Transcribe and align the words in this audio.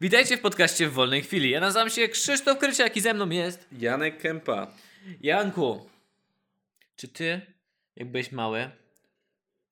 Witajcie 0.00 0.36
w 0.36 0.40
podcaście 0.40 0.88
w 0.88 0.92
wolnej 0.92 1.22
chwili. 1.22 1.50
Ja 1.50 1.60
nazywam 1.60 1.90
się 1.90 2.08
Krzysztof 2.08 2.58
Kryciak 2.58 2.96
i 2.96 3.00
ze 3.00 3.14
mną 3.14 3.30
jest 3.30 3.66
Janek 3.72 4.18
Kępa. 4.18 4.72
Janku. 5.20 5.86
Czy 6.96 7.08
ty, 7.08 7.40
jak 7.96 8.10
byłeś 8.10 8.32
mały, 8.32 8.70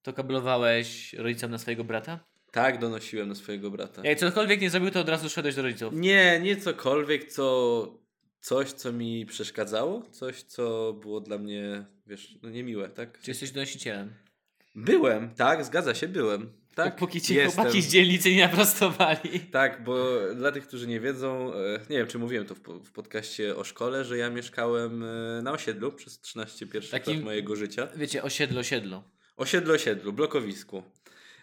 to 0.02 0.12
kablowałeś 0.12 1.12
rodzicom 1.12 1.50
na 1.50 1.58
swojego 1.58 1.84
brata? 1.84 2.20
Tak, 2.50 2.78
donosiłem 2.78 3.28
na 3.28 3.34
swojego 3.34 3.70
brata. 3.70 4.02
Jak 4.04 4.18
cokolwiek 4.18 4.60
nie 4.60 4.70
zrobił, 4.70 4.90
to 4.90 5.00
od 5.00 5.08
razu 5.08 5.30
szedłeś 5.30 5.54
do 5.54 5.62
rodziców. 5.62 5.94
Nie, 5.96 6.40
nie 6.40 6.56
cokolwiek, 6.56 7.32
co 7.32 7.98
coś, 8.40 8.72
co 8.72 8.92
mi 8.92 9.26
przeszkadzało, 9.26 10.02
coś, 10.10 10.42
co 10.42 10.92
było 10.92 11.20
dla 11.20 11.38
mnie, 11.38 11.84
wiesz, 12.06 12.38
no 12.42 12.50
niemiłe, 12.50 12.88
tak? 12.88 13.20
Czy 13.20 13.30
jesteś 13.30 13.50
donosicielem? 13.50 14.14
Byłem, 14.74 15.34
tak, 15.34 15.64
zgadza 15.64 15.94
się, 15.94 16.08
byłem. 16.08 16.52
Tak, 16.74 16.96
Póki 16.96 17.20
cię 17.20 17.34
jestem. 17.34 17.54
chłopaki 17.62 17.82
z 17.82 17.88
dzielnicy 17.88 18.34
nie 18.34 18.42
naprostowali. 18.48 19.40
Tak, 19.40 19.84
bo 19.84 20.20
dla 20.34 20.52
tych, 20.52 20.66
którzy 20.66 20.86
nie 20.86 21.00
wiedzą, 21.00 21.54
e, 21.54 21.80
nie 21.90 21.96
wiem, 21.96 22.06
czy 22.06 22.18
mówiłem 22.18 22.46
to 22.46 22.54
w, 22.54 22.58
w 22.84 22.92
podcaście 22.92 23.56
o 23.56 23.64
szkole, 23.64 24.04
że 24.04 24.18
ja 24.18 24.30
mieszkałem 24.30 25.02
e, 25.02 25.42
na 25.42 25.52
osiedlu 25.52 25.92
przez 25.92 26.20
13 26.20 26.66
pierwszych 26.66 26.92
Takim- 26.92 27.14
lat 27.14 27.24
mojego 27.24 27.56
życia. 27.56 27.88
Wiecie, 27.96 28.22
osiedlo, 28.22 28.60
osiedlo. 28.60 29.04
Osiedlu, 29.36 29.74
osiedlu, 29.74 30.12
blokowisku. 30.12 30.82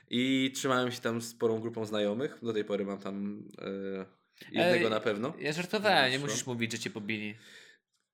I 0.10 0.52
trzymałem 0.56 0.92
się 0.92 1.02
tam 1.02 1.22
z 1.22 1.28
sporą 1.30 1.60
grupą 1.60 1.86
znajomych. 1.86 2.38
Do 2.44 2.54
tej 2.54 2.66
pory 2.66 2.86
mam 2.86 3.00
tam 3.00 3.44
e, 3.62 4.06
jednego 4.52 4.90
na 4.90 5.00
pewno. 5.00 5.34
Ja 5.40 5.54
żartowałem, 5.54 6.12
nie 6.12 6.20
musisz 6.20 6.46
mówić, 6.46 6.72
że 6.72 6.80
cię 6.80 6.90
pobili. 6.90 7.36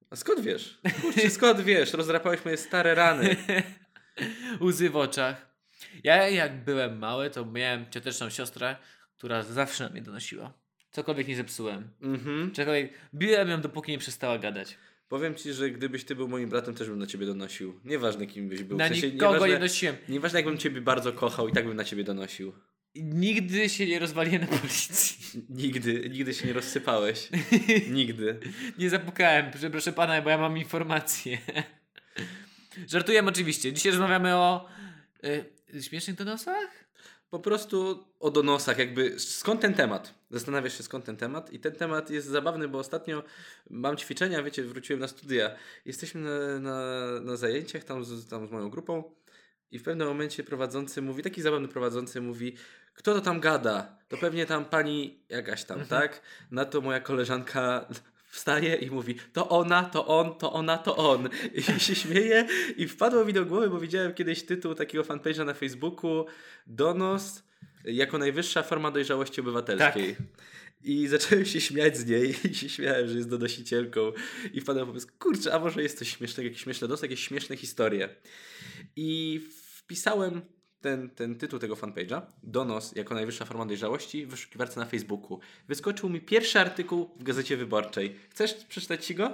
A 0.09 0.15
skąd 0.15 0.39
wiesz? 0.39 0.79
Kurczę, 1.01 1.29
skąd 1.29 1.61
wiesz? 1.61 1.93
Rozdrapałeś 1.93 2.45
moje 2.45 2.57
stare 2.57 2.95
rany. 2.95 3.35
Łzy 4.61 4.89
w 4.89 4.95
oczach. 4.95 5.46
Ja 6.03 6.29
jak 6.29 6.63
byłem 6.63 6.99
mały, 6.99 7.29
to 7.29 7.45
miałem 7.45 7.85
cioteczną 7.91 8.29
siostrę, 8.29 8.75
która 9.17 9.43
zawsze 9.43 9.83
na 9.83 9.89
mnie 9.89 10.01
donosiła. 10.01 10.53
Cokolwiek 10.91 11.27
nie 11.27 11.35
zepsułem. 11.35 11.89
Mhm. 12.01 12.51
Czegokolwiek. 12.51 12.93
Biłem 13.13 13.49
ją, 13.49 13.61
dopóki 13.61 13.91
nie 13.91 13.97
przestała 13.97 14.39
gadać. 14.39 14.77
Powiem 15.09 15.35
ci, 15.35 15.53
że 15.53 15.69
gdybyś 15.71 16.03
ty 16.03 16.15
był 16.15 16.27
moim 16.27 16.49
bratem, 16.49 16.75
też 16.75 16.89
bym 16.89 16.99
na 16.99 17.07
ciebie 17.07 17.25
donosił. 17.25 17.79
Nieważne 17.85 18.27
kim 18.27 18.49
byś 18.49 18.63
był. 18.63 18.77
Na 18.77 18.85
W 18.85 18.87
sensie, 18.87 19.11
nikogo 19.11 19.33
nieważne, 19.33 19.55
nie 19.55 19.59
nosiłem. 19.59 19.95
nieważne 20.09 20.39
jakbym 20.39 20.57
ciebie 20.57 20.81
bardzo 20.81 21.13
kochał, 21.13 21.47
i 21.47 21.51
tak 21.51 21.65
bym 21.67 21.75
na 21.75 21.83
ciebie 21.83 22.03
donosił. 22.03 22.53
Nigdy 22.95 23.69
się 23.69 23.87
nie 23.87 23.99
rozwaliłem 23.99 24.41
na 24.41 24.47
policji. 24.47 25.41
Nigdy, 25.49 26.09
nigdy 26.09 26.33
się 26.33 26.47
nie 26.47 26.53
rozsypałeś. 26.53 27.29
Nigdy. 27.91 28.39
Nie 28.77 28.89
zapukałem, 28.89 29.51
proszę 29.71 29.93
pana, 29.93 30.21
bo 30.21 30.29
ja 30.29 30.37
mam 30.37 30.57
informacje. 30.57 31.37
Żartujemy 32.91 33.29
oczywiście. 33.29 33.73
Dzisiaj 33.73 33.91
rozmawiamy 33.91 34.35
o 34.35 34.67
y, 35.23 35.45
śmiesznych 35.81 36.17
donosach? 36.17 36.87
Po 37.29 37.39
prostu 37.39 38.05
o 38.19 38.31
donosach, 38.31 38.77
jakby 38.77 39.19
skąd 39.19 39.61
ten 39.61 39.73
temat? 39.73 40.13
Zastanawiasz 40.31 40.77
się 40.77 40.83
skąd 40.83 41.05
ten 41.05 41.17
temat 41.17 41.53
i 41.53 41.59
ten 41.59 41.73
temat 41.75 42.09
jest 42.09 42.27
zabawny, 42.27 42.67
bo 42.67 42.79
ostatnio 42.79 43.23
mam 43.69 43.97
ćwiczenia, 43.97 44.43
wiecie, 44.43 44.63
wróciłem 44.63 44.99
na 44.99 45.07
studia. 45.07 45.55
Jesteśmy 45.85 46.21
na, 46.21 46.59
na, 46.59 46.79
na 47.21 47.35
zajęciach 47.35 47.83
tam 47.83 48.05
z, 48.05 48.29
tam 48.29 48.47
z 48.47 48.51
moją 48.51 48.69
grupą 48.69 49.03
i 49.71 49.79
w 49.79 49.83
pewnym 49.83 50.07
momencie 50.07 50.43
prowadzący 50.43 51.01
mówi, 51.01 51.23
taki 51.23 51.41
zabawny 51.41 51.67
prowadzący 51.67 52.21
mówi, 52.21 52.55
kto 52.93 53.13
to 53.13 53.21
tam 53.21 53.39
gada? 53.39 53.97
To 54.07 54.17
pewnie 54.17 54.45
tam 54.45 54.65
pani 54.65 55.23
jakaś 55.29 55.63
tam, 55.63 55.85
tak? 55.85 56.21
Na 56.51 56.65
to 56.65 56.81
moja 56.81 56.99
koleżanka 56.99 57.87
wstaje 58.37 58.75
i 58.75 58.91
mówi, 58.91 59.15
to 59.33 59.49
ona, 59.49 59.83
to 59.83 60.07
on, 60.07 60.35
to 60.35 60.53
ona, 60.53 60.77
to 60.77 60.95
on. 60.97 61.29
I 61.53 61.61
się 61.87 61.95
śmieje 61.95 62.47
i 62.77 62.87
wpadło 62.87 63.25
mi 63.25 63.33
do 63.33 63.45
głowy, 63.45 63.69
bo 63.69 63.79
widziałem 63.79 64.13
kiedyś 64.13 64.43
tytuł 64.43 64.75
takiego 64.75 65.03
fanpage'a 65.03 65.45
na 65.45 65.53
Facebooku, 65.53 66.25
donos 66.67 67.43
jako 67.85 68.17
najwyższa 68.17 68.63
forma 68.63 68.91
dojrzałości 68.91 69.41
obywatelskiej. 69.41 70.15
I 70.83 71.07
zacząłem 71.07 71.45
się 71.45 71.61
śmiać 71.61 71.97
z 71.97 72.05
niej 72.05 72.35
i 72.51 72.55
się 72.55 72.69
śmiałem, 72.69 73.07
że 73.07 73.15
jest 73.15 73.29
donosicielką. 73.29 74.11
I 74.53 74.61
wpadłem 74.61 74.87
pomysł, 74.87 75.07
kurczę, 75.19 75.53
a 75.53 75.59
może 75.59 75.83
jest 75.83 75.97
coś 75.97 76.17
śmiesznego, 76.17 76.47
jakiś 76.47 76.63
śmieszny 76.63 76.87
dos, 76.87 77.01
jakieś 77.01 77.27
śmieszne 77.27 77.57
historie. 77.57 78.09
I 78.95 79.41
wpisałem 79.75 80.41
ten, 80.81 81.09
ten 81.09 81.35
tytuł 81.35 81.59
tego 81.59 81.75
fanpage'a, 81.75 82.21
donos 82.43 82.95
jako 82.95 83.15
najwyższa 83.15 83.45
forma 83.45 83.65
dojrzałości 83.65 84.25
w 84.25 84.29
wyszukiwarce 84.29 84.79
na 84.79 84.85
Facebooku. 84.85 85.39
Wyskoczył 85.67 86.09
mi 86.09 86.21
pierwszy 86.21 86.59
artykuł 86.59 87.09
w 87.19 87.23
Gazecie 87.23 87.57
Wyborczej. 87.57 88.15
Chcesz 88.29 88.53
przeczytać 88.53 89.05
ci 89.05 89.15
go? 89.15 89.33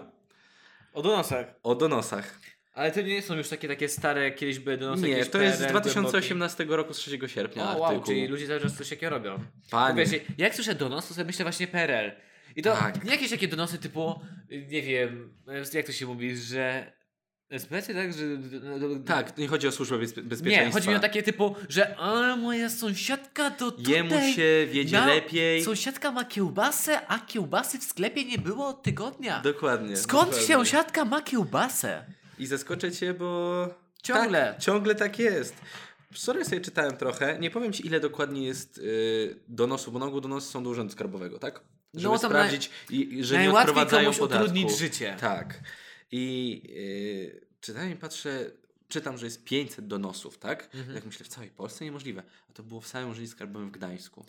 O 0.93 1.01
donosach. 1.01 1.55
O 1.63 1.75
donosach. 1.75 2.39
Ale 2.73 2.91
to 2.91 3.01
nie 3.01 3.21
są 3.21 3.35
już 3.35 3.49
takie 3.49 3.67
takie 3.67 3.89
stare, 3.89 4.31
kiedyś 4.31 4.59
były 4.59 4.77
donosy 4.77 5.07
Nie, 5.07 5.25
to 5.25 5.41
jest 5.41 5.57
z 5.57 5.61
PRL 5.61 5.71
2018 5.71 6.65
roku, 6.69 6.93
z 6.93 6.97
3 6.97 7.19
sierpnia. 7.27 7.63
O 7.63 7.67
artykuł. 7.69 7.93
wow, 7.95 8.03
czyli 8.03 8.27
ludzie 8.27 8.47
cały 8.47 8.59
czas 8.59 8.77
coś 8.77 8.89
takiego 8.89 9.09
robią. 9.09 9.39
Panie. 9.71 10.05
Jak 10.37 10.55
słyszę 10.55 10.75
donos, 10.75 11.07
to 11.07 11.13
sobie 11.13 11.25
myślę 11.25 11.45
właśnie 11.45 11.67
PRL. 11.67 12.11
I 12.55 12.61
to 12.61 12.71
Tak. 12.71 13.03
nie 13.03 13.11
jakieś 13.11 13.29
takie 13.29 13.47
donosy 13.47 13.77
typu, 13.77 14.19
nie 14.49 14.81
wiem, 14.81 15.33
jak 15.73 15.85
to 15.85 15.91
się 15.91 16.05
mówi, 16.05 16.37
że 16.37 16.93
SPC, 17.59 17.93
tak? 17.93 18.13
Że, 18.13 18.23
Tak, 19.05 19.37
nie 19.37 19.47
chodzi 19.47 19.67
o 19.67 19.71
służbę 19.71 19.97
bez, 19.97 20.11
bezpieczeństwa. 20.13 20.65
Nie, 20.65 20.71
chodzi 20.71 20.89
mi 20.89 20.95
o 20.95 20.99
takie 20.99 21.23
typu, 21.23 21.55
że 21.69 21.95
a 21.97 22.35
moja 22.35 22.69
sąsiadka 22.69 23.51
to 23.51 23.71
tutaj... 23.71 23.93
Jemu 23.93 24.33
się 24.35 24.67
wiedzie 24.71 24.99
lepiej. 25.05 25.63
Sąsiadka 25.63 26.11
ma 26.11 26.25
kiełbasę, 26.25 27.07
a 27.07 27.19
kiełbasy 27.19 27.79
w 27.79 27.83
sklepie 27.83 28.25
nie 28.25 28.37
było 28.37 28.67
od 28.67 28.83
tygodnia. 28.83 29.41
Dokładnie. 29.41 29.97
Skąd 29.97 30.29
dokładnie. 30.29 30.47
sąsiadka 30.55 31.05
ma 31.05 31.21
kiełbasę? 31.21 32.05
I 32.39 32.47
zaskoczę 32.47 32.91
cię, 32.91 33.13
bo. 33.13 33.67
Ciągle. 34.03 34.53
Tak, 34.53 34.63
ciągle 34.63 34.95
tak 34.95 35.19
jest. 35.19 35.55
Wczoraj 36.13 36.45
sobie 36.45 36.61
czytałem 36.61 36.97
trochę. 36.97 37.37
Nie 37.39 37.51
powiem 37.51 37.73
ci, 37.73 37.87
ile 37.87 37.99
dokładnie 37.99 38.45
jest 38.47 38.77
yy, 38.77 39.39
donosów, 39.47 39.93
bo 39.93 39.99
na 39.99 40.05
ogół 40.05 40.21
donosy 40.21 40.47
są 40.51 40.63
do 40.63 40.69
Urzędu 40.69 40.93
Skarbowego, 40.93 41.39
tak? 41.39 41.61
Żeby 41.93 42.13
No, 42.13 42.17
sprawdzić, 42.17 42.69
i, 42.89 43.13
i- 43.19 43.23
że 43.23 43.41
nie 43.41 43.51
odprowadzają 43.53 44.13
podatku. 44.13 44.43
utrudnić 44.43 44.77
życie. 44.77 45.17
Tak. 45.19 45.59
I 46.15 46.61
yy, 46.65 47.47
czytałem 47.61 47.91
i 47.91 47.95
patrzę, 47.95 48.51
czytam, 48.87 49.17
że 49.17 49.25
jest 49.25 49.43
500 49.43 49.87
donosów, 49.87 50.37
tak? 50.37 50.69
Mhm. 50.75 50.95
Jak 50.95 51.05
myślę, 51.05 51.25
w 51.25 51.29
całej 51.29 51.49
Polsce 51.49 51.85
niemożliwe. 51.85 52.23
A 52.49 52.53
to 52.53 52.63
było 52.63 52.81
w 52.81 52.87
samym 52.87 53.09
Urzędzie 53.09 53.31
Skarbowym 53.31 53.69
w 53.69 53.71
Gdańsku. 53.71 54.25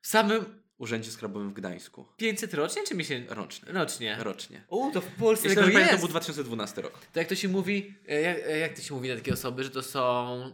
W 0.00 0.06
samym 0.06 0.44
Urzędzie 0.78 1.10
Skarbowym 1.10 1.50
w 1.50 1.52
Gdańsku. 1.52 2.06
500 2.16 2.54
rocznie, 2.54 2.82
czy 2.84 2.94
miesięcznie? 2.94 3.34
Rocznie. 3.34 3.72
Rocznie. 3.72 4.16
Rocznie. 4.20 4.64
O, 4.68 4.90
to 4.94 5.00
w 5.00 5.06
Polsce 5.06 5.48
Jeśli 5.48 5.64
tego 5.64 5.78
jest. 5.78 5.90
to 5.92 5.98
był 5.98 6.08
2012 6.08 6.82
rok. 6.82 6.98
To 7.12 7.18
jak 7.18 7.28
to 7.28 7.34
się 7.34 7.48
mówi, 7.48 7.94
e, 8.08 8.20
jak, 8.20 8.38
e, 8.38 8.58
jak 8.58 8.76
to 8.76 8.82
się 8.82 8.94
mówi 8.94 9.08
na 9.08 9.14
takie 9.14 9.32
osoby, 9.32 9.64
że 9.64 9.70
to 9.70 9.82
są... 9.82 10.52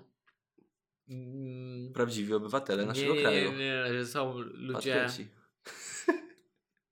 Mm, 1.09 1.93
Prawdziwi 1.93 2.35
obywatele 2.35 2.87
naszego 2.87 3.15
nie, 3.15 3.21
kraju. 3.21 3.53
Nie, 3.53 3.59
nie, 3.59 3.93
że 3.93 4.07
są 4.07 4.39
ludzie... 4.39 5.07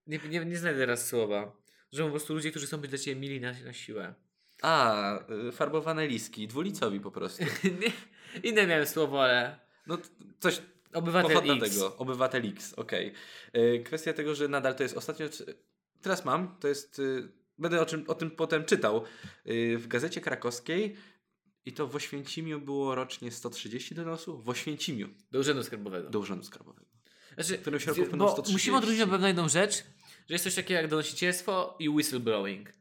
Nie, 0.07 0.19
nie, 0.19 0.45
nie 0.45 0.59
znajdę 0.59 0.81
teraz 0.81 1.07
słowa. 1.07 1.57
Że 1.93 2.05
po 2.05 2.11
prostu 2.11 2.35
ludzie, 2.35 2.51
którzy 2.51 2.67
chcą 2.67 2.79
być 2.79 2.91
dla 2.91 2.99
Ciebie 2.99 3.21
mili 3.21 3.41
na, 3.41 3.53
na 3.65 3.73
siłę. 3.73 4.15
A, 4.63 5.19
y, 5.49 5.53
farbowane 5.53 6.07
liski, 6.07 6.49
dwulicowi 6.49 7.01
po 7.01 7.11
prostu. 7.11 7.45
nie, 7.81 7.93
inne 8.51 8.67
miałem 8.67 8.87
słowo, 8.87 9.25
ale... 9.25 9.61
No 9.87 9.99
coś 10.41 10.63
Obywatel 10.93 11.51
X. 11.51 11.75
tego. 11.75 11.97
Obywatel 11.97 12.47
X, 12.49 12.75
okej. 12.75 13.13
Y, 13.57 13.83
Kwestia 13.85 14.13
tego, 14.13 14.35
że 14.35 14.49
nadal 14.49 14.75
to 14.75 14.83
jest 14.83 14.97
ostatnio... 14.97 15.27
Teraz 16.03 16.25
mam, 16.25 16.57
to 16.61 16.69
jest... 16.69 16.99
y, 16.99 17.29
Będę 17.59 17.81
o, 17.81 17.87
czym, 17.87 18.05
o 18.09 18.15
tym 18.15 18.31
potem 18.31 18.65
czytał. 18.65 19.05
Y, 19.47 19.79
W 19.79 19.87
Gazecie 19.89 20.21
Krakowskiej 20.21 20.97
i 21.65 21.73
to 21.73 21.87
w 21.87 21.97
Oświęcimiu 21.97 22.61
było 22.61 22.95
rocznie 22.95 23.31
130 23.31 23.95
donosów. 23.95 24.45
W 24.45 24.49
Oświęcimiu 24.49 25.09
Do 25.31 25.39
Urzędu 25.39 25.63
Skarbowego. 25.63 26.11
do 26.11 26.19
Urzędu 26.19 26.45
Skarbowego. 26.45 26.87
Znaczy, 27.35 27.59
W 27.59 27.61
którym 27.61 27.81
środku 27.81 28.03
bo 28.03 28.07
wpłynął 28.07 28.29
130. 28.29 28.53
musimy 28.53 28.77
odróżnić 28.77 29.01
na 29.01 29.07
pewno 29.07 29.27
jedną 29.27 29.49
rzecz, 29.49 29.85
że 30.28 30.34
jest 30.34 30.44
coś 30.44 30.54
takiego 30.54 30.81
jak 30.81 30.91
donosicielstwo 30.91 31.76
i 31.78 31.88
whistleblowing. 31.88 32.72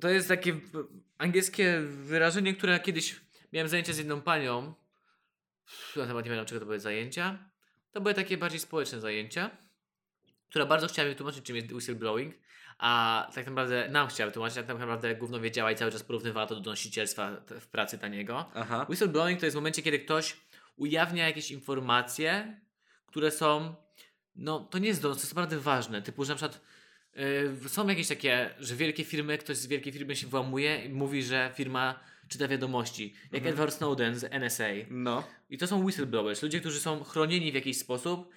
To 0.00 0.08
jest 0.08 0.28
takie 0.28 0.60
angielskie 1.18 1.80
wyrażenie, 1.80 2.54
które 2.54 2.80
kiedyś 2.80 3.20
miałem 3.52 3.68
zajęcie 3.68 3.94
z 3.94 3.98
jedną 3.98 4.20
panią. 4.20 4.74
Na 5.96 6.06
temat 6.06 6.24
nie 6.24 6.30
wiem, 6.30 6.46
czego 6.46 6.60
to 6.60 6.66
były 6.66 6.80
zajęcia. 6.80 7.38
To 7.92 8.00
były 8.00 8.14
takie 8.14 8.36
bardziej 8.38 8.60
społeczne 8.60 9.00
zajęcia, 9.00 9.50
która 10.48 10.66
bardzo 10.66 10.86
chciała 10.86 11.08
mi 11.08 11.14
wytłumaczyć, 11.14 11.44
czym 11.44 11.56
jest 11.56 11.72
whistleblowing, 11.72 12.34
a 12.78 13.30
tak 13.34 13.46
naprawdę 13.46 13.88
nam 13.88 14.08
chciała 14.08 14.26
wytłumaczyć, 14.30 14.58
a 14.58 14.62
tak 14.62 14.78
naprawdę 14.78 15.14
głównie 15.14 15.40
wiedziała 15.40 15.72
i 15.72 15.76
cały 15.76 15.92
czas 15.92 16.02
porównywała 16.02 16.46
to 16.46 16.54
do 16.54 16.60
donosicielstwa 16.60 17.36
w 17.60 17.66
pracy 17.66 17.98
taniego. 17.98 18.50
Aha. 18.54 18.86
Whistleblowing 18.88 19.40
to 19.40 19.46
jest 19.46 19.54
w 19.54 19.58
momencie, 19.58 19.82
kiedy 19.82 19.98
ktoś 19.98 20.36
ujawnia 20.76 21.26
jakieś 21.26 21.50
informacje, 21.50 22.60
które 23.06 23.30
są, 23.30 23.74
no 24.36 24.60
to 24.60 24.78
nie 24.78 24.88
jest 24.88 25.02
donos, 25.02 25.18
to 25.18 25.22
jest 25.22 25.34
naprawdę 25.34 25.58
ważne, 25.58 26.02
typu, 26.02 26.24
że 26.24 26.32
na 26.32 26.36
przykład 26.36 26.60
są 27.68 27.88
jakieś 27.88 28.08
takie, 28.08 28.50
że 28.60 28.76
wielkie 28.76 29.04
firmy, 29.04 29.38
ktoś 29.38 29.56
z 29.56 29.66
wielkiej 29.66 29.92
firmy 29.92 30.16
się 30.16 30.26
włamuje 30.26 30.84
i 30.84 30.88
mówi, 30.88 31.22
że 31.22 31.50
firma 31.54 32.00
czyta 32.28 32.48
wiadomości, 32.48 33.14
jak 33.24 33.34
Mhm. 33.34 33.52
Edward 33.52 33.74
Snowden 33.74 34.18
z 34.18 34.24
NSA. 34.24 34.68
No. 34.90 35.24
I 35.50 35.58
to 35.58 35.66
są 35.66 35.84
whistleblowers, 35.84 36.42
ludzie, 36.42 36.60
którzy 36.60 36.80
są 36.80 37.04
chronieni 37.04 37.52
w 37.52 37.54
jakiś 37.54 37.78
sposób 37.78 38.30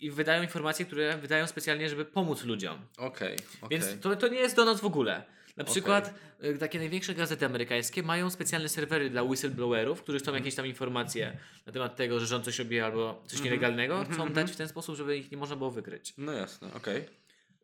i 0.00 0.10
wydają 0.10 0.42
informacje, 0.42 0.86
które 0.86 1.18
wydają 1.18 1.46
specjalnie, 1.46 1.88
żeby 1.88 2.04
pomóc 2.04 2.44
ludziom. 2.44 2.78
Okej, 2.98 3.36
okej. 3.62 3.78
Więc 3.78 4.00
to, 4.00 4.16
to 4.16 4.28
nie 4.28 4.38
jest 4.38 4.56
donos 4.56 4.80
w 4.80 4.84
ogóle. 4.84 5.22
Na 5.56 5.64
przykład 5.64 6.14
y, 6.44 6.58
takie 6.58 6.78
największe 6.78 7.14
gazety 7.14 7.46
amerykańskie 7.46 8.02
mają 8.02 8.30
specjalne 8.30 8.68
serwery 8.68 9.10
dla 9.10 9.22
whistleblowerów, 9.22 10.02
którzy 10.02 10.18
chcą 10.18 10.34
jakieś 10.34 10.54
tam 10.54 10.66
informacje 10.66 11.36
na 11.66 11.72
temat 11.72 11.96
tego, 11.96 12.20
że 12.20 12.26
rząd 12.26 12.44
coś 12.44 12.58
robi 12.58 12.80
albo 12.80 13.22
coś 13.26 13.42
nielegalnego, 13.42 14.04
chcą 14.12 14.32
dać 14.32 14.50
w 14.52 14.56
ten 14.56 14.68
sposób, 14.68 14.96
żeby 14.96 15.18
ich 15.18 15.30
nie 15.30 15.36
można 15.36 15.56
było 15.56 15.70
wykryć. 15.70 16.14
No 16.18 16.32
jasne, 16.32 16.74
okej. 16.74 17.04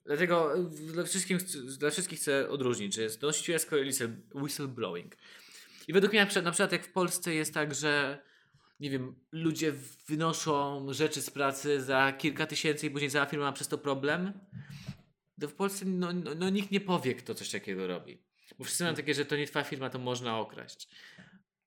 Dlatego 0.05 0.57
y, 0.59 0.93
dla 0.93 1.05
wszystkich, 1.05 1.37
chc- 1.39 1.79
dla 1.79 1.91
wszystkich 1.91 2.19
chcę 2.19 2.49
odróżnić, 2.49 2.95
że 2.95 3.03
jest 3.03 3.21
donosicielstwo 3.21 3.77
i 3.77 3.91
whistle- 3.91 4.17
whistleblowing. 4.35 5.17
I 5.89 5.93
według 5.93 6.13
mnie 6.13 6.27
na 6.43 6.51
przykład 6.51 6.73
jak 6.73 6.85
w 6.87 6.93
Polsce 6.93 7.35
jest 7.35 7.55
tak, 7.55 7.75
że 7.75 8.23
nie 8.81 8.91
wiem, 8.91 9.15
ludzie 9.33 9.73
wynoszą 10.07 10.87
rzeczy 10.93 11.23
z 11.23 11.31
pracy 11.31 11.83
za 11.83 12.13
kilka 12.13 12.47
tysięcy 12.47 12.87
i 12.87 12.91
później 12.91 13.11
cała 13.11 13.27
firma 13.27 13.45
ma 13.45 13.53
przez 13.53 13.69
to 13.69 13.79
problem, 13.79 14.33
to 15.41 15.49
w 15.49 15.55
Polsce 15.55 15.85
no, 15.85 16.13
no, 16.13 16.35
no 16.35 16.51
nikt 16.51 16.71
nie 16.71 16.81
powie, 16.81 17.15
kto 17.15 17.35
coś 17.35 17.51
takiego 17.51 17.87
robi. 17.87 18.19
Bo 18.59 18.65
wszyscy 18.65 18.85
mają 18.85 18.97
takie, 18.97 19.15
że 19.15 19.25
to 19.25 19.37
nie 19.37 19.47
twoja 19.47 19.65
firma, 19.65 19.91
to 19.91 19.99
można 19.99 20.39
okraść. 20.39 20.89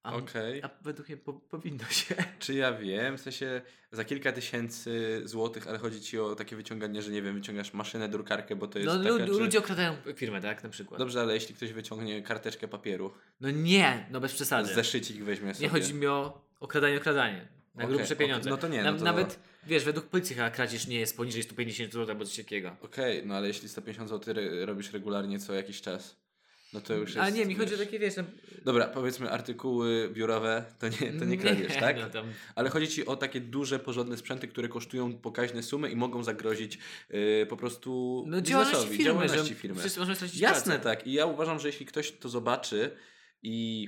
A, 0.05 0.13
Okej. 0.15 0.63
a 0.63 0.69
według 0.81 1.07
mnie 1.09 1.17
po, 1.17 1.33
powinno 1.33 1.85
się. 1.85 2.15
Czy 2.39 2.53
ja 2.53 2.73
wiem, 2.73 3.17
w 3.17 3.21
sensie 3.21 3.61
za 3.91 4.03
kilka 4.05 4.31
tysięcy 4.31 5.21
złotych, 5.25 5.67
ale 5.67 5.77
chodzi 5.77 6.01
ci 6.01 6.19
o 6.19 6.35
takie 6.35 6.55
wyciąganie, 6.55 7.01
że 7.01 7.11
nie 7.11 7.21
wiem, 7.21 7.35
wyciągasz 7.35 7.73
maszynę, 7.73 8.09
drukarkę, 8.09 8.55
bo 8.55 8.67
to 8.67 8.79
jest 8.79 8.93
No, 8.93 9.03
taka, 9.03 9.09
lu- 9.15 9.33
czy... 9.33 9.39
ludzie 9.43 9.59
okradają 9.59 9.95
firmę, 10.15 10.41
tak? 10.41 10.63
Na 10.63 10.69
przykład. 10.69 10.99
Dobrze, 10.99 11.21
ale 11.21 11.33
jeśli 11.33 11.55
ktoś 11.55 11.73
wyciągnie 11.73 12.21
karteczkę 12.21 12.67
papieru, 12.67 13.11
No 13.41 13.51
nie, 13.51 14.05
no 14.11 14.19
bez 14.19 14.33
przesady. 14.33 14.73
zeszycik 14.73 15.23
weźmie 15.23 15.53
sobie. 15.53 15.65
Nie 15.67 15.69
chodzi 15.71 15.93
mi 15.93 16.07
o 16.07 16.41
okradanie, 16.59 16.97
okradanie. 16.97 17.47
Na 17.75 17.83
Okej, 17.83 17.95
grubsze 17.95 18.15
pieniądze. 18.15 18.49
No 18.49 18.57
to 18.57 18.67
nie, 18.67 18.83
Na, 18.83 18.91
no 18.91 18.97
to- 18.97 19.03
Nawet, 19.03 19.39
wiesz, 19.67 19.83
według 19.83 20.05
policji 20.07 20.35
chyba 20.35 20.49
kradzież 20.49 20.87
nie 20.87 20.99
jest 20.99 21.17
poniżej 21.17 21.43
150 21.43 21.93
zł 21.93 22.09
albo 22.15 22.25
coś 22.25 22.35
takiego. 22.37 22.75
Okej, 22.81 23.25
no 23.25 23.35
ale 23.35 23.47
jeśli 23.47 23.69
150 23.69 24.09
zł 24.09 24.35
robisz 24.65 24.93
regularnie 24.93 25.39
co 25.39 25.53
jakiś 25.53 25.81
czas, 25.81 26.15
no 26.73 26.81
to 26.81 26.93
już 26.93 27.09
jest... 27.09 27.19
A 27.19 27.29
nie, 27.29 27.45
mi 27.45 27.55
chodzi 27.55 27.73
o 27.73 27.77
wiesz- 27.77 27.85
takie, 27.85 27.99
wiesz, 27.99 28.15
no, 28.15 28.23
Dobra, 28.65 28.87
powiedzmy 28.87 29.29
artykuły 29.31 30.09
biurowe, 30.13 30.65
to 30.79 30.87
nie, 30.87 31.19
to 31.19 31.25
nie 31.25 31.37
kradzież, 31.37 31.73
tak? 31.79 31.97
No, 31.99 32.09
tam, 32.09 32.25
Ale 32.55 32.69
chodzi 32.69 32.87
ci 32.87 33.05
o 33.05 33.15
takie 33.15 33.41
duże, 33.41 33.79
porządne 33.79 34.17
sprzęty, 34.17 34.47
które 34.47 34.67
kosztują 34.67 35.13
pokaźne 35.17 35.63
sumy 35.63 35.89
i 35.89 35.95
mogą 35.95 36.23
zagrozić 36.23 36.79
yy, 37.09 37.45
po 37.49 37.57
prostu 37.57 38.23
no 38.27 38.41
działalności 38.41 38.87
firmy, 38.89 39.03
działalności 39.03 39.53
że 39.53 39.59
firmy. 39.59 39.79
wszyscy 39.79 39.99
możemy 39.99 40.15
stracić 40.15 40.39
Jasne, 40.39 40.79
pracę. 40.79 40.83
tak. 40.97 41.07
I 41.07 41.13
ja 41.13 41.25
uważam, 41.25 41.59
że 41.59 41.67
jeśli 41.67 41.85
ktoś 41.85 42.11
to 42.11 42.29
zobaczy 42.29 42.91
i. 43.41 43.87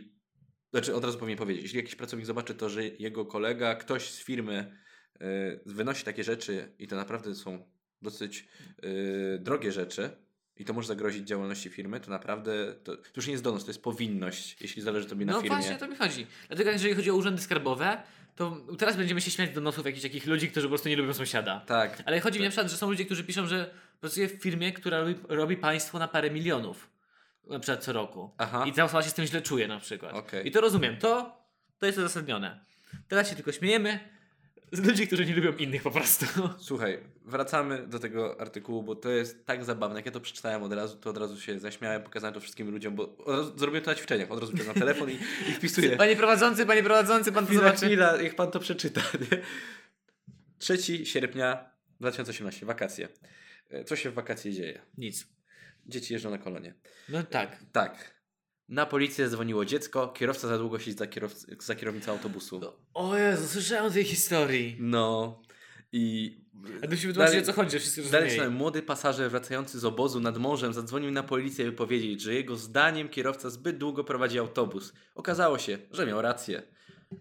Znaczy, 0.71 0.95
od 0.95 1.03
razu 1.03 1.17
powinien 1.17 1.37
powiedzieć, 1.37 1.63
jeśli 1.63 1.77
jakiś 1.77 1.95
pracownik 1.95 2.25
zobaczy 2.25 2.55
to, 2.55 2.69
że 2.69 2.83
jego 2.87 3.25
kolega, 3.25 3.75
ktoś 3.75 4.09
z 4.11 4.23
firmy 4.23 4.77
y, 5.21 5.25
wynosi 5.65 6.05
takie 6.05 6.23
rzeczy 6.23 6.75
i 6.79 6.87
to 6.87 6.95
naprawdę 6.95 7.35
są 7.35 7.71
dosyć 8.01 8.47
y, 8.83 9.39
drogie 9.41 9.71
rzeczy 9.71 10.26
i 10.59 10.65
to 10.65 10.73
może 10.73 10.87
zagrozić 10.87 11.27
działalności 11.27 11.69
firmy, 11.69 11.99
to 11.99 12.11
naprawdę 12.11 12.73
to, 12.83 12.95
to 12.97 13.03
już 13.15 13.25
nie 13.27 13.31
jest 13.31 13.43
donos, 13.43 13.65
to 13.65 13.69
jest 13.69 13.83
powinność, 13.83 14.57
jeśli 14.61 14.81
zależy 14.81 15.07
tobie 15.07 15.25
na 15.25 15.31
No 15.33 15.41
firmie. 15.41 15.55
właśnie 15.57 15.75
o 15.75 15.79
to 15.79 15.87
mi 15.87 15.95
chodzi. 15.95 16.27
Dlatego 16.47 16.71
jeżeli 16.71 16.93
chodzi 16.93 17.11
o 17.11 17.15
urzędy 17.15 17.41
skarbowe, 17.41 18.03
to 18.35 18.57
teraz 18.77 18.95
będziemy 18.97 19.21
się 19.21 19.31
śmiać 19.31 19.49
do 19.49 19.61
nosów 19.61 19.85
jakichś 19.85 20.03
takich 20.03 20.25
ludzi, 20.27 20.49
którzy 20.51 20.67
po 20.67 20.69
prostu 20.69 20.89
nie 20.89 20.95
lubią 20.95 21.13
sąsiada. 21.13 21.59
Tak. 21.67 22.03
Ale 22.05 22.19
chodzi 22.19 22.39
mi 22.39 22.45
na 22.45 22.51
przykład, 22.51 22.71
że 22.71 22.77
są 22.77 22.89
ludzie, 22.89 23.05
którzy 23.05 23.23
piszą, 23.23 23.47
że 23.47 23.69
pracuje 23.99 24.27
w 24.29 24.31
firmie, 24.41 24.73
która 24.73 24.99
robi, 24.99 25.15
robi 25.29 25.57
państwo 25.57 25.99
na 25.99 26.07
parę 26.07 26.31
milionów. 26.31 26.89
Na 27.49 27.59
przykład 27.59 27.83
co 27.83 27.93
roku. 27.93 28.31
Aha. 28.37 28.65
I 28.67 28.73
ta 28.73 28.83
osoba 28.83 29.03
się 29.03 29.09
z 29.09 29.13
tym 29.13 29.25
źle 29.25 29.41
czuje 29.41 29.67
na 29.67 29.79
przykład. 29.79 30.13
Okej. 30.15 30.47
I 30.47 30.51
to 30.51 30.61
rozumiem. 30.61 30.97
To, 30.97 31.37
to 31.79 31.85
jest 31.85 31.97
uzasadnione. 31.97 32.59
Teraz 33.07 33.29
się 33.29 33.35
tylko 33.35 33.51
śmiejemy 33.51 33.99
ludzi, 34.71 35.07
którzy 35.07 35.25
nie 35.25 35.35
lubią 35.35 35.51
innych 35.57 35.83
po 35.83 35.91
prostu. 35.91 36.25
Słuchaj, 36.59 36.99
wracamy 37.25 37.87
do 37.87 37.99
tego 37.99 38.41
artykułu, 38.41 38.83
bo 38.83 38.95
to 38.95 39.09
jest 39.09 39.45
tak 39.45 39.65
zabawne. 39.65 39.95
Jak 39.95 40.05
ja 40.05 40.11
to 40.11 40.19
przeczytałem 40.21 40.63
od 40.63 40.73
razu, 40.73 40.97
to 40.97 41.09
od 41.09 41.17
razu 41.17 41.41
się 41.41 41.59
zaśmiałem, 41.59 42.03
pokazałem 42.03 42.33
to 42.33 42.39
wszystkim 42.39 42.69
ludziom, 42.71 42.95
bo 42.95 43.17
od 43.17 43.37
razu, 43.37 43.57
zrobiłem 43.57 43.83
to 43.85 43.91
na 43.91 43.95
ćwiczeniach. 43.95 44.31
Od 44.31 44.39
razu 44.39 44.53
na 44.67 44.73
telefon 44.73 45.09
i, 45.11 45.13
i 45.49 45.51
wpisuję. 45.53 45.97
Panie 45.97 46.15
prowadzący, 46.15 46.65
panie 46.65 46.83
prowadzący, 46.83 47.31
pan 47.31 47.45
to 47.45 47.49
Chwila, 47.51 47.63
zobaczy. 47.63 47.85
chwila, 47.85 48.17
niech 48.21 48.35
pan 48.35 48.51
to 48.51 48.59
przeczyta. 48.59 49.01
Nie? 49.31 49.37
3 50.57 51.05
sierpnia 51.05 51.69
2018, 51.99 52.65
wakacje. 52.65 53.07
E, 53.69 53.83
Co 53.83 53.95
się 53.95 54.09
w 54.09 54.13
wakacje 54.13 54.53
dzieje? 54.53 54.81
Nic. 54.97 55.27
Dzieci 55.85 56.13
jeżdżą 56.13 56.29
na 56.29 56.37
kolonie. 56.37 56.73
No 57.09 57.23
tak. 57.23 57.57
Tak. 57.71 58.16
Na 58.69 58.85
policję 58.85 59.29
dzwoniło 59.29 59.65
dziecko, 59.65 60.07
kierowca 60.07 60.47
za 60.47 60.57
długo 60.57 60.79
siedzi 60.79 60.97
za, 60.97 61.05
kierowc- 61.05 61.63
za 61.63 61.75
kierownicą 61.75 62.11
autobusu. 62.11 62.61
O 62.93 63.17
Jezu, 63.17 63.47
słyszałem 63.47 63.85
o 63.85 63.89
tej 63.89 64.03
historii. 64.03 64.77
No. 64.79 65.39
I... 65.91 66.37
A 66.83 66.87
Dalej- 67.13 67.39
o 67.39 67.45
co 67.45 67.53
chodzi, 67.53 67.71
że 67.71 67.79
wszyscy 67.79 68.11
Dalej 68.11 68.29
czytałem, 68.29 68.53
młody 68.53 68.81
pasażer 68.81 69.31
wracający 69.31 69.79
z 69.79 69.85
obozu 69.85 70.19
nad 70.19 70.37
morzem 70.37 70.73
zadzwonił 70.73 71.11
na 71.11 71.23
policję, 71.23 71.65
by 71.65 71.71
powiedzieć, 71.71 72.21
że 72.21 72.33
jego 72.33 72.55
zdaniem 72.55 73.09
kierowca 73.09 73.49
zbyt 73.49 73.77
długo 73.77 74.03
prowadzi 74.03 74.39
autobus. 74.39 74.93
Okazało 75.15 75.57
się, 75.57 75.77
że 75.91 76.05
miał 76.05 76.21
rację. 76.21 76.63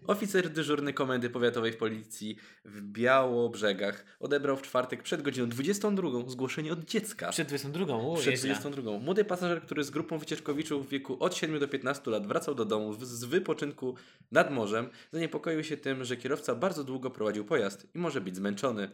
Oficer 0.07 0.49
dyżurny 0.49 0.93
Komendy 0.93 1.29
Powiatowej 1.29 1.71
w 1.71 1.77
Policji 1.77 2.37
w 2.65 2.81
Białobrzegach 2.81 4.05
odebrał 4.19 4.57
w 4.57 4.61
czwartek 4.61 5.03
przed 5.03 5.21
godziną 5.21 5.49
22 5.49 6.09
zgłoszenie 6.27 6.73
od 6.73 6.85
dziecka. 6.85 7.29
Przed 7.29 7.47
22, 7.47 7.95
o, 7.95 8.15
Przed 8.15 8.31
nieźle. 8.31 8.49
22. 8.49 8.99
Młody 8.99 9.25
pasażer, 9.25 9.61
który 9.61 9.83
z 9.83 9.89
grupą 9.89 10.17
wycieczkowiczów 10.17 10.87
w 10.87 10.89
wieku 10.89 11.17
od 11.19 11.35
7 11.35 11.59
do 11.59 11.67
15 11.67 12.11
lat 12.11 12.27
wracał 12.27 12.55
do 12.55 12.65
domu 12.65 12.93
z 13.01 13.23
wypoczynku 13.23 13.95
nad 14.31 14.51
morzem, 14.51 14.89
zaniepokoił 15.11 15.63
się 15.63 15.77
tym, 15.77 16.03
że 16.03 16.17
kierowca 16.17 16.55
bardzo 16.55 16.83
długo 16.83 17.09
prowadził 17.09 17.45
pojazd 17.45 17.87
i 17.95 17.99
może 17.99 18.21
być 18.21 18.35
zmęczony. 18.35 18.89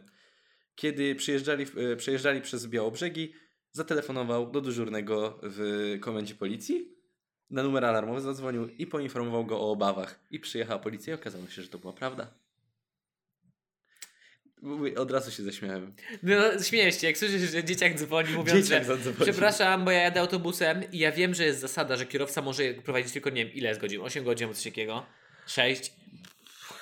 Kiedy 0.74 1.14
przyjeżdżali, 1.14 1.66
e, 1.92 1.96
przejeżdżali 1.96 2.40
przez 2.40 2.66
Białobrzegi, 2.66 3.32
zatelefonował 3.72 4.50
do 4.50 4.60
dyżurnego 4.60 5.38
w 5.42 5.96
komendzie 6.00 6.34
policji. 6.34 6.93
Na 7.50 7.62
numer 7.62 7.84
alarmowy 7.84 8.20
zadzwonił 8.20 8.68
i 8.68 8.86
poinformował 8.86 9.44
go 9.46 9.60
o 9.60 9.70
obawach. 9.72 10.20
I 10.30 10.40
przyjechała 10.40 10.78
policja 10.78 11.12
i 11.12 11.14
okazało 11.14 11.48
się, 11.48 11.62
że 11.62 11.68
to 11.68 11.78
była 11.78 11.92
prawda. 11.92 12.34
Od 14.96 15.10
razu 15.10 15.30
się 15.30 15.42
zaśmiałem. 15.42 15.94
No, 16.22 16.62
śmiejesz 16.62 17.00
się, 17.00 17.06
jak 17.06 17.18
słyszysz, 17.18 17.50
że 17.50 17.64
dzieciak 17.64 17.94
dzwoni 17.94 18.28
mówiąc, 18.32 18.60
Dzieciak 18.66 18.82
że 18.84 18.96
zadzwonił. 18.96 19.20
przepraszam, 19.32 19.84
bo 19.84 19.90
ja 19.90 20.00
jadę 20.02 20.20
autobusem 20.20 20.82
i 20.92 20.98
ja 20.98 21.12
wiem, 21.12 21.34
że 21.34 21.44
jest 21.44 21.60
zasada, 21.60 21.96
że 21.96 22.06
kierowca 22.06 22.42
może 22.42 22.74
prowadzić 22.74 23.12
tylko, 23.12 23.30
nie 23.30 23.44
wiem, 23.46 23.54
ile 23.54 23.68
jest 23.68 23.80
godzin? 23.80 24.00
8 24.00 24.24
godzin 24.24 24.44
albo 24.44 24.54
coś 24.54 24.64
takiego? 24.64 25.06
6? 25.46 25.92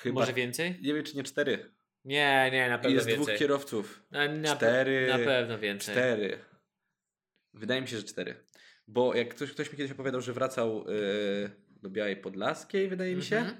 Chyba, 0.03 0.21
Może 0.21 0.33
więcej? 0.33 0.79
nie 0.83 0.95
wiem 0.95 1.05
czy 1.05 1.17
nie 1.17 1.23
cztery. 1.23 1.71
Nie, 2.05 2.49
nie, 2.53 2.69
na 2.69 2.79
pewno 2.79 2.95
Jest 2.95 3.07
więcej. 3.07 3.25
dwóch 3.27 3.39
kierowców. 3.39 4.03
na, 4.11 4.29
na, 4.29 4.57
cztery, 4.57 5.07
Na 5.11 5.19
pewno 5.19 5.59
więcej. 5.59 5.95
Cztery. 5.95 6.39
Wydaje 7.55 7.81
mi 7.81 7.89
się, 7.89 7.97
że 7.97 8.03
cztery. 8.03 8.35
Bo 8.89 9.15
jak 9.15 9.29
ktoś, 9.35 9.51
ktoś 9.51 9.71
mi 9.73 9.77
kiedyś 9.79 9.93
opowiadał, 9.93 10.21
że 10.21 10.33
wracał 10.33 10.85
yy, 10.89 11.51
do 11.83 11.91
Białej 11.91 12.17
Podlaskiej, 12.17 12.89
wydaje 12.89 13.17
mi 13.17 13.23
się, 13.23 13.37
Mhm. 13.39 13.57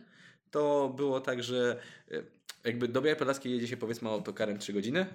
to 0.51 0.93
było 0.97 1.21
tak, 1.21 1.43
że 1.43 1.81
yy, 2.11 2.25
jakby 2.65 2.89
do 2.89 3.03
Białej 3.03 3.19
Podlaskiej 3.19 3.53
jedzie 3.53 3.69
się 3.69 3.77
powiedzmy 3.77 4.09
autokarem 4.09 4.59
3 4.59 4.73
godziny, 4.73 5.07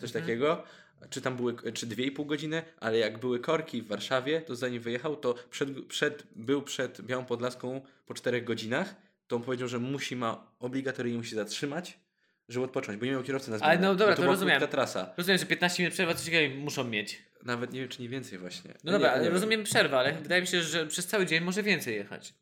coś 0.00 0.10
Mhm. 0.10 0.24
takiego. 0.24 0.62
Czy 1.10 1.20
tam 1.20 1.36
były, 1.36 1.72
czy 1.72 1.86
2,5 1.86 2.26
godziny, 2.26 2.62
ale 2.80 2.98
jak 2.98 3.18
były 3.18 3.40
korki 3.40 3.82
w 3.82 3.86
Warszawie, 3.86 4.40
to 4.40 4.56
zanim 4.56 4.82
wyjechał, 4.82 5.16
to 5.16 5.34
przed, 5.50 5.86
przed, 5.86 6.22
był 6.36 6.62
przed 6.62 7.00
Białą 7.00 7.24
Podlaską 7.24 7.80
po 8.06 8.14
4 8.14 8.42
godzinach, 8.42 8.94
to 9.26 9.36
on 9.36 9.42
powiedział, 9.42 9.68
że 9.68 9.78
musi 9.78 10.16
ma, 10.16 10.52
obligatoryjnie 10.58 11.18
musi 11.18 11.34
zatrzymać, 11.34 11.98
żeby 12.48 12.64
odpocząć, 12.64 12.98
bo 12.98 13.04
nie 13.04 13.12
miał 13.12 13.22
kierowcy 13.22 13.50
na 13.50 13.58
zmianę. 13.58 13.72
Ale 13.72 13.80
no 13.80 13.94
dobra, 13.94 14.14
bo 14.14 14.16
to 14.16 14.22
to 14.22 14.28
rozumiem. 14.28 14.58
krótka 14.58 14.76
trasa. 14.76 15.14
Rozumiem, 15.16 15.38
że 15.38 15.46
15 15.46 15.82
minut 15.82 15.94
przerwa 15.94 16.14
coś 16.14 16.24
takiego 16.24 16.56
muszą 16.56 16.84
mieć. 16.84 17.22
Nawet 17.42 17.72
nie 17.72 17.80
wiem, 17.80 17.88
czy 17.88 18.02
nie 18.02 18.08
więcej 18.08 18.38
właśnie. 18.38 18.74
No 18.84 18.92
dobra, 18.92 19.16
nie, 19.16 19.24
nie 19.24 19.30
rozumiem 19.30 19.64
przerwę, 19.64 19.98
ale 19.98 20.12
wydaje 20.12 20.40
mi 20.40 20.46
się, 20.46 20.62
że 20.62 20.86
przez 20.86 21.06
cały 21.06 21.26
dzień 21.26 21.44
może 21.44 21.62
więcej 21.62 21.94
jechać. 21.94 22.34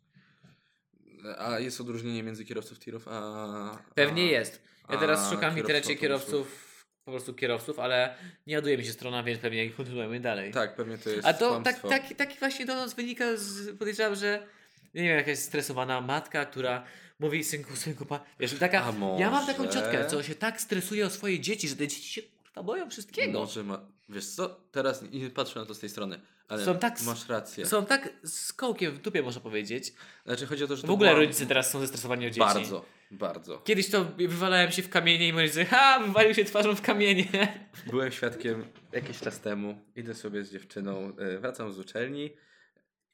A 1.38 1.58
jest 1.58 1.80
odróżnienie 1.80 2.22
między 2.22 2.44
kierowców 2.44 2.78
tirów 2.78 3.08
a... 3.08 3.78
Pewnie 3.94 4.22
a, 4.22 4.26
jest. 4.26 4.62
Ja 4.90 4.98
teraz 4.98 5.30
szukam 5.30 5.54
w 5.54 5.58
internecie 5.58 5.96
kierowców 5.96 6.70
po 7.04 7.10
prostu 7.10 7.34
kierowców, 7.34 7.78
ale 7.78 8.14
nie 8.46 8.56
ładuje 8.56 8.78
mi 8.78 8.84
się 8.84 8.92
strona, 8.92 9.22
więc 9.22 9.40
pewnie 9.40 9.70
kontynuujemy 9.70 10.20
dalej. 10.20 10.52
Tak, 10.52 10.74
pewnie 10.74 10.98
to 10.98 11.10
jest 11.10 11.28
A 11.28 11.32
to 11.32 11.60
tak, 11.60 11.80
tak, 11.80 12.14
taki 12.16 12.38
właśnie 12.38 12.66
donos 12.66 12.94
wynika 12.94 13.36
z, 13.36 13.78
podejrzewam, 13.78 14.14
że 14.14 14.46
nie 14.94 15.02
wiem, 15.02 15.16
jakaś 15.16 15.38
stresowana 15.38 16.00
matka, 16.00 16.44
która 16.44 16.84
mówi 17.20 17.44
synku, 17.44 17.76
synku, 17.76 18.06
pa... 18.06 18.20
wiesz, 18.40 18.54
taka, 18.58 18.92
ja 19.18 19.30
mam 19.30 19.46
taką 19.46 19.66
ciotkę, 19.66 20.06
co 20.06 20.22
się 20.22 20.34
tak 20.34 20.60
stresuje 20.60 21.06
o 21.06 21.10
swoje 21.10 21.40
dzieci, 21.40 21.68
że 21.68 21.76
te 21.76 21.88
dzieci 21.88 22.08
się 22.08 22.22
kurwa 22.22 22.62
boją 22.62 22.90
wszystkiego. 22.90 23.40
Może 23.40 23.64
ma... 23.64 23.80
Wiesz 24.08 24.26
co, 24.26 24.60
teraz 24.72 25.02
nie 25.12 25.30
patrzę 25.30 25.60
na 25.60 25.66
to 25.66 25.74
z 25.74 25.78
tej 25.78 25.88
strony, 25.90 26.20
ale 26.48 26.64
Są 26.64 26.78
tak 26.78 27.02
masz 27.02 27.28
rację. 27.28 27.66
Są 27.66 27.86
tak 27.86 28.08
z 28.22 28.52
kołkiem 28.52 28.92
w 28.94 28.98
dupie, 28.98 29.22
można 29.22 29.40
powiedzieć. 29.40 29.92
Znaczy 30.26 30.46
chodzi 30.46 30.64
o 30.64 30.66
to, 30.66 30.76
że 30.76 30.86
W 30.86 30.90
ogóle 30.90 31.10
była- 31.10 31.20
rodzice 31.20 31.46
teraz 31.46 31.70
są 31.70 31.80
zestresowani 31.80 32.26
o 32.26 32.30
dzieci. 32.30 32.40
Bardzo, 32.40 32.84
bardzo. 33.10 33.58
Kiedyś 33.58 33.90
to 33.90 34.04
wywalałem 34.04 34.72
się 34.72 34.82
w 34.82 34.88
kamienie 34.88 35.28
i 35.28 35.32
rodzice, 35.32 35.64
ha, 35.64 36.00
wywalił 36.06 36.34
się 36.34 36.44
twarzą 36.44 36.74
w 36.74 36.82
kamienie. 36.82 37.68
Byłem 37.86 38.12
świadkiem 38.12 38.64
jakiś 38.92 39.20
czas 39.20 39.40
temu, 39.40 39.78
idę 39.96 40.14
sobie 40.14 40.44
z 40.44 40.52
dziewczyną, 40.52 41.12
e, 41.18 41.38
wracam 41.38 41.72
z 41.72 41.78
uczelni 41.78 42.30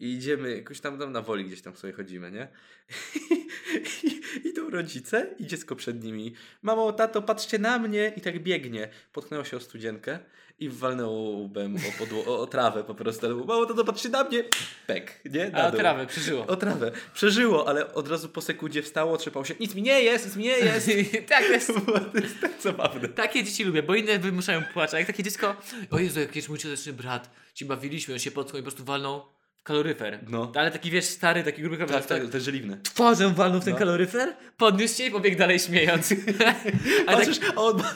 i 0.00 0.12
idziemy 0.12 0.56
jakoś 0.56 0.80
tam, 0.80 0.98
tam 0.98 1.12
na 1.12 1.22
woli 1.22 1.44
gdzieś 1.44 1.62
tam 1.62 1.76
sobie 1.76 1.92
chodzimy, 1.92 2.30
nie? 2.30 2.48
I, 4.04 4.48
Idą 4.48 4.70
rodzice 4.70 5.26
i 5.38 5.46
dziecko 5.46 5.76
przed 5.76 6.04
nimi. 6.04 6.34
Mamo, 6.62 6.92
tato, 6.92 7.22
patrzcie 7.22 7.58
na 7.58 7.78
mnie! 7.78 8.12
I 8.16 8.20
tak 8.20 8.42
biegnie. 8.42 8.88
Potknęło 9.12 9.44
się 9.44 9.56
o 9.56 9.60
studzienkę 9.60 10.18
i 10.58 10.68
walnęło 10.68 11.30
łbem 11.30 11.76
o, 11.76 12.04
podło- 12.04 12.26
o, 12.28 12.40
o 12.40 12.46
trawę 12.46 12.84
po 12.84 12.94
prostu. 12.94 13.26
Ale 13.26 13.34
Mamo, 13.34 13.66
tato, 13.66 13.84
patrzcie 13.84 14.08
na 14.08 14.24
mnie! 14.24 14.44
Pek, 14.86 15.20
nie? 15.24 15.48
Na 15.50 15.58
A 15.58 15.70
dół. 15.70 15.80
trawę 15.80 16.06
przeżyło. 16.06 16.46
O 16.46 16.56
trawę. 16.56 16.92
Przeżyło, 17.14 17.68
ale 17.68 17.94
od 17.94 18.08
razu 18.08 18.28
po 18.28 18.40
sekundzie 18.42 18.82
wstało, 18.82 19.16
trzepało 19.16 19.44
się. 19.44 19.54
Nic 19.60 19.74
mi 19.74 19.82
nie 19.82 20.02
jest, 20.02 20.26
nic 20.26 20.36
mi 20.36 20.44
nie 20.44 20.58
jest. 20.58 20.90
tak, 21.28 21.46
to 21.46 21.52
jest, 21.52 21.72
To 22.12 22.18
jest 22.18 22.40
tak 22.40 22.52
zabawne. 22.62 23.08
takie 23.08 23.44
dzieci 23.44 23.64
lubię, 23.64 23.82
bo 23.82 23.94
inne 23.94 24.18
wymuszają 24.18 24.62
płacz, 24.72 24.94
a 24.94 24.98
jak 24.98 25.06
takie 25.06 25.22
dziecko, 25.22 25.56
o 25.90 25.98
Jezu, 25.98 26.20
jakiś 26.20 26.48
mój 26.48 26.58
cioteczny 26.58 26.92
brat, 26.92 27.30
ci 27.54 27.64
bawiliśmy, 27.64 28.14
on 28.14 28.20
się 28.20 28.30
potknął 28.30 28.60
i 28.60 28.62
po 28.64 28.70
prostu 28.70 28.84
walnął 28.84 29.35
kaloryfer. 29.66 30.18
No. 30.28 30.52
Ale 30.54 30.70
taki 30.70 30.90
wiesz, 30.90 31.04
stary, 31.04 31.42
taki 31.44 31.62
gruby 31.62 31.76
Tak, 31.78 31.86
kaloryfer, 31.86 32.18
tak, 32.20 32.30
to 32.30 32.36
jest 32.36 32.44
żeliwne. 32.46 32.78
twarzą 32.82 33.34
walnął 33.34 33.60
w 33.60 33.64
ten 33.64 33.72
No. 33.72 33.78
kaloryfer, 33.78 34.36
podniósł 34.56 34.96
się 34.98 35.04
i 35.04 35.10
pobiegł 35.10 35.38
dalej 35.38 35.58
śmiejąc. 35.58 36.12
ale, 36.12 36.18
tak, 36.44 36.56
Patrzysz, 37.06 37.38
a 37.56 37.60
on 37.60 37.76
ma, 37.76 37.92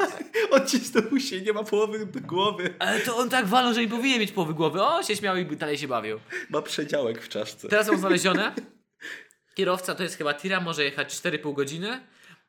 odcisnął 0.57 1.21
się 1.21 1.37
i 1.37 1.43
nie 1.43 1.53
ma 1.53 1.65
połowy 1.65 2.07
głowy. 2.07 2.75
ale 2.79 3.01
to 3.01 3.17
on 3.17 3.31
tak 3.31 3.47
walnął, 3.47 3.75
że 3.75 3.81
nie 3.81 3.89
powinien 3.89 4.21
mieć 4.21 4.33
połowy 4.33 4.55
głowy. 4.55 4.83
O, 4.83 5.03
się 5.03 5.17
śmiał 5.17 5.37
i 5.37 5.45
dalej 5.57 5.79
się 5.79 5.89
bawił. 5.89 6.21
Ma 6.51 6.63
przedziałek 6.63 7.23
w 7.23 7.29
czaszce. 7.29 7.69
Teraz 7.69 7.87
są 7.87 7.99
znalezione. 8.05 8.55
Kierowca 9.55 9.95
to 9.95 10.03
jest 10.03 10.19
chyba 10.19 10.35
tira, 10.35 10.61
może 10.61 10.85
jechać 10.85 11.15
4,5 11.15 11.55
godziny, 11.55 12.01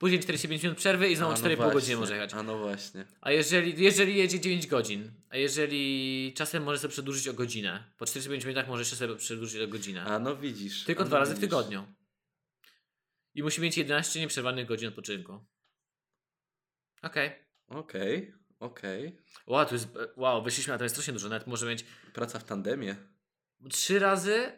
później 0.01 0.19
45 0.19 0.63
minut 0.63 0.77
przerwy 0.77 1.09
i 1.09 1.15
znowu 1.15 1.33
A, 1.33 1.35
no 1.35 1.41
4,5 1.41 1.55
właśnie. 1.55 1.73
godziny 1.73 1.97
może 1.97 2.13
jechać. 2.13 2.33
A 2.33 2.43
no 2.43 2.57
właśnie. 2.57 3.05
A 3.21 3.31
jeżeli, 3.31 3.83
jeżeli 3.83 4.15
jedzie 4.17 4.39
9 4.39 4.67
godzin, 4.67 5.11
a 5.29 5.37
jeżeli 5.37 6.33
czasem 6.37 6.63
może 6.63 6.79
sobie 6.79 6.91
przedłużyć 6.91 7.27
o 7.27 7.33
godzinę, 7.33 7.91
po 7.97 8.05
45 8.05 8.45
minutach 8.45 8.67
może 8.67 8.81
jeszcze 8.81 8.95
sobie 8.95 9.15
przedłużyć 9.15 9.61
o 9.61 9.67
godzinę. 9.67 10.03
A 10.03 10.19
no 10.19 10.35
widzisz. 10.37 10.83
Tylko 10.83 11.03
a 11.03 11.05
dwa 11.05 11.15
no 11.15 11.19
razy 11.19 11.31
w 11.31 11.35
widzisz. 11.35 11.49
tygodniu. 11.49 11.87
I 13.35 13.43
musi 13.43 13.61
mieć 13.61 13.77
11 13.77 14.19
nieprzerwanych 14.19 14.67
godzin 14.67 14.87
odpoczynku. 14.87 15.45
Okej. 17.01 17.31
Okej, 17.67 18.33
okej. 18.59 19.17
Wow, 19.47 19.65
to 19.65 19.75
jest, 19.75 19.87
wow, 20.15 20.43
wyszliśmy, 20.43 20.73
a 20.73 20.77
to 20.77 20.83
jest 20.83 20.95
strasznie 20.95 21.13
dużo. 21.13 21.29
Nawet 21.29 21.47
może 21.47 21.65
mieć 21.65 21.85
Praca 22.13 22.39
w 22.39 22.43
tandemie. 22.43 22.95
trzy 23.69 23.99
razy 23.99 24.51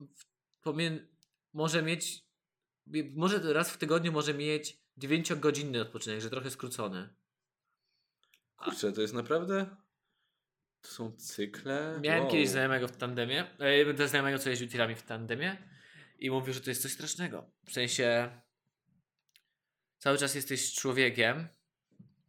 w- 0.00 0.24
pomien, 0.62 1.08
może 1.52 1.82
mieć 1.82 2.23
może 3.14 3.52
raz 3.52 3.70
w 3.70 3.78
tygodniu 3.78 4.12
może 4.12 4.34
mieć 4.34 4.78
9-godzinny 4.98 5.80
odpoczynek, 5.80 6.20
że 6.20 6.30
trochę 6.30 6.50
skrócony. 6.50 7.08
Kurczę, 8.56 8.92
to 8.92 9.00
jest 9.00 9.14
naprawdę... 9.14 9.76
To 10.80 10.88
są 10.90 11.12
cykle? 11.16 12.00
Miałem 12.02 12.22
Wow. 12.22 12.32
kiedyś 12.32 12.48
znajomego 12.48 12.88
w 12.88 12.96
tandemie, 12.96 13.46
e, 13.98 14.08
znajomego, 14.08 14.38
co 14.38 14.50
jeździł 14.50 14.68
tirami 14.68 14.94
w 14.94 15.02
tandemie 15.02 15.56
i 16.18 16.30
mówił, 16.30 16.54
że 16.54 16.60
to 16.60 16.70
jest 16.70 16.82
coś 16.82 16.92
strasznego. 16.92 17.50
W 17.66 17.72
sensie 17.72 18.30
cały 19.98 20.18
czas 20.18 20.34
jesteś 20.34 20.74
człowiekiem 20.74 21.48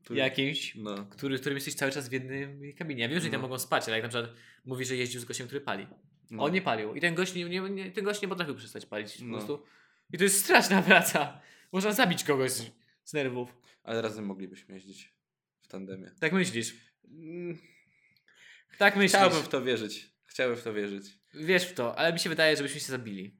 Tu- 0.03 0.15
jakimś, 0.15 0.75
No. 0.75 1.05
który, 1.05 1.39
którym 1.39 1.55
jesteś 1.57 1.75
cały 1.75 1.91
czas 1.91 2.09
w 2.09 2.11
jednej 2.11 2.75
kabinie. 2.75 3.01
Ja 3.03 3.09
wiem, 3.09 3.19
że 3.19 3.23
oni 3.23 3.31
tam 3.31 3.41
No. 3.41 3.47
mogą 3.47 3.59
spać, 3.59 3.83
ale 3.87 3.93
jak 3.97 4.03
na 4.03 4.09
przykład 4.09 4.31
mówi, 4.65 4.85
że 4.85 4.95
jeździł 4.95 5.21
z 5.21 5.25
gościem, 5.25 5.47
który 5.47 5.61
pali. 5.61 5.87
no. 6.31 6.43
On 6.43 6.51
nie 6.53 6.61
palił 6.61 6.95
i 6.95 7.01
ten 7.01 7.15
gość 7.15 7.33
nie, 7.35 7.45
nie, 7.49 7.61
nie, 7.61 7.91
ten 7.91 8.03
gość 8.03 8.21
nie 8.21 8.27
potrafił 8.27 8.55
przestać 8.55 8.85
palić 8.85 9.17
po 9.17 9.23
No. 9.25 9.33
prostu. 9.37 9.63
I 10.15 10.17
to 10.17 10.23
jest 10.23 10.43
straszna 10.43 10.81
praca. 10.81 11.41
Można 11.71 11.91
zabić 11.91 12.23
kogoś 12.23 12.51
z, 12.51 12.71
z 13.03 13.13
nerwów. 13.13 13.55
Ale 13.83 14.01
razem 14.01 14.25
moglibyśmy 14.25 14.75
jeździć 14.75 15.13
w 15.61 15.67
tandemie. 15.67 16.11
Tak 16.19 16.33
myślisz. 16.33 16.75
Mm, 17.11 17.57
Tak 18.77 18.95
myślisz. 18.95 19.11
Chciałbym 19.11 19.43
w 19.43 19.47
to 19.47 19.61
wierzyć. 19.61 20.09
Chciałbym 20.25 20.57
w 20.57 20.63
to 20.63 20.73
wierzyć. 20.73 21.05
Wiesz 21.33 21.63
w 21.67 21.73
to, 21.73 21.99
ale 21.99 22.13
mi 22.13 22.19
się 22.19 22.29
wydaje, 22.29 22.57
żebyśmy 22.57 22.79
się 22.79 22.85
zabili. 22.85 23.37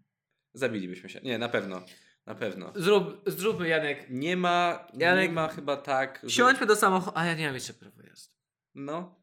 Zabilibyśmy 0.53 1.09
się. 1.09 1.19
Nie, 1.23 1.37
na 1.37 1.49
pewno. 1.49 1.85
Na 2.25 2.35
pewno. 2.35 2.73
Zrób, 2.75 3.23
zróbmy 3.27 3.67
Janek. 3.67 4.05
Nie 4.09 4.37
ma, 4.37 4.87
Janek, 4.97 5.27
nie 5.29 5.35
ma 5.35 5.47
chyba 5.47 5.77
tak, 5.77 6.19
że... 6.23 6.29
Wsiądźmy 6.29 6.65
do 6.67 6.75
samochodu. 6.75 7.17
A 7.17 7.25
ja 7.25 7.33
nie 7.33 7.45
mam 7.45 7.55
jeszcze 7.55 7.73
prawa 7.73 8.03
jazdy. 8.03 8.35
No. 8.75 9.21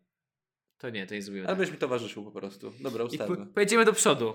To 0.78 0.90
nie, 0.90 1.06
to 1.06 1.14
nie 1.14 1.22
zrobimy. 1.22 1.46
Ale 1.46 1.56
tak. 1.56 1.64
byś 1.64 1.70
mi 1.72 1.78
towarzyszył 1.78 2.24
po 2.24 2.40
prostu. 2.40 2.72
Dobra, 2.80 3.04
I 3.12 3.18
po- 3.18 3.46
pojedziemy 3.54 3.84
do 3.84 3.92
przodu. 3.92 4.34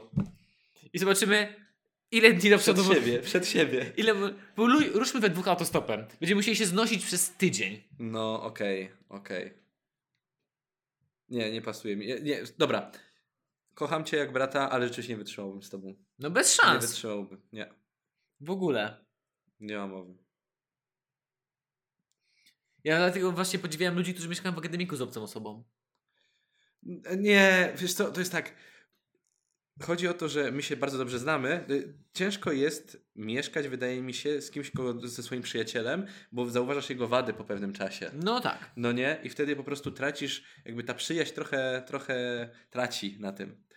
I 0.94 1.00
zobaczymy, 1.00 1.67
ile 2.12 2.34
dni 2.34 2.50
do 2.50 2.58
Przed 2.58 2.76
przodu. 2.76 2.94
siebie, 2.94 3.20
przed 3.20 3.48
siebie. 3.48 3.94
Ile. 3.98 4.14
Bo 4.56 4.68
ruszmy 4.94 5.20
we 5.20 5.30
dwóch 5.30 5.48
autostopem. 5.48 6.06
Będziemy 6.20 6.40
musieli 6.40 6.58
się 6.58 6.66
znosić 6.66 7.06
przez 7.06 7.30
tydzień. 7.36 7.84
No, 8.00 8.44
okej, 8.44 8.92
okej. 9.10 9.54
Nie, 11.30 11.52
nie 11.52 11.62
pasuje 11.62 11.96
mi. 11.96 12.08
Nie, 12.08 12.20
nie, 12.22 12.44
dobra. 12.58 12.92
Kocham 13.74 14.06
cię 14.06 14.18
jak 14.18 14.32
brata, 14.32 14.70
ale 14.70 14.88
rzeczywiście 14.88 15.14
nie 15.14 15.18
wytrzymałbym 15.18 15.64
z 15.64 15.70
tobą. 15.70 15.96
No 16.20 16.30
bez 16.32 16.58
Nie 16.58 16.64
szans. 16.64 16.86
wytrzymałbym. 16.86 17.42
Nie, 17.52 17.74
W 18.40 18.50
ogóle. 18.50 19.06
nie 19.60 19.78
ma 19.78 19.88
mowy. 19.88 20.14
Ja 22.84 22.98
dlatego 22.98 23.32
właśnie 23.32 23.60
podziwiam 23.60 23.96
ludzi, 23.96 24.14
którzy 24.14 24.30
mieszkają 24.30 24.56
w 24.56 24.58
akademiku 24.58 24.96
z 24.96 25.02
obcą 25.02 25.24
osobą. 25.24 25.64
Nie, 27.18 27.74
wiesz 27.78 27.94
co, 27.94 28.12
to 28.12 28.20
jest 28.20 28.32
tak. 28.32 28.54
Chodzi 29.82 30.08
o 30.08 30.14
to, 30.14 30.30
że 30.30 30.52
my 30.52 30.64
się 30.64 30.76
bardzo 30.76 30.98
dobrze 30.98 31.20
znamy. 31.20 31.66
Y, 31.70 31.94
Ciężko 32.14 32.52
jest 32.52 33.08
mieszkać, 33.16 33.68
wydaje 33.68 34.02
mi 34.02 34.14
się, 34.14 34.42
z 34.42 34.52
kimś 34.52 34.72
kogo, 34.72 35.08
ze 35.08 35.24
swoim 35.24 35.42
przyjacielem, 35.42 36.06
bo 36.32 36.50
zauważasz 36.50 36.90
jego 36.90 37.08
wady 37.08 37.34
po 37.34 37.44
pewnym 37.44 37.74
czasie. 37.74 38.12
No 38.14 38.42
tak. 38.42 38.72
No 38.76 38.92
nie? 38.92 39.20
I 39.24 39.30
wtedy 39.30 39.56
po 39.56 39.64
prostu 39.64 39.92
tracisz, 39.92 40.44
jakby 40.66 40.84
ta 40.84 40.94
przyjaźń 40.94 41.34
trochę, 41.34 41.84
trochę 41.88 42.50
traci 42.70 43.18
na 43.20 43.32
tym. 43.32 43.68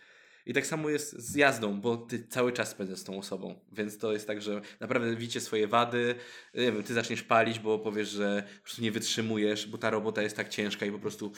I 0.45 0.53
tak 0.53 0.67
samo 0.67 0.89
jest 0.89 1.19
z 1.19 1.35
jazdą, 1.35 1.81
bo 1.81 1.97
ty 1.97 2.27
cały 2.27 2.51
czas 2.51 2.69
spędzasz 2.69 2.99
z 2.99 3.03
tą 3.03 3.19
osobą. 3.19 3.59
Więc 3.71 3.97
to 3.97 4.13
jest 4.13 4.27
tak, 4.27 4.41
że 4.41 4.61
naprawdę 4.79 5.15
widzicie 5.15 5.41
swoje 5.41 5.67
wady. 5.67 6.15
Nie 6.53 6.71
wiem, 6.71 6.83
ty 6.83 6.93
zaczniesz 6.93 7.23
palić, 7.23 7.59
bo 7.59 7.79
powiesz, 7.79 8.09
że 8.09 8.43
po 8.57 8.63
prostu 8.63 8.81
nie 8.81 8.91
wytrzymujesz, 8.91 9.67
bo 9.67 9.77
ta 9.77 9.89
robota 9.89 10.21
jest 10.21 10.35
tak 10.35 10.49
ciężka 10.49 10.85
i 10.85 10.91
po 10.91 10.99
prostu. 10.99 11.31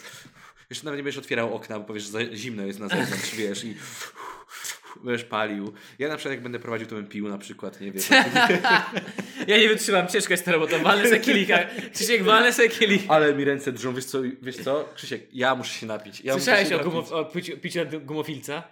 Jeszcze 0.69 0.85
nawet 0.85 0.97
nie 0.97 1.03
będziesz 1.03 1.19
otwierał 1.19 1.55
okna, 1.55 1.79
bo 1.79 1.85
powiesz, 1.85 2.03
że 2.03 2.09
za 2.09 2.19
zimno 2.35 2.65
jest 2.65 2.79
na 2.79 2.87
zewnątrz, 2.87 3.35
wiesz, 3.39 3.63
i 3.63 3.75
będziesz 5.03 5.25
palił. 5.27 5.73
Ja 5.99 6.07
na 6.09 6.15
przykład 6.17 6.31
jak 6.33 6.43
będę 6.43 6.59
prowadził, 6.59 6.87
to 6.87 6.95
bym 6.95 7.07
pił 7.07 7.29
na 7.29 7.37
przykład, 7.37 7.81
nie 7.81 7.91
wiem. 7.91 8.03
Ja 9.47 9.57
nie 9.57 9.69
wytrzymam, 9.69 10.07
ciężka 10.07 10.33
jest 10.33 10.45
ta 10.45 10.51
robota. 10.51 10.79
Walę 10.79 11.09
se 11.09 11.19
kilika. 11.19 11.59
Krzysiek, 11.93 12.23
walę 12.23 12.53
se. 12.53 12.63
Ale 13.07 13.33
mi 13.33 13.43
ręce 13.45 13.71
drżą, 13.71 13.93
wiesz 13.93 14.05
co, 14.05 14.21
wiesz 14.41 14.57
co? 14.57 14.89
Krzysiek, 14.95 15.21
ja 15.33 15.55
muszę 15.55 15.73
się 15.73 15.85
napić. 15.85 16.21
Ja 16.21 16.33
Słyszałeś 16.33 16.69
się 16.69 16.79
o, 16.79 16.83
gumow- 16.83 17.13
o 17.13 17.25
piciu 17.61 17.81
gumofilca? 18.01 18.63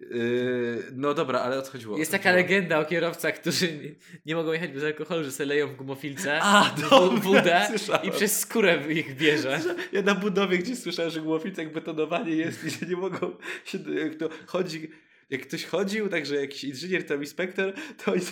Yy, 0.00 0.84
no 0.92 1.14
dobra, 1.14 1.40
ale 1.40 1.58
o 1.58 1.62
co 1.62 1.72
chodziło? 1.72 1.98
Jest 1.98 2.10
taka 2.10 2.32
legenda 2.32 2.78
o 2.78 2.84
kierowcach, 2.84 3.34
którzy 3.34 3.72
nie, 3.72 3.94
nie 4.26 4.34
mogą 4.34 4.52
jechać 4.52 4.70
bez 4.70 4.84
alkoholu, 4.84 5.24
że 5.24 5.32
sobie 5.32 5.46
leją 5.46 5.68
w 5.68 5.76
gumofilce 5.76 6.40
A, 6.42 6.74
dobra, 6.80 7.20
wódę 7.20 7.66
słyszałem. 7.68 8.08
i 8.08 8.10
przez 8.10 8.38
skórę 8.38 8.82
ich 8.92 9.16
bierze. 9.16 9.60
Ja 9.92 10.02
na 10.02 10.14
budowie 10.14 10.58
gdzieś 10.58 10.78
słyszałem, 10.78 11.10
że 11.10 11.20
jak 11.56 11.72
betonowanie 11.72 12.32
jest 12.32 12.64
i 12.64 12.70
że 12.70 12.86
nie 12.86 12.96
mogą 12.96 13.36
się, 13.64 13.78
jak 13.94 14.14
to 14.14 14.28
chodzi, 14.46 14.90
jak 15.30 15.42
ktoś 15.42 15.64
chodził, 15.64 16.08
także 16.08 16.36
jakiś 16.36 16.64
inżynier 16.64 17.06
tam 17.06 17.20
inspektor, 17.20 17.74
to 18.04 18.12
oni 18.12 18.22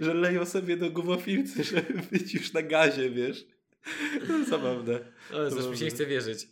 że 0.00 0.14
leją 0.14 0.46
sobie 0.46 0.76
do 0.76 0.90
gumofilcy, 0.90 1.64
żeby 1.64 2.02
być 2.12 2.34
już 2.34 2.52
na 2.52 2.62
gazie, 2.62 3.10
wiesz. 3.10 3.46
No, 4.28 4.44
zabawne. 4.44 5.00
O, 5.32 5.50
coś 5.50 5.66
mi 5.66 5.76
się 5.76 5.84
nie 5.84 5.90
chce 5.90 6.06
wierzyć. 6.06 6.48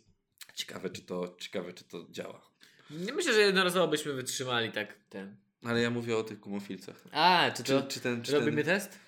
Ciekawe, 0.55 0.89
czy 0.89 1.01
to, 1.01 1.35
ciekawe, 1.39 1.73
czy 1.73 1.83
to 1.83 2.07
działa. 2.09 2.48
Nie 2.89 3.13
myślę, 3.13 3.33
że 3.33 3.41
jednorazowo 3.41 3.87
byśmy 3.87 4.13
wytrzymali 4.13 4.71
tak 4.71 4.93
ten. 5.09 5.35
Ale 5.63 5.81
ja 5.81 5.89
mówię 5.89 6.17
o 6.17 6.23
tych 6.23 6.39
gumofilcach. 6.39 7.03
A, 7.11 7.51
czy 7.55 7.63
Czy, 7.63 7.73
to... 7.73 7.81
czy 7.81 7.99
ten, 7.99 8.21
czy 8.21 8.31
Robimy 8.31 8.63
ten, 8.63 8.75
test? 8.79 8.99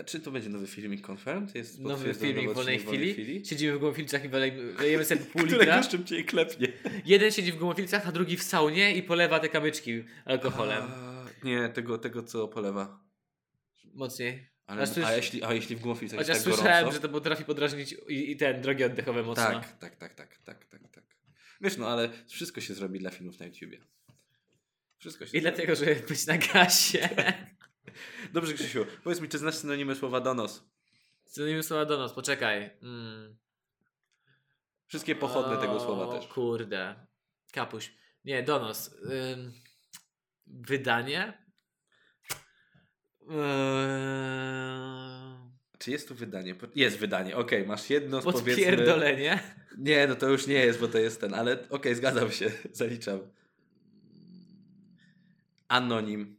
A 0.00 0.04
Czy 0.04 0.20
to 0.20 0.30
będzie 0.30 0.48
nowy 0.48 0.66
filmik 0.66 1.08
Confirmed? 1.10 1.54
Jest 1.54 1.80
Nowy 1.80 2.14
filmik 2.14 2.50
w 2.50 2.54
wolnej 2.54 2.76
odcinek 2.76 3.12
chwili. 3.12 3.46
Siedzimy 3.46 3.76
w 3.76 3.78
gumofilcach 3.78 4.24
i 4.24 4.28
lejemy 4.78 5.04
sobie 5.04 5.20
pół 5.20 5.42
Którego 5.46 5.62
litra. 5.76 5.82
szybciej 5.82 6.24
klepnie. 6.24 6.68
Jeden 7.04 7.32
siedzi 7.32 7.52
w 7.52 7.56
gumofilcach, 7.56 8.08
a 8.08 8.12
drugi 8.12 8.36
w 8.36 8.42
saunie 8.42 8.96
i 8.96 9.02
polewa 9.02 9.40
te 9.40 9.48
kamyczki 9.48 10.04
alkoholem. 10.24 10.82
A, 10.82 11.24
nie, 11.44 11.68
tego, 11.68 11.98
tego 11.98 12.22
co 12.22 12.48
polewa. 12.48 13.00
Mocniej. 13.94 14.48
Ale, 14.66 14.82
A 15.02 15.06
a, 15.06 15.12
jeśli, 15.12 15.42
a 15.44 15.54
jeśli 15.54 15.76
w 15.76 15.80
gumofilcach 15.80 16.18
jest 16.18 16.30
Chociaż 16.30 16.44
tak 16.44 16.54
słyszałem, 16.54 16.84
gorąco? 16.84 16.94
że 16.94 17.00
to 17.00 17.08
potrafi 17.08 17.44
podrażnić 17.44 17.94
i, 18.08 18.30
i 18.30 18.36
ten, 18.36 18.60
drogi 18.60 18.84
oddechowe 18.84 19.22
mocno. 19.22 19.44
Tak, 19.44 19.78
tak, 19.78 19.96
tak, 19.96 20.14
tak, 20.14 20.38
tak, 20.44 20.64
tak, 20.66 20.88
tak. 20.90 21.04
Wiesz, 21.60 21.76
no 21.76 21.88
ale 21.88 22.08
wszystko 22.28 22.60
się 22.60 22.74
zrobi 22.74 22.98
dla 22.98 23.10
filmów 23.10 23.40
na 23.40 23.46
YouTubie. 23.46 23.78
Wszystko 24.98 25.26
się 25.26 25.38
I 25.38 25.40
zrobi. 25.40 25.56
dlatego, 25.56 25.76
żeby 25.76 25.94
być 26.08 26.26
na 26.26 26.38
gasie. 26.38 27.08
Dobrze, 28.32 28.54
Krzysiu, 28.54 28.86
powiedz 29.04 29.20
mi, 29.20 29.28
czy 29.28 29.38
znasz 29.38 29.54
synonimy 29.54 29.94
słowa 29.94 30.20
donos? 30.20 30.64
Synonimy 31.24 31.62
słowa 31.62 31.84
do 31.84 31.98
nas, 31.98 32.12
poczekaj. 32.12 32.70
Mm. 32.82 33.36
Wszystkie 34.86 35.14
pochodne 35.14 35.56
tego 35.56 35.72
O, 35.72 35.80
słowa 35.80 36.18
też. 36.18 36.28
kurde. 36.28 37.06
Kapuś. 37.52 37.92
Nie, 38.24 38.42
donos. 38.42 38.94
Ym, 39.32 39.52
wydanie? 40.46 41.46
Ym, 43.22 43.32
Czy 45.78 45.90
jest 45.90 46.08
tu 46.08 46.14
wydanie? 46.14 46.54
Jest 46.74 46.98
wydanie, 46.98 47.36
okej, 47.36 47.66
masz 47.66 47.90
jedno 47.90 48.20
z 48.20 48.24
powiedzmy... 48.24 48.54
podpierdolenie? 48.54 49.40
Nie, 49.78 50.06
no 50.06 50.14
to 50.14 50.28
już 50.28 50.46
nie 50.46 50.54
jest, 50.54 50.80
bo 50.80 50.88
to 50.88 50.98
jest 50.98 51.20
ten, 51.20 51.34
ale 51.34 51.68
okej, 51.68 51.94
zgadzam 51.94 52.30
się, 52.30 52.50
zaliczam. 52.72 53.20
Anonim. 55.68 56.38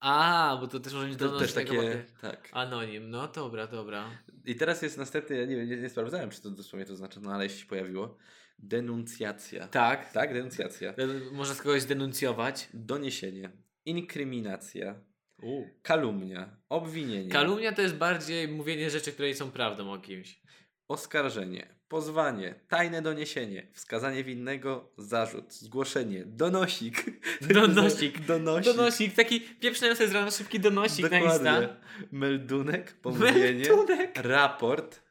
A, 0.00 0.58
bo 0.60 0.68
to 0.68 0.80
też 0.80 0.92
może 0.92 1.08
być 1.08 1.18
To 1.18 1.24
donos 1.24 1.42
też 1.42 1.52
takie, 1.52 2.04
tak. 2.20 2.48
Anonim, 2.52 3.10
no 3.10 3.28
dobra, 3.28 3.66
dobra. 3.66 4.10
I 4.44 4.54
teraz 4.54 4.82
jest 4.82 4.98
następny, 4.98 5.36
ja 5.36 5.44
nie 5.44 5.66
nie, 5.66 5.76
nie 5.76 5.90
sprawdzałem, 5.90 6.30
czy 6.30 6.42
to 6.42 6.50
dosłownie 6.50 6.86
to 6.86 6.96
znaczy, 6.96 7.20
no 7.20 7.32
ale 7.32 7.44
jeśli 7.44 7.60
się 7.60 7.66
pojawiło. 7.66 8.16
Denuncjacja. 8.58 9.68
Tak. 9.68 10.12
Tak, 10.12 10.32
denuncjacja. 10.32 10.94
Można 11.32 11.54
z 11.54 11.62
kogoś 11.62 11.82
zdenuncjować. 11.82 12.68
Doniesienie. 12.74 13.50
Inkryminacja. 13.84 15.00
U. 15.42 15.64
Kalumnia. 15.82 16.56
Obwinienie. 16.68 17.30
Kalumnia 17.30 17.72
to 17.72 17.82
jest 17.82 17.94
bardziej 17.94 18.48
mówienie 18.48 18.90
rzeczy, 18.90 19.12
które 19.12 19.28
nie 19.28 19.34
są 19.34 19.50
prawdą 19.50 19.92
o 19.92 19.98
kimś. 19.98 20.40
Oskarżenie, 20.88 21.76
pozwanie, 21.88 22.54
tajne 22.68 23.02
doniesienie, 23.02 23.66
wskazanie 23.72 24.24
winnego, 24.24 24.92
zarzut, 24.98 25.54
zgłoszenie, 25.54 26.24
donosik. 26.26 27.04
Donosik. 27.54 28.20
Donosik. 28.26 28.74
Donosik, 28.74 29.14
taki 29.14 29.40
pieprzający 29.40 30.08
z 30.08 30.12
rana 30.12 30.30
szybki 30.30 30.60
donosik 30.60 31.10
na 31.10 31.18
Insta. 31.18 31.38
Dokładnie. 31.38 31.68
Meldunek, 32.12 32.92
pomówienie, 33.02 33.68
Meldunek. 33.68 34.10
raport, 34.16 35.02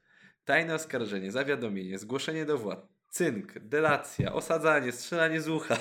tajne 0.46 0.75
oskarżenie, 0.75 1.32
zawiadomienie, 1.32 2.00
zgłoszenie 2.00 2.46
do 2.46 2.58
władz, 2.58 2.79
cynk, 3.10 3.60
delacja, 3.60 4.34
osadzanie, 4.34 4.91
strzelanie 4.91 5.41
z 5.41 5.48
ucha, 5.48 5.77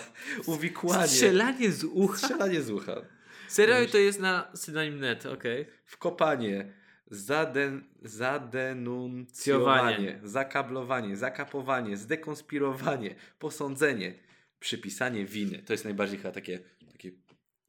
uwikłanie. 0.47 1.09
Strzelanie 1.09 1.73
z 1.73 1.85
ucha. 1.85 2.19
Strzelanie 2.19 2.63
z 2.63 2.71
ucha. 2.71 3.14
Serio 3.49 3.87
to 3.93 3.99
jest 3.99 4.21
na 4.21 4.51
synonim 4.55 5.01
net, 5.01 5.27
okej. 5.27 5.67
Wkopanie, 5.87 6.73
zaden, 7.11 7.85
zadenuncjowanie, 8.03 10.21
zakablowanie, 10.23 11.17
zakapowanie, 11.17 11.97
zdekonspirowanie, 11.97 13.15
posądzenie, 13.39 14.15
przypisanie 14.61 15.25
winy. 15.27 15.63
To 15.67 15.73
jest 15.73 15.85
najbardziej 15.85 16.19
chyba 16.19 16.33
takie, 16.33 16.59
takie 16.93 17.11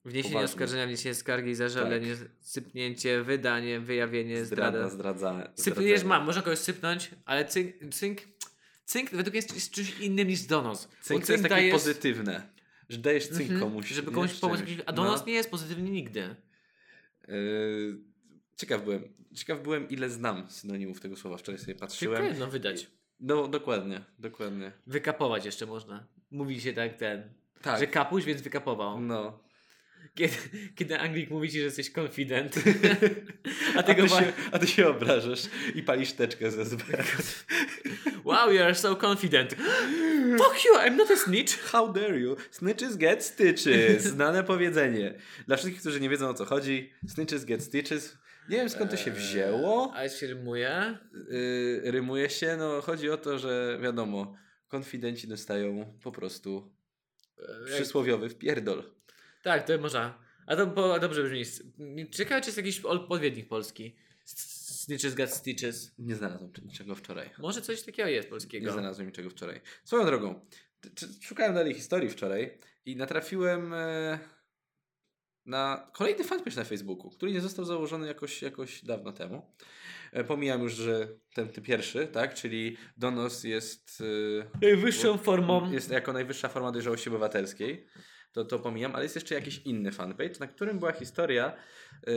Wniesienie 0.05 0.33
Poważnie. 0.33 0.53
oskarżenia, 0.53 0.87
wniesienie 0.87 1.15
skargi, 1.15 1.55
zażalenie, 1.55 2.15
sypnięcie, 2.39 3.23
wydanie, 3.23 3.79
wyjawienie, 3.79 4.45
zdrada, 4.45 4.89
zdrada. 4.89 5.19
zdradza. 5.19 5.51
Sypniesz 5.55 6.03
mam, 6.03 6.25
można 6.25 6.41
kogoś 6.41 6.59
sypnąć, 6.59 7.09
ale 7.25 7.45
cynk, 7.45 7.73
cynk, 7.91 8.21
cynk 8.85 9.11
według 9.11 9.33
mnie 9.33 9.41
jest, 9.55 9.71
czymś 9.71 9.99
innym 9.99 10.27
niż 10.27 10.41
donos. 10.41 10.89
Cynk 11.01 11.25
to 11.25 11.31
jest 11.31 11.43
takie 11.43 11.55
dajesz- 11.55 11.71
pozytywne, 11.71 12.49
że 12.89 12.97
dajesz 12.97 13.27
cynk 13.27 13.41
Mhm, 13.51 13.59
komuś. 13.59 13.89
Żeby 13.89 14.11
komuś 14.11 14.33
pomóc, 14.33 14.59
a 14.85 14.91
donos 14.93 15.19
No. 15.19 15.25
nie 15.27 15.33
jest 15.33 15.51
pozytywny 15.51 15.89
nigdy. 15.89 16.35
Yy, 17.27 17.97
ciekaw 18.57 18.83
byłem. 18.83 19.03
Ciekaw 19.35 19.61
byłem, 19.61 19.89
ile 19.89 20.09
znam 20.09 20.49
synonimów 20.51 20.99
tego 20.99 21.15
słowa. 21.15 21.37
Wczoraj 21.37 21.59
sobie 21.59 21.75
patrzyłem. 21.75 22.25
jedno 22.25 22.47
wydać. 22.47 22.87
No, 23.19 23.47
dokładnie, 23.47 24.01
dokładnie. 24.19 24.71
Wykapować 24.87 25.45
jeszcze 25.45 25.65
można. 25.65 26.07
Mówi 26.31 26.61
się 26.61 26.73
tak 26.73 26.97
ten, 26.97 27.33
Tak. 27.61 27.79
że 27.79 27.87
kapuś, 27.87 28.25
więc 28.25 28.41
wykapował. 28.41 29.01
No. 29.01 29.39
Kiedy, 30.15 30.33
kiedy 30.75 30.99
Anglik 30.99 31.29
mówi 31.29 31.49
ci, 31.49 31.59
że 31.59 31.65
jesteś 31.65 31.91
confident. 31.97 32.55
A 33.75 33.79
A 33.79 33.83
tego 33.83 34.03
ty, 34.03 34.09
ma... 34.09 34.19
się, 34.19 34.33
a 34.51 34.59
ty 34.59 34.67
się 34.67 34.87
obrażasz 34.87 35.41
i 35.75 35.83
palisz 35.83 36.13
teczkę 36.13 36.51
ze 36.51 36.61
SB. 36.61 36.83
Wow, 38.25 38.51
you 38.51 38.63
are 38.63 38.75
so 38.75 38.95
confident. 38.95 39.55
Fuck 40.41 40.65
you, 40.65 40.73
I'm 40.77 40.95
not 40.95 41.11
a 41.11 41.15
snitch. 41.15 41.59
How 41.71 41.93
dare 41.93 42.19
you? 42.19 42.35
Snitches 42.51 42.97
get 42.97 43.23
stitches. 43.23 44.03
Znane 44.15 44.43
powiedzenie. 44.43 45.13
Dla 45.47 45.57
wszystkich, 45.57 45.81
którzy 45.81 45.99
nie 45.99 46.09
wiedzą 46.09 46.29
o 46.29 46.33
co 46.33 46.45
chodzi, 46.45 46.93
snitches 47.07 47.45
get 47.45 47.63
stitches. 47.63 48.17
Nie 48.49 48.57
wiem 48.57 48.69
skąd 48.69 48.91
to 48.91 48.97
się 48.97 49.11
wzięło. 49.11 49.91
A 49.95 50.09
się 50.09 50.27
rymuje. 50.27 50.97
Yy, 51.29 51.91
rymuje 51.91 52.29
się, 52.29 52.55
no 52.57 52.81
chodzi 52.81 53.09
o 53.09 53.17
to, 53.17 53.39
że 53.39 53.79
wiadomo, 53.81 54.35
konfidenci 54.67 55.27
dostają 55.27 55.93
po 56.03 56.11
prostu 56.11 56.75
przysłowiowy 57.65 58.29
wpierdol. 58.29 58.83
Tak, 59.45 59.67
to 59.67 59.77
można. 59.77 60.19
A 60.47 60.55
to 60.55 60.99
dobrze 60.99 61.23
brzmi. 61.23 61.43
Ciekawe, 62.11 62.41
czy 62.41 62.47
jest 62.47 62.57
jakiś 62.57 62.79
odpowiednik 62.79 63.47
polski. 63.47 63.95
Snitches 64.25 65.15
got 65.15 65.29
stitches. 65.29 65.95
Nie 65.99 66.15
znalazłem 66.15 66.51
niczego 66.63 66.95
wczoraj. 66.95 67.29
Może 67.39 67.61
coś 67.61 67.81
takiego 67.81 68.09
jest 68.09 68.27
Nie 68.27 68.29
polskiego. 68.29 68.71
znalazłem 68.71 69.07
niczego 69.07 69.29
wczoraj. 69.29 69.61
Swoją 69.83 70.05
drogą, 70.05 70.45
szukałem 71.21 71.53
dalej 71.53 71.73
historii 71.73 72.09
wczoraj 72.09 72.57
i 72.85 72.95
natrafiłem 72.95 73.73
e, 73.73 74.19
na 75.45 75.89
kolejny 75.93 76.23
fanpage 76.23 76.55
na 76.55 76.63
Facebooku, 76.63 77.09
który 77.09 77.31
nie 77.31 77.41
został 77.41 77.65
założony 77.65 78.07
jakoś, 78.07 78.41
jakoś 78.41 78.85
dawno 78.85 79.11
temu. 79.13 79.53
E, 80.11 80.23
pomijam 80.23 80.61
już, 80.63 80.73
że 80.73 81.07
ten 81.33 81.49
ty 81.49 81.61
pierwszy, 81.61 82.07
tak, 82.07 82.33
czyli 82.33 82.77
donos 82.97 83.43
jest, 83.43 84.03
e, 84.53 84.59
Najwyższą 84.61 85.17
formą. 85.17 85.71
jest 85.71 85.91
jako 85.91 86.13
najwyższa 86.13 86.49
forma 86.49 86.71
dojrzałości 86.71 87.09
obywatelskiej. 87.09 87.87
To, 88.35 88.45
to 88.45 88.59
pomijam, 88.59 88.95
ale 88.95 89.03
jest 89.03 89.15
jeszcze 89.15 89.35
jakiś 89.35 89.57
inny 89.57 89.91
fanpage, 89.91 90.39
na 90.39 90.47
którym 90.47 90.79
była 90.79 90.91
historia, 90.91 91.53
e, 92.07 92.11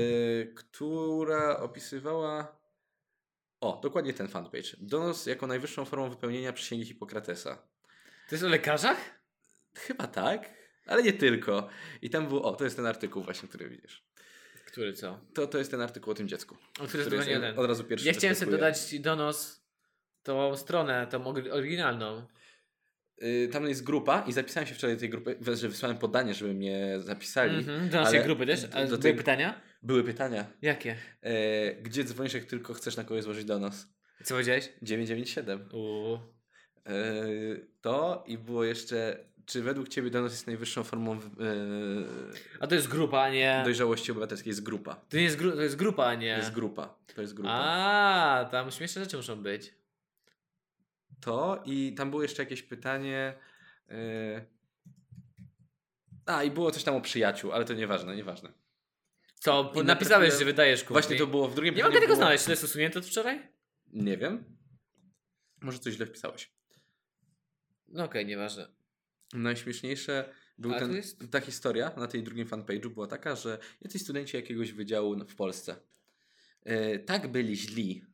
która 0.46 1.60
opisywała 1.60 2.58
o, 3.60 3.80
dokładnie 3.82 4.12
ten 4.14 4.28
fanpage. 4.28 4.68
Donos 4.78 5.26
jako 5.26 5.46
najwyższą 5.46 5.84
formą 5.84 6.10
wypełnienia 6.10 6.52
przysięgi 6.52 6.84
Hipokratesa. 6.84 7.56
To 8.28 8.34
jest 8.34 8.44
o 8.44 8.48
lekarzach? 8.48 9.20
Chyba 9.74 10.06
tak, 10.06 10.50
ale 10.86 11.02
nie 11.02 11.12
tylko. 11.12 11.68
I 12.02 12.10
tam 12.10 12.28
był, 12.28 12.42
o, 12.42 12.52
to 12.56 12.64
jest 12.64 12.76
ten 12.76 12.86
artykuł 12.86 13.22
właśnie, 13.22 13.48
który 13.48 13.68
widzisz. 13.68 14.04
Który 14.66 14.92
co? 14.92 15.20
To, 15.34 15.46
to 15.46 15.58
jest 15.58 15.70
ten 15.70 15.80
artykuł 15.80 16.12
o 16.12 16.14
tym 16.14 16.28
dziecku. 16.28 16.56
O 16.80 16.86
który 16.86 17.02
jest 17.02 17.16
który 17.16 17.30
jeden. 17.30 17.58
od 17.58 17.66
razu 17.66 17.84
pierwszy 17.84 18.06
Ja 18.06 18.12
chciałem 18.12 18.36
sobie 18.36 18.52
dodać 18.52 18.98
donos 19.00 19.60
tą 20.22 20.56
stronę, 20.56 21.06
tą 21.06 21.24
ory- 21.24 21.52
oryginalną. 21.52 22.26
Y, 23.22 23.48
tam 23.52 23.68
jest 23.68 23.84
grupa 23.84 24.24
i 24.26 24.32
zapisałem 24.32 24.66
się 24.66 24.74
wczoraj 24.74 24.96
do 24.96 25.00
tej 25.00 25.10
grupy, 25.10 25.36
że 25.56 25.68
wysłałem 25.68 25.98
podanie, 25.98 26.34
żeby 26.34 26.54
mnie 26.54 26.94
zapisali. 27.00 27.56
Mhm, 27.56 27.88
do 27.88 28.00
naszej 28.00 28.22
grupy 28.22 28.46
też. 28.46 28.62
do- 28.62 28.76
A 28.76 28.84
do 28.86 28.98
były 28.98 29.14
pytania? 29.14 29.60
Były 29.82 30.04
pytania. 30.04 30.46
Jakie? 30.62 30.96
E, 31.22 31.74
gdzie 31.74 32.04
dzwonisz, 32.04 32.34
jak 32.34 32.44
tylko 32.44 32.74
chcesz 32.74 32.96
na 32.96 33.04
kogoś 33.04 33.24
złożyć 33.24 33.44
donos? 33.44 33.86
Co 34.24 34.34
powiedziałeś? 34.34 34.68
997. 34.82 35.68
Uuu. 35.72 36.14
E, 36.14 36.20
to 37.80 38.24
i 38.26 38.38
było 38.38 38.64
jeszcze, 38.64 39.24
czy 39.46 39.62
według 39.62 39.88
Ciebie 39.88 40.10
donos 40.10 40.32
jest 40.32 40.46
najwyższą 40.46 40.84
formą 40.84 41.12
e, 41.12 41.18
A 42.60 42.66
to 42.66 42.74
jest 42.74 42.88
grupa, 42.88 43.20
a 43.22 43.30
nie... 43.30 43.60
dojrzałości 43.64 44.10
obywatelskiej? 44.12 44.50
Jest 44.50 44.62
grupa. 44.62 44.94
To 45.08 45.16
nie 45.16 45.22
jest, 45.22 45.36
gru... 45.36 45.52
to 45.52 45.62
jest 45.62 45.76
grupa, 45.76 46.04
a 46.04 46.14
nie... 46.14 46.32
To 46.34 46.38
jest 46.40 46.52
grupa. 46.52 46.98
To 47.14 47.20
jest 47.20 47.34
grupa. 47.34 47.50
A, 47.52 48.48
tam 48.50 48.70
śmieszne 48.70 49.04
rzeczy 49.04 49.16
muszą 49.16 49.36
być. 49.42 49.74
To 51.20 51.62
i 51.66 51.94
tam 51.96 52.10
było 52.10 52.22
jeszcze 52.22 52.42
jakieś 52.42 52.62
pytanie. 52.62 53.34
e, 53.88 54.44
A, 56.26 56.44
i 56.44 56.50
było 56.50 56.70
coś 56.70 56.84
tam 56.84 56.94
o 56.94 57.00
przyjaciół, 57.00 57.52
ale 57.52 57.64
to 57.64 57.74
nieważne, 57.74 58.16
nieważne. 58.16 58.52
Co, 59.34 59.72
I 59.76 59.84
napisałeś, 59.84 60.34
że 60.38 60.44
wydajesz 60.44 60.80
kumpli. 60.80 60.92
Właśnie 60.94 61.16
to 61.18 61.26
było 61.26 61.48
w 61.48 61.54
drugim 61.54 61.74
Nie 61.74 61.82
mogę 61.82 61.94
tego 61.94 62.06
było- 62.06 62.16
znaleźć. 62.16 62.42
Czy 62.42 62.46
to 62.46 62.52
jest 62.52 62.64
usunięte 62.64 62.98
od 62.98 63.06
wczoraj? 63.06 63.48
Nie 63.92 64.16
wiem. 64.16 64.44
Może 65.60 65.78
coś 65.78 65.94
źle 65.94 66.06
wpisałeś. 66.06 66.50
No 67.88 68.04
okej, 68.04 68.26
nieważne. 68.26 68.68
Najśmieszniejsze 69.34 70.34
był 70.58 70.70
ten, 70.72 70.94
jest- 70.96 71.30
ta 71.30 71.40
historia 71.40 71.92
na 71.96 72.06
tej 72.06 72.22
drugim 72.22 72.46
fanpage'u 72.48 72.88
była 72.88 73.06
taka, 73.06 73.36
że 73.36 73.58
jacyś 73.80 74.02
studenci 74.02 74.36
jakiegoś 74.36 74.72
wydziału 74.72 75.24
w 75.28 75.34
Polsce 75.34 75.76
e, 76.64 76.98
tak 76.98 77.28
byli 77.28 77.56
źli 77.56 78.04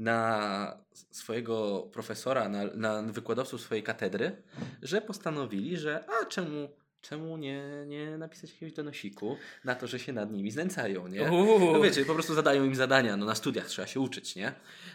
na 0.00 0.78
swojego 1.10 1.82
profesora, 1.92 2.48
na, 2.48 2.64
na 2.74 3.02
wykładowców 3.02 3.60
swojej 3.60 3.82
katedry, 3.82 4.42
że 4.82 5.00
postanowili, 5.00 5.76
że 5.76 6.04
a 6.20 6.24
czemu, 6.24 6.68
czemu 7.00 7.36
nie, 7.36 7.84
nie 7.86 8.18
napisać 8.18 8.52
jakiegoś 8.52 8.72
donosiku 8.72 9.36
na 9.64 9.74
to, 9.74 9.86
że 9.86 9.98
się 9.98 10.12
nad 10.12 10.32
nimi 10.32 10.50
znęcają, 10.50 11.08
nie? 11.08 11.32
Uuu. 11.32 11.72
No 11.72 11.80
wiecie, 11.80 12.04
po 12.04 12.14
prostu 12.14 12.34
zadają 12.34 12.64
im 12.64 12.74
zadania, 12.74 13.16
no 13.16 13.26
na 13.26 13.34
studiach 13.34 13.66
trzeba 13.66 13.88
się 13.88 14.00
uczyć, 14.00 14.36
nie? 14.36 14.52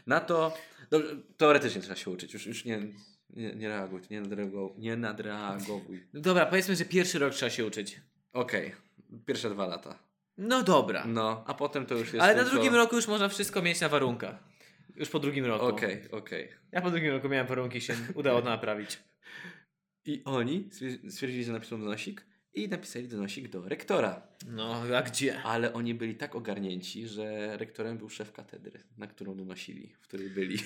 Na 0.07 0.19
to, 0.19 0.53
no, 0.91 0.99
teoretycznie 1.37 1.81
trzeba 1.81 1.95
się 1.95 2.11
uczyć, 2.11 2.33
już, 2.33 2.45
już 2.45 2.65
nie, 2.65 2.81
nie, 3.29 3.55
nie 3.55 3.67
reaguj, 3.67 4.01
nie, 4.09 4.21
nadreaguj, 4.21 4.69
nie 4.77 4.95
nadreagowuj. 4.95 6.07
Dobra, 6.13 6.45
powiedzmy, 6.45 6.75
że 6.75 6.85
pierwszy 6.85 7.19
rok 7.19 7.33
trzeba 7.33 7.49
się 7.49 7.65
uczyć. 7.65 8.01
Okej, 8.33 8.75
pierwsze 9.25 9.49
dwa 9.49 9.67
lata. 9.67 9.99
No 10.37 10.63
dobra. 10.63 11.05
No, 11.07 11.43
a 11.47 11.53
potem 11.53 11.85
to 11.85 11.95
już 11.95 12.13
jest 12.13 12.23
Ale 12.23 12.35
na 12.35 12.43
drugim 12.43 12.75
roku 12.75 12.95
już 12.95 13.07
można 13.07 13.29
wszystko 13.29 13.61
mieć 13.61 13.81
na 13.81 13.89
warunkach. 13.89 14.54
Już 14.95 15.09
po 15.09 15.19
drugim 15.19 15.45
roku. 15.45 15.65
Okej, 15.65 16.01
okej. 16.11 16.49
Ja 16.71 16.81
po 16.81 16.91
drugim 16.91 17.11
roku 17.11 17.29
miałem 17.29 17.47
warunki 17.47 17.81
się 17.81 17.93
udało 18.15 18.41
naprawić. 18.41 18.99
I 20.05 20.21
oni 20.25 20.69
stwier- 20.71 21.11
stwierdzili, 21.11 21.43
że 21.43 21.51
napiszą 21.51 21.79
donosik 21.79 22.25
i 22.53 22.69
napisali 22.69 23.07
donosik 23.07 23.47
do 23.49 23.69
rektora. 23.69 24.27
No, 24.47 24.81
a 24.97 25.01
gdzie? 25.01 25.41
Ale 25.43 25.73
oni 25.73 25.93
byli 25.93 26.15
tak 26.15 26.35
ogarnięci, 26.35 27.07
że 27.07 27.57
rektorem 27.57 27.97
był 27.97 28.09
szef 28.09 28.31
katedry, 28.31 28.83
na 28.97 29.07
którą 29.07 29.35
donosili, 29.35 29.93
w 29.93 29.99
której 29.99 30.29
byli. 30.29 30.57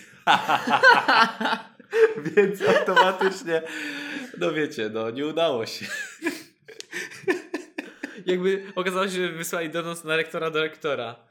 Więc 2.36 2.62
automatycznie, 2.62 3.62
no 4.38 4.54
wiecie, 4.54 4.90
no 4.94 5.10
nie 5.10 5.26
udało 5.26 5.66
się. 5.66 5.86
Jakby 8.26 8.64
okazało 8.76 9.06
się, 9.06 9.12
że 9.12 9.30
wysłali 9.30 9.70
donos 9.70 10.04
na 10.04 10.16
rektora 10.16 10.52
do 10.52 10.62
rektora. 10.62 11.29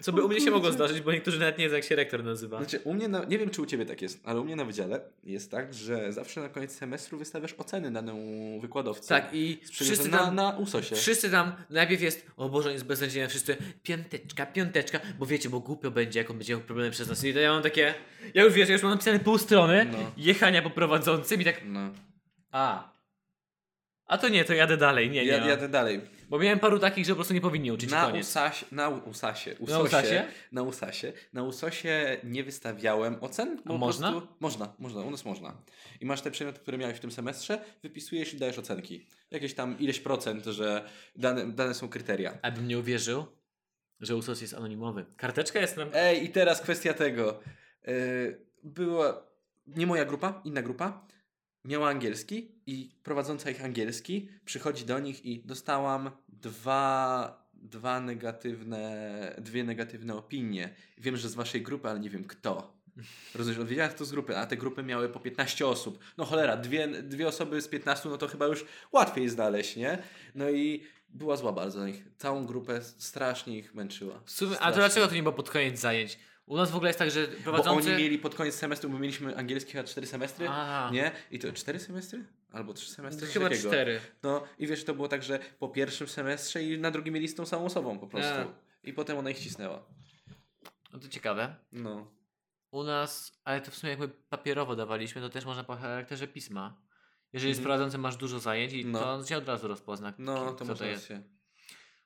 Co 0.00 0.12
by 0.12 0.22
O 0.22 0.24
u 0.24 0.28
mnie 0.28 0.40
się 0.40 0.50
mogło 0.50 0.72
zdarzyć, 0.72 1.00
bo 1.00 1.12
niektórzy 1.12 1.38
nawet 1.38 1.58
nie 1.58 1.64
wiedzą, 1.64 1.76
jak 1.76 1.84
się 1.84 1.96
rektor 1.96 2.24
nazywa. 2.24 2.58
Znaczy, 2.58 2.80
u 2.84 2.94
mnie, 2.94 3.08
na, 3.08 3.24
nie 3.24 3.38
wiem 3.38 3.50
czy 3.50 3.62
u 3.62 3.66
ciebie 3.66 3.86
tak 3.86 4.02
jest, 4.02 4.20
ale 4.24 4.40
u 4.40 4.44
mnie 4.44 4.56
na 4.56 4.64
wydziale 4.64 5.00
jest 5.24 5.50
tak, 5.50 5.74
że 5.74 6.12
zawsze 6.12 6.40
na 6.40 6.48
koniec 6.48 6.72
semestru 6.78 7.18
wystawiasz 7.18 7.54
oceny 7.58 7.90
danemu 7.90 8.60
wykładowcy. 8.60 9.08
Tak, 9.08 9.28
i 9.32 9.58
Wszyscy 9.64 9.84
wszyscy 9.84 10.08
na, 10.08 10.18
tam, 10.18 10.34
na 10.34 10.50
usosie. 10.50 10.96
wszyscy 10.96 11.30
tam, 11.30 11.52
najpierw 11.70 12.02
jest, 12.02 12.26
o 12.36 12.48
Boże, 12.48 12.72
jest 12.72 12.84
beznadziejny, 12.84 13.28
wszyscy, 13.28 13.56
piąteczka, 13.82 14.46
piąteczka, 14.46 15.00
bo 15.18 15.26
wiecie, 15.26 15.48
bo 15.50 15.60
głupio 15.60 15.90
będzie, 15.90 16.18
jak 16.20 16.30
on 16.30 16.36
będzie 16.38 16.52
miał 16.52 16.62
problemy 16.62 16.90
przez 16.90 17.08
nas. 17.08 17.24
I 17.24 17.34
to 17.34 17.40
ja 17.40 17.52
mam 17.52 17.62
takie, 17.62 17.94
ja 18.34 18.44
już 18.44 18.52
wiesz, 18.52 18.68
ja 18.68 18.72
już 18.72 18.82
mam 18.82 18.92
napisane 18.92 19.18
pół 19.20 19.38
strony, 19.38 19.86
No. 19.92 19.98
jechania 20.16 20.62
po 20.62 20.70
prowadzącym 20.70 21.40
i 21.40 21.44
tak, 21.44 21.60
No. 21.64 21.90
a, 22.52 22.92
a 24.06 24.18
to 24.18 24.28
nie, 24.28 24.44
to 24.44 24.52
jadę 24.54 24.76
dalej, 24.76 25.10
nie, 25.10 25.20
nie. 25.24 25.26
Ja, 25.30 25.38
mam. 25.40 25.48
jadę 25.48 25.68
dalej. 25.68 26.00
Bo 26.28 26.38
miałem 26.38 26.58
paru 26.58 26.78
takich, 26.78 27.04
że 27.06 27.12
po 27.12 27.16
prostu 27.16 27.34
nie 27.34 27.40
powinni 27.40 27.72
uczyć 27.72 27.90
Na 27.90 28.06
koniec. 28.06 28.26
usasie, 28.26 28.66
na 28.72 28.88
usasie, 28.88 29.50
Na 29.50 29.56
usosie, 29.60 29.82
usasie? 29.84 30.24
na 30.52 30.62
usasie, 30.62 31.12
na 31.32 31.42
usosie 31.42 32.16
nie 32.24 32.44
wystawiałem 32.44 33.16
ocen. 33.20 33.62
bo 33.64 33.78
można? 33.78 34.10
Prostu, 34.10 34.28
można, 34.40 34.74
można, 34.78 35.00
u 35.02 35.10
nas 35.10 35.24
można. 35.24 35.56
I 36.00 36.06
masz 36.06 36.20
te 36.22 36.30
przedmioty, 36.30 36.60
które 36.60 36.78
miałeś 36.78 36.96
w 36.96 37.00
tym 37.00 37.12
semestrze, 37.12 37.64
wypisujesz 37.82 38.34
i 38.34 38.38
dajesz 38.38 38.58
ocenki. 38.58 39.06
Jakieś 39.30 39.54
tam 39.54 39.78
ileś 39.78 40.00
procent, 40.00 40.44
że 40.44 40.88
dane, 41.16 41.46
dane 41.52 41.74
są 41.74 41.88
kryteria. 41.88 42.38
Abym 42.42 42.68
nie 42.68 42.78
uwierzył, 42.78 43.26
że 44.00 44.16
USOS 44.16 44.40
jest 44.40 44.54
anonimowy. 44.54 45.04
Karteczka 45.16 45.60
jest 45.60 45.76
nam... 45.76 45.88
Ej, 45.94 46.24
i 46.24 46.28
teraz 46.28 46.60
kwestia 46.60 46.94
tego. 46.94 47.40
Yy, 47.86 48.46
była 48.62 49.22
nie 49.66 49.86
moja 49.86 50.04
grupa, 50.04 50.40
inna 50.44 50.62
grupa. 50.62 51.06
Miała 51.66 51.88
angielski 51.88 52.48
i 52.66 52.90
prowadząca 53.02 53.50
ich 53.50 53.64
angielski 53.64 54.28
przychodzi 54.44 54.84
do 54.84 54.98
nich 54.98 55.24
i 55.24 55.42
dostałam 55.44 56.10
dwa, 56.28 57.46
dwa 57.54 58.00
negatywne, 58.00 59.34
dwie 59.38 59.64
negatywne 59.64 60.14
opinie. 60.14 60.74
Wiem, 60.98 61.16
że 61.16 61.28
z 61.28 61.34
waszej 61.34 61.62
grupy, 61.62 61.88
ale 61.88 62.00
nie 62.00 62.10
wiem 62.10 62.24
kto. 62.24 62.76
Rozumiesz, 63.34 63.64
wiedziałem 63.64 63.90
kto 63.90 64.04
z 64.04 64.10
grupy, 64.10 64.36
a 64.36 64.46
te 64.46 64.56
grupy 64.56 64.82
miały 64.82 65.08
po 65.08 65.20
15 65.20 65.66
osób. 65.66 65.98
No 66.16 66.24
cholera, 66.24 66.56
dwie, 66.56 66.88
dwie 66.88 67.28
osoby 67.28 67.60
z 67.60 67.68
15, 67.68 68.08
no 68.08 68.18
to 68.18 68.28
chyba 68.28 68.46
już 68.46 68.64
łatwiej 68.92 69.28
znaleźć, 69.28 69.76
nie? 69.76 69.98
No 70.34 70.50
i 70.50 70.82
była 71.08 71.36
zła 71.36 71.52
bardzo 71.52 71.78
na 71.78 71.86
nich. 71.86 72.04
Całą 72.18 72.46
grupę 72.46 72.82
strasznie 72.82 73.58
ich 73.58 73.74
męczyła. 73.74 74.20
Sumie, 74.26 74.58
a 74.58 74.70
to 74.70 74.76
dlaczego 74.76 75.08
to 75.08 75.14
nie 75.14 75.22
było 75.22 75.32
pod 75.32 75.50
koniec 75.50 75.80
zajęć? 75.80 76.18
U 76.46 76.56
nas 76.56 76.70
w 76.70 76.74
ogóle 76.76 76.88
jest 76.88 76.98
tak, 76.98 77.10
że 77.10 77.26
Bo 77.28 77.42
prowadzący... 77.42 77.88
oni 77.94 78.02
mieli 78.02 78.18
pod 78.18 78.34
koniec 78.34 78.54
semestru, 78.54 78.90
bo 78.90 78.98
mieliśmy 78.98 79.36
angielski 79.36 79.72
chyba 79.72 79.84
4 79.84 80.06
semestry, 80.06 80.48
A, 80.48 80.90
nie? 80.92 81.12
I 81.30 81.38
to 81.38 81.52
4 81.52 81.78
semestry? 81.80 82.24
Albo 82.52 82.74
3 82.74 82.90
semestry? 82.90 83.26
chyba 83.26 83.48
takiego. 83.48 83.68
cztery. 83.68 84.00
No 84.22 84.44
i 84.58 84.66
wiesz, 84.66 84.84
to 84.84 84.94
było 84.94 85.08
tak, 85.08 85.22
że 85.22 85.38
po 85.58 85.68
pierwszym 85.68 86.06
semestrze 86.08 86.62
i 86.62 86.78
na 86.78 86.90
drugim 86.90 87.14
mieli 87.14 87.28
z 87.28 87.34
tą 87.34 87.46
samą 87.46 87.64
osobą 87.64 87.98
po 87.98 88.06
prostu. 88.06 88.34
A. 88.40 88.46
I 88.82 88.92
potem 88.92 89.18
ona 89.18 89.30
ich 89.30 89.38
cisnęła. 89.38 89.82
No 90.92 90.98
to 90.98 91.08
ciekawe. 91.08 91.54
No. 91.72 92.10
U 92.70 92.82
nas, 92.82 93.40
ale 93.44 93.60
to 93.60 93.70
w 93.70 93.74
sumie 93.74 93.90
jakby 93.90 94.08
papierowo 94.08 94.76
dawaliśmy, 94.76 95.20
to 95.20 95.28
też 95.28 95.44
można 95.44 95.64
po 95.64 95.76
charakterze 95.76 96.28
pisma. 96.28 96.76
Jeżeli 97.32 97.54
z 97.54 97.58
Mhm. 97.58 97.64
prowadzącym 97.64 98.00
masz 98.00 98.16
dużo 98.16 98.38
zajęć, 98.40 98.72
i 98.72 98.84
No. 98.86 98.98
to 98.98 99.12
on 99.12 99.24
cię 99.24 99.36
od 99.38 99.48
razu 99.48 99.68
rozpozna. 99.68 100.12
No, 100.18 100.52
to 100.52 100.64
może 100.64 100.78
to 100.78 100.84
jest. 100.84 101.10
rację. 101.10 101.22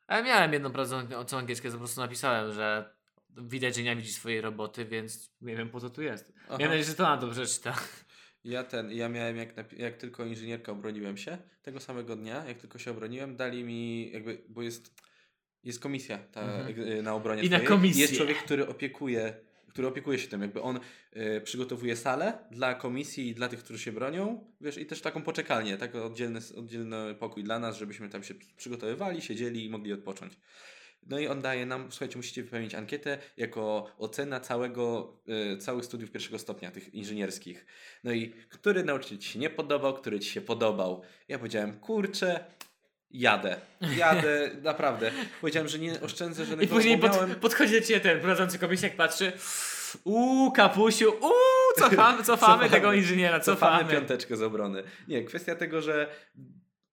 Ale 0.07 0.23
miałem 0.23 0.53
jedną 0.53 0.71
prowadzącą 0.73 1.39
angielskie, 1.39 1.71
po 1.71 1.79
prostu 1.79 2.01
napisałem, 2.01 2.53
że 2.53 2.95
widać, 3.37 3.77
że 3.77 3.83
nie 3.83 3.97
widzi 3.97 4.13
swojej 4.13 4.41
roboty, 4.41 4.85
więc 4.85 5.31
nie 5.41 5.57
wiem 5.57 5.71
po 5.71 5.81
co 5.81 5.91
tu 5.91 6.03
jest. 6.03 6.33
Aha. 6.37 6.57
Miałem 6.59 6.69
nadzieję, 6.71 6.85
że 6.85 6.95
to 6.95 7.03
na 7.03 7.17
to 7.19 7.31
przeczyta. 7.31 7.75
Ja 8.45 8.65
ten, 8.65 8.93
ja 8.93 9.09
miałem 9.09 9.37
jak, 9.37 9.73
jak 9.79 9.97
tylko 9.97 10.25
inżynierka 10.25 10.73
obroniłem 10.73 11.17
się, 11.17 11.39
tego 11.63 11.81
samego 11.81 12.17
dnia, 12.17 12.45
jak 12.45 12.59
tylko 12.59 12.79
się 12.79 12.91
obroniłem, 12.91 13.37
dali 13.37 13.65
mi 13.65 14.11
jakby, 14.13 14.43
bo 14.49 14.63
jest, 14.63 14.95
jest 15.65 15.81
komisja 15.81 16.19
ta, 16.19 16.41
Mhm. 16.43 16.81
y, 16.81 17.03
na 17.03 17.15
obronie 17.15 17.43
I 17.43 17.51
na 17.51 17.57
twojej. 17.57 17.69
komisję. 17.69 18.03
Jest 18.03 18.17
człowiek, 18.17 18.39
który 18.39 18.69
opiekuje, 18.69 19.35
który 19.69 19.89
opiekuje 19.89 20.19
się 20.19 20.29
tym, 20.29 20.41
jakby 20.43 20.63
on 20.63 20.81
y, 21.17 21.41
przygotowuje 21.41 21.97
salę 21.97 22.39
dla 22.51 22.75
komisji 22.75 23.29
i 23.29 23.35
dla 23.35 23.49
tych, 23.49 23.59
którzy 23.65 23.79
się 23.79 23.93
bronią, 23.93 24.53
wiesz, 24.61 24.79
i 24.79 24.87
też 24.87 25.01
taką 25.01 25.23
poczekalnię, 25.23 25.77
tak 25.77 25.95
oddzielny, 25.95 26.41
oddzielny 26.57 27.15
pokój 27.15 27.45
dla 27.45 27.59
nas, 27.59 27.79
żebyśmy 27.79 28.09
tam 28.09 28.23
się 28.23 28.35
przygotowywali, 28.57 29.23
siedzieli 29.23 29.65
i 29.65 29.71
mogli 29.71 29.93
odpocząć. 29.93 30.33
No 31.07 31.19
i 31.19 31.29
on 31.29 31.43
daje 31.43 31.67
nam, 31.67 31.87
słuchajcie, 31.93 32.17
musicie 32.17 32.43
wypełnić 32.43 32.75
ankietę 32.75 33.19
jako 33.37 33.91
ocena 33.99 34.41
całego, 34.41 35.17
y, 35.55 35.57
całych 35.59 35.85
studiów 35.85 36.11
pierwszego 36.11 36.39
stopnia, 36.39 36.71
tych 36.71 36.95
inżynierskich. 36.95 37.67
No 38.05 38.13
i 38.13 38.31
który 38.49 38.85
nauczyciel 38.85 39.19
ci 39.19 39.29
się 39.33 39.39
nie 39.39 39.51
podobał, 39.51 39.95
który 39.95 40.21
ci 40.21 40.31
się 40.31 40.41
podobał. 40.41 41.03
Ja 41.29 41.39
powiedziałem, 41.39 41.81
kurczę, 41.81 42.45
jadę. 43.11 43.61
Jadę, 43.97 44.51
naprawdę. 44.63 45.11
Powiedziałem, 45.41 45.69
że 45.69 45.79
nie 45.79 46.01
oszczędzę 46.01 46.43
I 46.43 46.47
żadnego, 46.47 46.75
później 46.75 46.99
bo 46.99 47.09
pod, 47.09 47.37
podchodzi 47.37 47.73
do 47.73 47.81
ciebie 47.87 48.01
ten 48.01 48.21
prowadzący 48.21 48.59
komisji, 48.59 48.85
jak 48.89 48.97
patrzy. 48.97 49.33
Uuu, 50.05 50.53
kapusiu, 50.53 51.11
uuu, 51.21 51.33
cofamy, 51.77 52.23
cofamy, 52.25 52.25
Cofamy. 52.25 52.71
tego 52.71 52.93
inżyniera, 52.93 53.41
Cofamy 53.41 53.77
cofamy. 53.79 53.93
piąteczkę 53.95 54.37
z 54.37 54.43
obrony. 54.43 54.83
Nie, 55.09 55.25
kwestia 55.25 55.55
tego, 55.55 55.83
że 55.83 56.09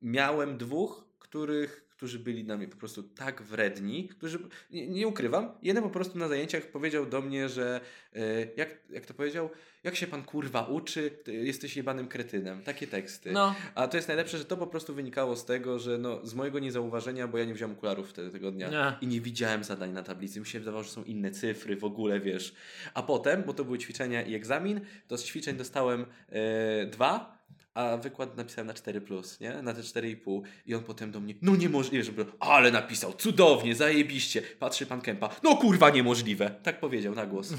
miałem 0.02 0.58
dwóch, 0.58 1.08
których, 1.20 1.87
którzy 1.98 2.20
byli 2.20 2.44
na 2.44 2.58
mnie 2.58 2.68
po 2.68 2.78
prostu 2.78 3.04
tak 3.04 3.42
wredni, 3.42 4.08
którzy, 4.08 4.40
nie, 4.72 4.88
nie 4.88 5.08
ukrywam, 5.08 5.52
jeden 5.64 5.84
po 5.84 5.90
prostu 5.90 6.18
na 6.20 6.28
zajęciach 6.28 6.64
powiedział 6.64 7.06
do 7.06 7.22
mnie, 7.22 7.50
że 7.50 7.82
e, 8.16 8.20
jak, 8.58 8.70
jak 8.90 9.06
to 9.06 9.14
powiedział, 9.14 9.50
jak 9.84 9.96
się 9.96 10.08
pan 10.08 10.24
kurwa 10.24 10.64
uczy, 10.64 11.12
jesteś 11.28 11.78
jebanym 11.78 12.08
kretynem. 12.08 12.62
Takie 12.62 12.88
teksty. 12.88 13.32
No, 13.32 13.56
A 13.76 13.88
to 13.88 13.98
jest 13.98 14.08
najlepsze, 14.08 14.38
że 14.38 14.46
to 14.46 14.58
po 14.58 14.68
prostu 14.68 14.94
wynikało 14.94 15.36
z 15.36 15.46
tego, 15.46 15.80
że 15.80 15.98
no, 15.98 16.26
z 16.26 16.34
mojego 16.34 16.60
niezauważenia, 16.60 17.28
bo 17.28 17.38
ja 17.38 17.46
nie 17.46 17.54
wziąłem 17.54 17.76
okularów 17.78 18.10
wtedy 18.10 18.30
tego 18.30 18.52
dnia 18.52 18.70
Nie. 18.70 18.98
i 19.02 19.08
nie 19.08 19.22
widziałem 19.22 19.64
zadań 19.64 19.92
na 19.92 20.04
tablicy. 20.04 20.40
Mi 20.40 20.46
się 20.46 20.60
wydawało, 20.60 20.84
że 20.84 20.90
są 20.90 21.04
inne 21.04 21.32
cyfry 21.32 21.76
w 21.76 21.84
ogóle, 21.84 22.20
wiesz. 22.20 22.54
A 22.94 23.04
potem, 23.04 23.44
bo 23.44 23.54
to 23.54 23.66
były 23.66 23.78
ćwiczenia 23.78 24.22
i 24.22 24.36
egzamin, 24.36 24.82
to 25.08 25.18
z 25.18 25.24
ćwiczeń 25.24 25.58
dostałem 25.58 26.06
e, 26.30 26.86
dwa, 26.86 27.37
a 27.78 27.98
wykład 27.98 28.38
napisałem 28.38 28.68
na 28.68 28.74
4, 28.74 29.02
nie? 29.42 29.62
Na 29.62 29.74
te 29.74 29.82
4,5. 29.82 30.42
I 30.66 30.76
on 30.76 30.84
potem 30.84 31.12
do 31.12 31.20
mnie, 31.20 31.34
no 31.42 31.56
niemożliwe, 31.56 32.04
żeby, 32.04 32.26
ale 32.40 32.72
napisał, 32.72 33.14
cudownie, 33.14 33.76
zajebiście. 33.76 34.42
Patrzy 34.42 34.86
pan 34.86 35.02
Kępa, 35.02 35.30
no 35.44 35.56
kurwa 35.56 35.90
niemożliwe. 35.90 36.56
Tak 36.64 36.80
powiedział 36.80 37.16
na 37.16 37.26
głos. 37.26 37.54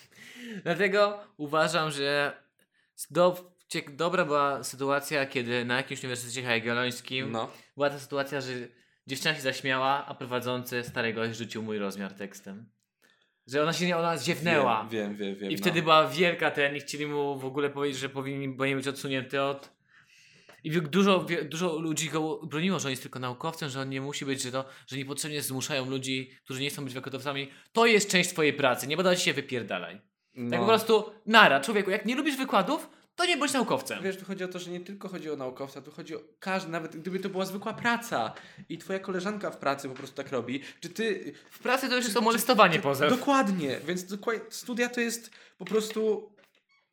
dlatego 0.64 1.18
uważam, 1.36 1.90
że 1.90 2.36
do, 3.10 3.52
dobra 3.92 4.24
była 4.24 4.64
sytuacja, 4.64 5.26
kiedy 5.26 5.64
na 5.64 5.76
jakimś 5.76 6.00
uniwersytecie 6.00 6.42
jagiellońskim 6.42 7.30
No. 7.32 7.50
była 7.74 7.90
ta 7.90 7.98
sytuacja, 7.98 8.40
że 8.40 8.52
dziewczyna 9.06 9.34
się 9.34 9.40
zaśmiała, 9.40 10.06
a 10.06 10.14
prowadzący 10.14 10.82
stary 10.82 11.12
gość 11.12 11.38
rzucił 11.38 11.62
mój 11.62 11.78
rozmiar 11.78 12.14
tekstem. 12.14 12.66
Że 13.46 13.62
ona 13.62 13.72
się 13.72 13.86
nie, 13.86 13.96
ona 13.96 14.18
ziewnęła. 14.18 14.88
Wiem, 14.90 15.08
wiem, 15.08 15.16
wiem. 15.16 15.36
wiem 15.36 15.50
I 15.50 15.54
no. 15.54 15.58
wtedy 15.58 15.82
była 15.82 16.08
wielka 16.08 16.50
ten 16.50 16.76
i 16.76 16.80
chcieli 16.80 17.06
mu 17.06 17.38
w 17.38 17.44
ogóle 17.44 17.70
powiedzieć, 17.70 18.00
że 18.00 18.08
powinien, 18.08 18.56
powinien 18.56 18.78
być 18.78 18.88
odsunięty 18.88 19.42
od... 19.42 19.74
I 20.64 20.70
dużo, 20.70 21.26
dużo 21.44 21.78
ludzi 21.78 22.10
go 22.10 22.40
broniło, 22.46 22.78
że 22.78 22.88
on 22.88 22.90
jest 22.90 23.02
tylko 23.02 23.18
naukowcem, 23.18 23.68
że 23.68 23.80
on 23.80 23.88
nie 23.88 24.00
musi 24.00 24.24
być, 24.24 24.42
że, 24.42 24.52
to, 24.52 24.64
że 24.86 24.96
niepotrzebnie 24.96 25.42
zmuszają 25.42 25.90
ludzi, 25.90 26.30
którzy 26.44 26.60
nie 26.60 26.70
chcą 26.70 26.84
być 26.84 26.94
wykładowcami. 26.94 27.50
To 27.72 27.86
jest 27.86 28.10
część 28.10 28.30
twojej 28.30 28.52
pracy, 28.52 28.86
nie 28.86 28.96
będę 28.96 29.16
się 29.16 29.32
wypierdalaj. 29.32 30.00
no. 30.34 30.50
Tak 30.50 30.60
po 30.60 30.66
prostu 30.66 31.12
nara, 31.26 31.60
człowieku, 31.60 31.90
jak 31.90 32.06
nie 32.06 32.16
lubisz 32.16 32.36
wykładów, 32.36 32.90
to 33.16 33.26
nie 33.26 33.36
bądź 33.36 33.52
naukowcem. 33.52 34.02
Wiesz, 34.02 34.16
tu 34.16 34.24
chodzi 34.24 34.44
o 34.44 34.48
to, 34.48 34.58
że 34.58 34.70
nie 34.70 34.80
tylko 34.80 35.08
chodzi 35.08 35.30
o 35.30 35.36
naukowca, 35.36 35.82
tu 35.82 35.90
chodzi 35.90 36.16
o 36.16 36.20
każdy, 36.38 36.70
nawet 36.70 36.96
gdyby 36.96 37.20
to 37.20 37.28
była 37.28 37.44
zwykła 37.44 37.74
praca 37.74 38.32
i 38.68 38.78
twoja 38.78 38.98
koleżanka 38.98 39.50
w 39.50 39.56
pracy 39.56 39.88
po 39.88 39.94
prostu 39.94 40.16
tak 40.16 40.32
robi, 40.32 40.62
czy 40.80 40.88
ty... 40.88 41.32
W 41.50 41.58
pracy 41.58 41.88
to 41.88 41.96
już 41.96 42.04
jest 42.04 42.16
to 42.16 42.20
molestowanie 42.20 42.78
poza. 42.78 43.08
Dokładnie, 43.08 43.80
więc 43.86 44.06
studia 44.50 44.88
to 44.88 45.00
jest 45.00 45.30
po 45.58 45.64
prostu, 45.64 46.32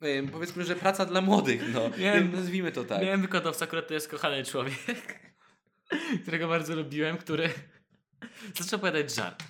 em, 0.02 0.28
powiedzmy, 0.28 0.64
że 0.64 0.76
praca 0.76 1.06
dla 1.06 1.22
młodych, 1.22 1.74
no. 1.74 1.90
Wiem. 1.90 2.32
Nazwijmy 2.32 2.72
to 2.72 2.84
tak. 2.84 3.02
Miałem 3.02 3.22
wykładowca, 3.22 3.66
akurat 3.66 3.88
to 3.88 3.94
jest 3.94 4.08
kochany 4.08 4.44
człowiek, 4.44 5.20
którego 6.24 6.48
bardzo 6.48 6.76
lubiłem, 6.76 7.18
który 7.18 7.50
zaczął 8.60 8.78
opowiadać 8.78 9.16
żart. 9.16 9.44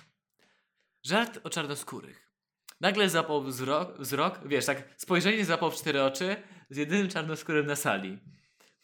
Żart 1.02 1.38
o 1.44 1.50
czarnoskórych. 1.50 2.32
Nagle 2.80 3.08
zapał 3.08 3.42
wzrok, 3.42 3.98
wzrok, 3.98 4.40
wiesz, 4.46 4.66
tak 4.66 4.82
spojrzenie 4.96 5.44
zapał 5.44 5.70
w 5.70 5.74
cztery 5.74 6.02
oczy 6.02 6.36
z 6.72 6.76
jedynym 6.76 7.08
czarnoskórym 7.08 7.66
na 7.66 7.76
sali. 7.76 8.18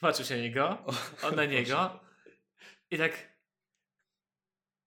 Patrzył 0.00 0.26
się 0.26 0.36
na 0.36 0.42
niego, 0.42 0.78
on 1.22 1.34
na 1.36 1.44
niego 1.54 2.00
i 2.90 2.98
tak 2.98 3.12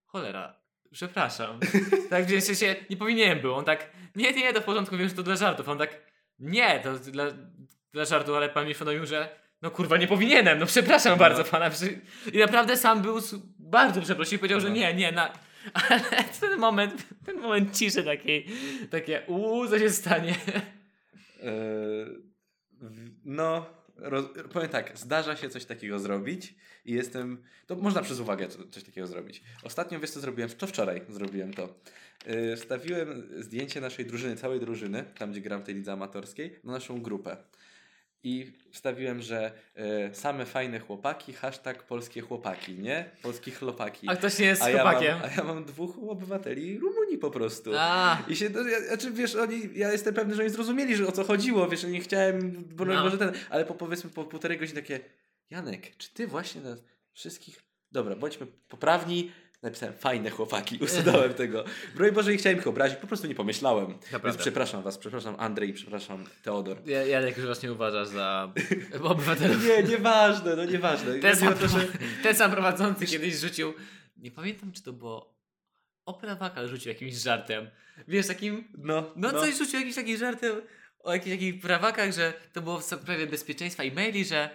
cholera, 0.06 0.56
przepraszam. 0.92 1.60
tak, 2.10 2.24
w 2.26 2.40
sensie 2.42 2.76
nie 2.90 2.96
powinienem 2.96 3.40
był. 3.40 3.54
On 3.54 3.64
tak, 3.64 3.90
nie, 4.16 4.32
nie, 4.32 4.52
to 4.52 4.60
w 4.60 4.64
porządku, 4.64 4.96
wiem, 4.96 5.08
że 5.08 5.14
to 5.14 5.22
dla 5.22 5.36
żartów. 5.36 5.68
On 5.68 5.78
tak, 5.78 6.12
nie, 6.38 6.80
to 6.80 6.98
dla, 6.98 7.24
dla 7.92 8.04
żartu, 8.04 8.36
ale 8.36 8.48
pan 8.48 8.64
mi 8.64 8.70
uświadomił, 8.70 9.06
że 9.06 9.28
no 9.62 9.70
kurwa, 9.70 9.96
nie 9.96 10.06
powinienem, 10.08 10.58
no 10.58 10.66
przepraszam 10.66 11.18
bardzo 11.18 11.44
pana. 11.44 11.70
I 12.32 12.38
naprawdę 12.38 12.76
sam 12.76 13.02
był 13.02 13.18
bardzo 13.58 14.02
przeprosił 14.02 14.36
i 14.36 14.38
powiedział, 14.38 14.60
że 14.60 14.68
No. 14.68 14.74
nie, 14.74 14.94
nie, 14.94 15.12
na... 15.12 15.32
Ale 15.74 16.00
ten 16.40 16.58
moment, 16.58 17.06
ten 17.26 17.36
moment 17.40 17.78
ciszy 17.78 18.04
takiej, 18.04 18.46
takie, 18.90 19.22
uuu, 19.26 19.68
co 19.68 19.78
się 19.78 19.90
stanie? 19.90 20.34
W- 21.42 22.31
no, 23.24 23.66
roz, 23.96 24.24
powiem 24.52 24.68
tak, 24.68 24.98
zdarza 24.98 25.36
się 25.36 25.48
coś 25.48 25.64
takiego 25.64 25.98
zrobić 25.98 26.54
i 26.84 26.92
jestem, 26.92 27.42
to 27.66 27.76
można 27.76 28.02
przez 28.02 28.20
uwagę 28.20 28.48
co- 28.48 28.66
coś 28.70 28.82
takiego 28.82 29.06
zrobić. 29.06 29.42
Ostatnio, 29.62 30.00
wiesz 30.00 30.10
co 30.10 30.20
zrobiłem? 30.20 30.50
To 30.50 30.66
wczoraj 30.66 31.02
zrobiłem 31.08 31.54
to. 31.54 31.74
Yy, 32.26 32.56
Wstawiłem 32.56 33.28
zdjęcie 33.38 33.80
naszej 33.80 34.06
drużyny, 34.06 34.36
całej 34.36 34.60
drużyny, 34.60 35.04
tam 35.18 35.30
gdzie 35.32 35.40
gram 35.40 35.60
w 35.60 35.64
tej 35.64 35.74
lidze 35.74 35.92
amatorskiej, 35.92 36.58
na 36.64 36.72
naszą 36.72 37.02
grupę. 37.02 37.36
I 38.24 38.52
wstawiłem, 38.70 39.22
że 39.22 39.52
y, 40.10 40.14
same 40.14 40.46
fajne 40.46 40.78
chłopaki, 40.80 41.32
hashtag 41.32 41.82
polskie 41.82 42.20
chłopaki, 42.20 42.74
nie? 42.74 43.10
Polskie 43.22 43.50
chłopaki. 43.50 44.08
A 44.08 44.16
ktoś 44.16 44.38
nie 44.38 44.46
jest 44.46 44.62
A 44.62 44.70
ja, 44.70 44.84
mam, 44.84 44.94
chłopakiem. 44.94 45.18
a 45.24 45.28
ja 45.36 45.44
mam 45.44 45.64
dwóch 45.64 45.98
obywateli 46.08 46.78
Rumunii 46.78 47.18
po 47.18 47.30
prostu. 47.30 47.70
A, 47.78 48.22
I 48.28 48.36
się, 48.36 48.50
no, 48.50 48.60
ja, 48.68 48.80
znaczy, 48.80 49.10
wiesz, 49.10 49.34
oni, 49.34 49.60
ja 49.74 49.92
jestem 49.92 50.14
pewny, 50.14 50.34
że 50.34 50.42
oni 50.42 50.50
zrozumieli, 50.50 50.96
że 50.96 51.06
o 51.06 51.12
co 51.12 51.24
chodziło, 51.24 51.68
wiesz, 51.68 51.84
nie 51.84 52.00
chciałem, 52.00 52.64
bo 52.74 52.84
No. 52.84 53.02
może 53.04 53.18
ten, 53.18 53.32
ale 53.50 53.64
po 53.64 53.74
powiedzmy 53.74 54.10
po 54.10 54.24
półtorej 54.24 54.58
godziny 54.58 54.80
takie, 54.82 55.00
Janek, 55.50 55.96
czy 55.96 56.14
ty 56.14 56.26
właśnie 56.26 56.60
nas 56.60 56.82
wszystkich, 57.12 57.62
dobra, 57.92 58.16
bądźmy 58.16 58.46
poprawni, 58.68 59.32
napisałem 59.62 59.94
fajne 59.94 60.30
chłopaki, 60.30 60.78
usunąłem 60.78 61.34
tego. 61.34 61.64
Broń 61.94 62.12
Boże, 62.12 62.30
nie 62.30 62.36
chciałem 62.36 62.58
ich 62.58 62.66
obrazić, 62.66 62.98
po 62.98 63.06
prostu 63.06 63.26
nie 63.26 63.34
pomyślałem. 63.34 63.86
Więc 63.86 64.12
Naprawdę. 64.12 64.40
przepraszam 64.40 64.82
was, 64.82 64.98
przepraszam 64.98 65.34
Andrzej, 65.38 65.72
przepraszam 65.72 66.24
Teodor. 66.42 66.76
ja, 66.86 67.06
Janek 67.06 67.36
już 67.36 67.46
właśnie 67.46 67.72
uważasz 67.72 68.08
za 68.08 68.52
obywatelów. 69.02 69.64
Nie, 69.68 69.82
nieważne, 69.82 70.56
no 70.56 70.64
nieważne. 70.64 71.14
Ten 71.18 71.36
sam, 71.36 71.54
to, 71.54 71.68
że... 71.68 71.86
ten 72.22 72.34
sam 72.34 72.50
prowadzący 72.50 73.06
kiedyś 73.06 73.34
rzucił, 73.34 73.74
nie 74.16 74.30
pamiętam 74.30 74.72
czy 74.72 74.82
to 74.82 74.92
było 74.92 75.34
o 76.06 76.14
prawakach 76.14 76.68
rzucił 76.68 76.88
jakimś 76.88 77.14
żartem. 77.14 77.70
Wiesz, 78.08 78.26
takim, 78.26 78.68
No, 78.78 79.12
no, 79.16 79.30
coś 79.30 79.58
rzucił 79.58 79.78
jakimś 79.78 79.94
takim 79.94 80.16
żartem 80.16 80.60
o 80.98 81.12
jakichś 81.12 81.32
takich 81.36 81.60
prawakach, 81.60 82.12
że 82.12 82.32
to 82.52 82.62
było 82.62 82.78
w 82.78 82.84
sprawie 82.84 83.26
bezpieczeństwa 83.26 83.82
e-maili, 83.82 84.24
że 84.24 84.50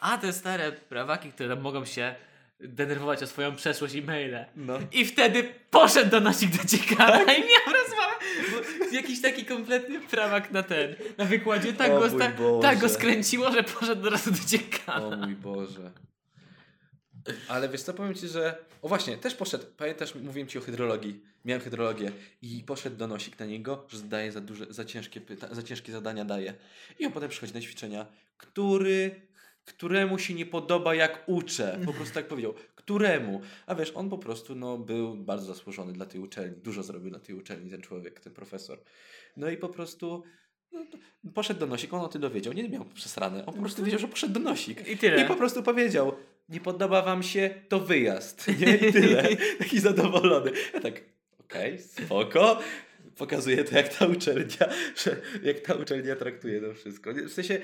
a 0.00 0.18
te 0.18 0.32
stare 0.32 0.72
prawaki, 0.72 1.32
które 1.32 1.56
mogą 1.56 1.84
się 1.84 2.14
denerwować 2.60 3.22
o 3.22 3.26
swoją 3.26 3.56
przeszłość 3.56 3.94
e-maile. 3.94 4.44
No. 4.56 4.78
I 4.92 5.04
wtedy 5.04 5.54
poszedł 5.70 6.10
do 6.10 6.20
naszych 6.20 6.56
do 6.56 6.64
dziekana 6.64 7.22
i 7.22 7.40
miał 7.40 7.74
rozmowę. 7.82 8.60
Jakiś 8.92 9.22
taki 9.22 9.44
kompletny 9.44 10.00
prawak 10.00 10.52
na 10.52 10.62
ten, 10.62 10.94
na 11.18 11.24
wykładzie. 11.24 11.72
Tak, 11.72 11.90
O 11.90 12.00
go, 12.38 12.60
tak 12.62 12.78
go 12.78 12.88
skręciło, 12.88 13.52
że 13.52 13.62
poszedł 13.62 14.06
od 14.06 14.12
razu 14.12 14.30
do 14.30 14.38
dziekana. 14.46 15.06
O 15.06 15.16
mój 15.16 15.34
Boże. 15.34 15.90
Ale 17.48 17.68
wiesz 17.68 17.82
co, 17.82 17.94
powiem 17.94 18.14
Ci, 18.14 18.28
że... 18.28 18.58
O 18.82 18.88
właśnie, 18.88 19.16
też 19.16 19.34
poszedł, 19.34 19.64
pamiętasz, 19.76 20.14
mówiłem 20.14 20.48
Ci 20.48 20.58
o 20.58 20.60
hydrologii. 20.60 21.20
Miałem 21.44 21.62
hydrologię 21.62 22.12
i 22.42 22.62
poszedł 22.66 22.96
donosik 22.96 23.38
na 23.38 23.46
niego, 23.46 23.86
że 23.88 23.98
zdaje 23.98 24.32
za, 24.32 24.40
duże, 24.40 24.66
za, 24.70 24.84
ciężkie 24.84 25.20
pyta- 25.20 25.54
za 25.54 25.62
ciężkie 25.62 25.92
zadania 25.92 26.24
daje. 26.24 26.54
I 26.98 27.06
on 27.06 27.12
potem 27.12 27.28
przychodzi 27.28 27.54
na 27.54 27.60
ćwiczenia, 27.60 28.06
który, 28.36 29.20
któremu 29.64 30.18
się 30.18 30.34
nie 30.34 30.46
podoba 30.46 30.94
jak 30.94 31.24
uczę. 31.26 31.80
Po 31.86 31.92
prostu 31.92 32.14
tak 32.14 32.28
powiedział. 32.28 32.54
Któremu? 32.74 33.40
A 33.66 33.74
wiesz, 33.74 33.92
on 33.94 34.10
po 34.10 34.18
prostu 34.18 34.54
no, 34.54 34.78
był 34.78 35.14
bardzo 35.14 35.46
zasłużony 35.46 35.92
dla 35.92 36.06
tej 36.06 36.20
uczelni. 36.20 36.56
Dużo 36.56 36.82
zrobił 36.82 37.10
dla 37.10 37.18
tej 37.18 37.34
uczelni 37.34 37.70
ten 37.70 37.82
człowiek, 37.82 38.20
ten 38.20 38.32
profesor. 38.32 38.78
No 39.36 39.50
i 39.50 39.56
po 39.56 39.68
prostu... 39.68 40.22
No, 40.72 40.80
poszedł 41.34 41.60
donosik, 41.60 41.94
on 41.94 42.00
o 42.00 42.08
tym 42.08 42.20
dowiedział. 42.20 42.52
Nie 42.52 42.68
miał 42.68 42.84
przesrane. 42.84 43.46
On 43.46 43.54
po 43.54 43.60
prostu 43.60 43.84
wiedział, 43.84 44.00
że 44.00 44.08
poszedł 44.08 44.32
donosik. 44.32 44.88
I 44.88 44.98
tyle. 44.98 45.24
I 45.24 45.28
po 45.28 45.36
prostu 45.36 45.62
powiedział, 45.62 46.12
nie 46.48 46.60
podoba 46.60 47.02
wam 47.02 47.22
się, 47.22 47.50
to 47.68 47.80
wyjazd. 47.80 48.46
Nie? 48.60 48.76
I 48.76 48.92
tyle. 48.92 49.36
Taki 49.58 49.80
zadowolony. 49.80 50.50
Ja 50.74 50.80
tak, 50.80 51.02
okej, 51.40 51.78
spoko. 51.78 52.60
Pokazuje 53.16 53.64
to, 53.64 53.76
jak 53.76 53.88
ta 53.88 54.06
uczelnia, 54.06 54.68
że, 54.96 55.16
jak 55.42 55.60
ta 55.60 55.74
uczelnia 55.74 56.16
traktuje 56.16 56.60
to 56.60 56.74
wszystko. 56.74 57.12
W 57.12 57.32
sensie, 57.32 57.60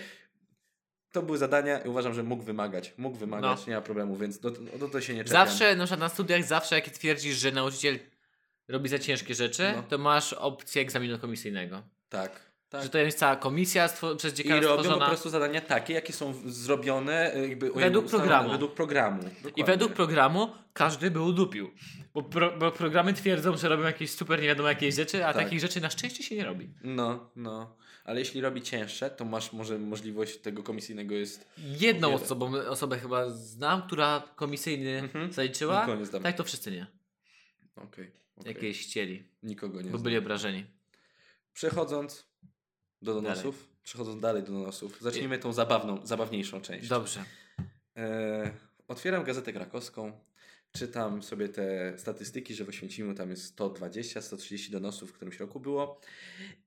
to 1.16 1.22
były 1.22 1.38
zadania 1.38 1.79
i 1.79 1.88
uważam, 1.88 2.14
że 2.14 2.22
mógł 2.22 2.42
wymagać. 2.42 2.94
Mógł 2.96 3.16
wymagać, 3.16 3.59
No. 3.61 3.70
nie 3.70 3.74
ma 3.76 3.81
problemu, 3.83 4.16
więc 4.16 4.38
do, 4.38 4.50
do 4.50 4.88
to 4.88 5.00
się 5.00 5.14
nie 5.14 5.24
czepiam. 5.24 5.46
Zawsze, 5.46 5.76
na 5.76 5.96
na 5.96 6.09
studiach, 6.09 6.44
zawsze 6.44 6.74
jak 6.74 6.88
twierdzisz, 6.88 7.37
że 7.37 7.52
nauczyciel 7.52 7.98
robi 8.68 8.88
za 8.88 8.98
ciężkie 8.98 9.35
rzeczy, 9.35 9.72
No. 9.76 9.83
to 9.83 9.98
masz 9.98 10.33
opcję 10.33 10.83
egzaminu 10.83 11.18
komisyjnego. 11.18 11.83
Tak. 12.09 12.40
tak. 12.68 12.83
Że 12.83 12.88
to 12.88 12.98
jest 12.98 13.18
cała 13.18 13.37
komisja 13.37 13.88
przez 14.16 14.33
I 14.33 14.37
dziekana 14.37 14.57
robią 14.61 14.76
po 14.76 14.83
stworzona. 14.83 15.07
prostu 15.07 15.31
zadania 15.31 15.61
takie, 15.61 15.94
jakie 15.94 16.12
są 16.12 16.35
zrobione 16.46 17.35
e, 17.35 17.48
jakby 17.48 17.70
Według 17.72 18.07
programu. 18.07 18.50
Według 18.50 18.74
programu. 18.74 19.22
I 19.57 19.64
według 19.64 19.92
programu 19.92 20.48
każdy 20.72 21.11
by 21.11 21.20
udupił. 21.20 21.70
Bo, 22.14 22.22
pro, 22.22 22.59
bo 22.59 22.72
programy 22.72 23.12
twierdzą, 23.12 23.57
że 23.57 23.68
robią 23.68 23.83
jakieś 23.83 24.11
super 24.11 24.40
nie 24.40 24.46
wiadomo 24.46 24.68
jakieś 24.68 24.94
rzeczy, 24.94 25.26
a 25.26 25.35
Tak. 25.35 25.44
takich 25.44 25.61
rzeczy 25.61 25.81
na 25.81 25.90
szczęście 25.90 26.22
się 26.22 26.37
nie 26.37 26.44
robi. 26.44 26.70
No, 26.85 27.31
no. 27.37 27.76
Ale 28.07 28.19
jeśli 28.21 28.40
robi 28.40 28.62
cięższe, 28.62 29.11
to 29.11 29.25
masz 29.25 29.53
może 29.53 29.79
możliwość 29.79 30.37
tego 30.38 30.62
komisyjnego 30.62 31.14
jest. 31.14 31.47
Jedną 31.59 32.09
Wiele. 32.11 32.23
osobą, 32.23 32.55
osobę 32.57 32.99
chyba 32.99 33.31
znam, 33.31 33.83
która 33.83 34.23
komisyjny 34.37 34.99
Mhm. 34.99 35.33
zaliczyła. 35.33 35.87
Tak 36.23 36.37
to 36.37 36.45
wszyscy 36.45 36.71
nie. 36.71 36.87
Okej. 37.77 38.11
okej. 38.37 38.55
Jakieś 38.55 38.83
chcieli, 38.87 39.25
Nikogo 39.42 39.77
nie 39.79 39.85
bo 39.85 39.90
znam. 39.90 40.03
byli 40.03 40.16
obrażeni. 40.19 40.66
Przechodząc 41.53 42.27
do 43.03 43.14
donosów, 43.14 43.69
przechodząc 43.83 44.21
dalej 44.23 44.42
do 44.42 44.53
donosów, 44.53 44.99
zacznijmy 45.01 45.38
tą 45.38 45.53
zabawną, 45.53 46.07
zabawniejszą 46.07 46.61
część. 46.61 46.88
Dobrze. 46.88 47.25
E, 47.97 48.51
otwieram 48.88 49.25
gazetę 49.25 49.53
krakowską, 49.53 50.21
czytam 50.78 51.22
sobie 51.22 51.48
te 51.48 51.98
statystyki, 51.98 52.54
że 52.54 52.64
w 52.64 52.68
Oświęcimiu 52.68 53.14
tam 53.14 53.30
jest 53.30 53.56
120-130 53.56 54.70
donosów 54.70 55.10
w 55.10 55.12
którymś 55.12 55.40
roku 55.40 55.60
było 55.60 56.00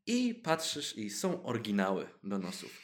i 0.06 0.36
patrzysz 0.36 0.98
i 0.98 1.10
są 1.10 1.44
oryginały 1.44 2.08
donosów. 2.24 2.82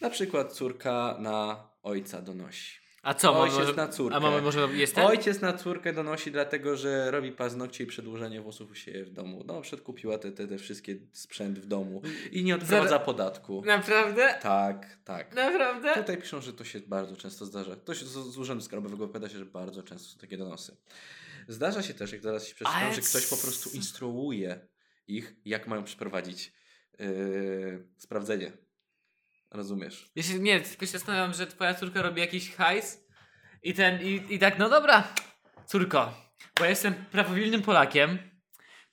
Na 0.00 0.10
przykład 0.10 0.52
córka 0.52 1.16
na 1.20 1.68
ojca 1.82 2.22
donosi. 2.22 2.87
A 3.02 3.14
co, 3.14 3.40
Ojciec 3.40 3.58
może, 3.58 3.74
na 3.74 3.88
córkę. 3.88 4.16
a 4.16 4.20
mamy 4.20 4.42
może 4.42 4.68
jest 4.72 4.94
ten? 4.94 5.06
Ojciec 5.06 5.40
na 5.40 5.52
córkę 5.52 5.92
donosi 5.92 6.32
dlatego, 6.32 6.76
że 6.76 7.10
robi 7.10 7.32
paznokcie 7.32 7.84
i 7.84 7.86
przedłużenie 7.86 8.40
włosów 8.40 8.70
u 8.70 8.74
siebie 8.74 9.04
w 9.04 9.10
domu. 9.10 9.44
No, 9.46 9.60
przedkupiła 9.60 10.18
te, 10.18 10.32
te, 10.32 10.46
te 10.46 10.58
wszystkie 10.58 10.96
sprzęt 11.12 11.58
w 11.58 11.66
domu 11.66 12.02
i 12.32 12.44
nie 12.44 12.54
odprowadza 12.54 12.88
Zara- 12.88 13.04
podatku. 13.04 13.62
Naprawdę? 13.66 14.38
Tak, 14.42 14.98
tak. 15.04 15.34
Naprawdę? 15.34 15.94
Tutaj 15.94 16.16
piszą, 16.16 16.40
że 16.40 16.52
to 16.52 16.64
się 16.64 16.80
bardzo 16.80 17.16
często 17.16 17.46
zdarza. 17.46 17.76
To 17.76 17.94
się 17.94 18.06
z, 18.06 18.38
Urzędu 18.38 18.64
Skarbowego 18.64 19.06
wypowiada 19.06 19.28
się, 19.28 19.38
że 19.38 19.46
bardzo 19.46 19.82
często 19.82 20.08
są 20.08 20.18
takie 20.18 20.38
donosy. 20.38 20.76
Zdarza 21.48 21.82
się 21.82 21.94
też, 21.94 22.12
jak 22.12 22.22
zaraz 22.22 22.46
się 22.46 22.54
przeczytam, 22.54 22.82
Ale 22.82 22.94
że 22.94 23.00
ktoś 23.00 23.26
po 23.26 23.36
prostu 23.36 23.70
instruuje 23.70 24.68
ich, 25.08 25.36
jak 25.44 25.66
mają 25.66 25.84
przeprowadzić 25.84 26.52
yy, 26.98 27.88
sprawdzenie. 27.96 28.52
Rozumiesz? 29.50 30.10
Ja 30.16 30.22
się, 30.22 30.38
nie, 30.38 30.60
tylko 30.60 30.86
się 30.86 30.92
zastanawiam, 30.92 31.34
że 31.34 31.46
twoja 31.46 31.74
córka 31.74 32.02
robi 32.02 32.20
jakiś 32.20 32.54
hajs 32.54 33.04
i 33.62 33.74
ten, 33.74 34.02
i, 34.02 34.34
i 34.34 34.38
tak, 34.38 34.58
no 34.58 34.68
dobra, 34.68 35.14
córko, 35.66 36.14
bo 36.58 36.64
ja 36.64 36.70
jestem 36.70 36.94
prawowilnym 36.94 37.62
Polakiem, 37.62 38.18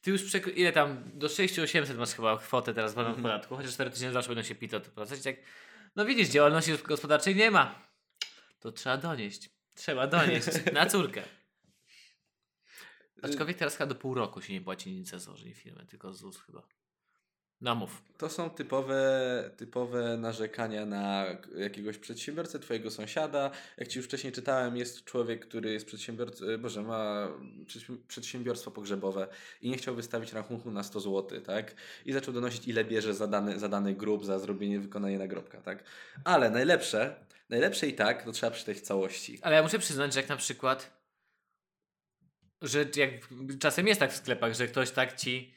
ty 0.01 0.11
już 0.11 0.23
przekro... 0.23 0.51
ile 0.51 0.71
tam, 0.71 1.11
do 1.13 1.29
6800 1.29 1.97
masz 1.97 2.13
chyba 2.13 2.37
kwotę 2.37 2.73
teraz 2.73 2.93
wolną 2.93 3.13
w 3.13 3.17
Mhm. 3.17 3.23
podatku, 3.33 3.55
chociaż 3.55 3.73
4000 3.73 4.13
zawsze 4.13 4.29
będą 4.29 4.43
się 4.43 4.55
pito 4.55 4.77
odprowadzać, 4.77 5.21
tak, 5.23 5.35
no 5.95 6.05
widzisz, 6.05 6.27
działalności 6.29 6.71
gospodarczej 6.83 7.35
nie 7.35 7.51
ma, 7.51 7.89
to 8.59 8.71
trzeba 8.71 8.97
donieść, 8.97 9.49
trzeba 9.73 10.07
donieść 10.07 10.47
na 10.73 10.85
córkę. 10.95 11.23
Aczkolwiek 13.23 13.57
teraz 13.57 13.75
chyba 13.77 13.87
do 13.87 13.95
pół 13.95 14.13
roku 14.13 14.41
się 14.41 14.53
nie 14.53 14.61
płaci 14.61 14.91
nic 14.91 15.09
za 15.09 15.19
złożenie 15.19 15.53
firmy, 15.53 15.85
tylko 15.85 16.13
ZUS 16.13 16.41
chyba. 16.41 16.67
No 17.61 17.75
mów. 17.75 18.01
To 18.17 18.29
są 18.29 18.49
typowe, 18.49 19.51
typowe 19.57 20.17
narzekania 20.17 20.85
na 20.85 21.25
jakiegoś 21.57 21.97
przedsiębiorcę, 21.97 22.59
twojego 22.59 22.91
sąsiada. 22.91 23.51
Jak 23.77 23.87
ci 23.87 23.99
już 23.99 24.05
wcześniej 24.05 24.33
czytałem, 24.33 24.77
jest 24.77 25.03
człowiek, 25.03 25.45
który 25.47 25.73
jest 25.73 25.85
przedsiębiorcą, 25.85 26.45
boże, 26.59 26.81
ma 26.81 27.27
przedsi- 27.65 27.97
przedsiębiorstwo 28.07 28.71
pogrzebowe 28.71 29.27
i 29.61 29.69
nie 29.69 29.77
chciał 29.77 29.95
wystawić 29.95 30.33
rachunku 30.33 30.71
na 30.71 30.83
100 30.83 30.99
zł, 30.99 31.41
tak? 31.41 31.75
I 32.05 32.13
zaczął 32.13 32.33
donosić, 32.33 32.67
ile 32.67 32.85
bierze 32.85 33.13
za 33.13 33.27
dany, 33.27 33.59
za 33.59 33.69
dany 33.69 33.93
grób, 33.95 34.25
za 34.25 34.39
zrobienie, 34.39 34.79
wykonanie 34.79 35.17
nagrobka, 35.17 35.61
tak? 35.61 35.83
Ale 36.23 36.49
najlepsze, 36.49 37.25
najlepsze 37.49 37.87
i 37.87 37.93
tak, 37.93 38.23
to 38.23 38.31
trzeba 38.31 38.51
przeczytać 38.51 38.77
w 38.77 38.81
całości. 38.81 39.39
Ale 39.41 39.55
ja 39.55 39.63
muszę 39.63 39.79
przyznać, 39.79 40.13
że 40.13 40.19
jak 40.19 40.29
na 40.29 40.37
przykład, 40.37 41.05
że 42.61 42.85
jak 42.95 43.09
czasem 43.59 43.87
jest 43.87 43.99
tak 43.99 44.11
w 44.13 44.17
sklepach, 44.17 44.53
że 44.53 44.67
ktoś 44.67 44.91
tak 44.91 45.15
ci, 45.15 45.54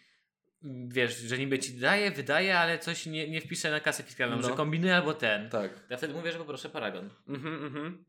wiesz, 0.89 1.17
że 1.19 1.39
niby 1.39 1.59
ci 1.59 1.75
daje, 1.79 2.11
wydaje, 2.11 2.59
ale 2.59 2.79
coś 2.79 3.07
nie, 3.07 3.31
nie 3.31 3.41
wpisze 3.41 3.71
na 3.71 3.81
kasę 3.81 4.03
fiskalną, 4.03 4.37
No. 4.37 4.43
że 4.49 4.55
kombinuje 4.55 4.97
albo 4.97 5.15
ten. 5.15 5.51
Tak. 5.51 5.71
Ja 5.91 5.97
wtedy 5.97 6.15
mówię, 6.15 6.33
że 6.33 6.39
poproszę 6.39 6.69
paragon. 6.69 7.11
Mhm, 7.29 7.65
mhm. 7.65 8.05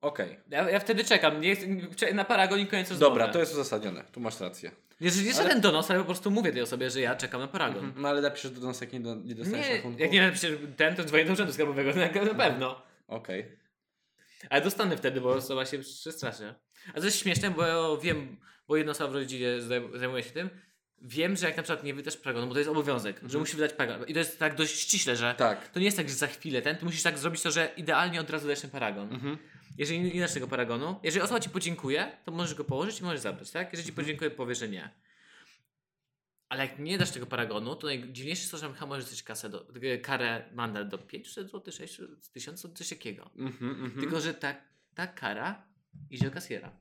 Okej. 0.00 0.40
Ja, 0.50 0.70
ja 0.70 0.80
wtedy 0.80 1.04
czekam, 1.04 1.40
nie, 1.40 1.56
na 2.14 2.24
paragon 2.24 2.60
i 2.60 2.66
koniec 2.66 2.90
rozmowy. 2.90 3.10
Dobra, 3.10 3.28
to 3.28 3.38
jest 3.38 3.52
uzasadnione. 3.52 4.04
Tu 4.12 4.20
masz 4.20 4.40
rację. 4.40 4.70
Nie, 5.00 5.10
że 5.10 5.22
nie 5.22 5.34
Ale- 5.34 5.42
żaden 5.42 5.60
donos, 5.60 5.90
ale 5.90 5.98
po 6.00 6.04
prostu 6.06 6.30
mówię 6.30 6.52
tej 6.52 6.62
osobie, 6.62 6.90
że 6.90 7.00
ja 7.00 7.16
czekam 7.16 7.40
na 7.40 7.48
paragon. 7.48 7.84
Mhm. 7.84 8.02
No 8.02 8.08
ale 8.08 8.20
napiszesz 8.20 8.50
do 8.50 8.66
nas, 8.66 8.80
jak 8.80 8.92
nie, 8.92 9.00
do, 9.00 9.14
nie 9.14 9.34
dostaniesz 9.34 9.68
Nie, 9.68 9.76
rachunku? 9.76 10.02
jak 10.02 10.12
nie 10.12 10.26
napiszę 10.26 10.48
ten, 10.76 10.96
to 10.96 11.04
dzwonię 11.04 11.24
do 11.24 11.32
urzędu 11.32 11.52
skarbowego, 11.52 11.90
na, 11.94 12.22
na 12.24 12.34
pewno. 12.34 12.82
Okej. 13.08 13.58
Ale 14.50 14.60
dostanę 14.62 14.96
wtedy, 14.96 15.20
bo 15.20 15.28
osoba 15.30 15.66
się 15.66 15.78
przestraszy. 15.78 16.54
A 16.94 16.98
to 17.00 17.04
jest 17.04 17.18
śmieszne, 17.18 17.50
bo 17.50 17.66
ja 17.66 17.76
wiem, 18.02 18.36
bo 18.68 18.76
jedna 18.76 18.92
osoba 18.92 19.10
w 19.10 19.14
rodzinie 19.14 19.46
zaj- 19.58 19.98
zajmuje 19.98 20.22
się 20.22 20.30
tym. 20.30 20.50
Wiem, 21.06 21.36
że 21.36 21.46
jak 21.46 21.56
na 21.56 21.62
przykład 21.62 21.84
nie 21.84 21.94
wydasz 21.94 22.16
paragonu, 22.16 22.46
bo 22.46 22.52
to 22.52 22.58
jest 22.58 22.70
obowiązek, 22.70 23.20
że 23.26 23.38
musisz 23.38 23.56
wydać 23.56 23.72
paragon. 23.72 24.08
I 24.08 24.12
to 24.12 24.18
jest 24.18 24.38
tak 24.38 24.54
dość 24.54 24.80
ściśle, 24.80 25.16
że 25.16 25.34
Tak. 25.38 25.68
to 25.68 25.78
nie 25.78 25.84
jest 25.84 25.96
tak, 25.96 26.08
że 26.08 26.14
za 26.14 26.26
chwilę 26.26 26.62
ten, 26.62 26.76
ty 26.76 26.84
musisz 26.84 27.02
tak 27.02 27.18
zrobić 27.18 27.42
to, 27.42 27.50
że 27.50 27.70
idealnie 27.76 28.20
od 28.20 28.30
razu 28.30 28.46
dajesz 28.46 28.60
ten 28.60 28.70
paragon. 28.70 29.12
Mhm. 29.12 29.38
Jeżeli 29.78 30.14
nie 30.14 30.20
dasz 30.20 30.32
tego 30.32 30.48
paragonu, 30.48 31.00
jeżeli 31.02 31.22
osoba 31.22 31.40
ci 31.40 31.50
podziękuje, 31.50 32.16
to 32.24 32.32
możesz 32.32 32.54
go 32.54 32.64
położyć 32.64 33.00
i 33.00 33.04
możesz 33.04 33.20
zabrać, 33.20 33.50
tak? 33.50 33.72
Jeżeli 33.72 33.86
ci 33.86 33.92
podziękuje, 33.92 34.30
powie, 34.30 34.54
że 34.54 34.68
nie. 34.68 34.90
Ale 36.48 36.66
jak 36.66 36.78
nie 36.78 36.98
dasz 36.98 37.10
tego 37.10 37.26
paragonu, 37.26 37.76
to 37.76 37.86
najdziwniejsze 37.86 38.40
jest 38.40 38.50
to, 38.50 38.58
że 38.58 38.86
możesz 38.86 39.04
dostać 39.04 39.22
kasę 39.22 39.48
do, 39.48 39.66
karę, 40.02 40.44
mandat 40.54 40.88
do 40.88 40.98
500 40.98 41.50
zł, 41.50 41.72
600 41.72 42.32
tysięcy, 42.32 42.68
coś 42.74 42.88
takiego. 42.88 43.30
Mhm, 43.36 43.70
mhm. 43.70 44.00
Tylko, 44.00 44.20
że 44.20 44.34
ta, 44.34 44.54
ta 44.94 45.06
kara 45.06 45.62
idzie 46.10 46.24
do 46.24 46.30
kasjera. 46.30 46.72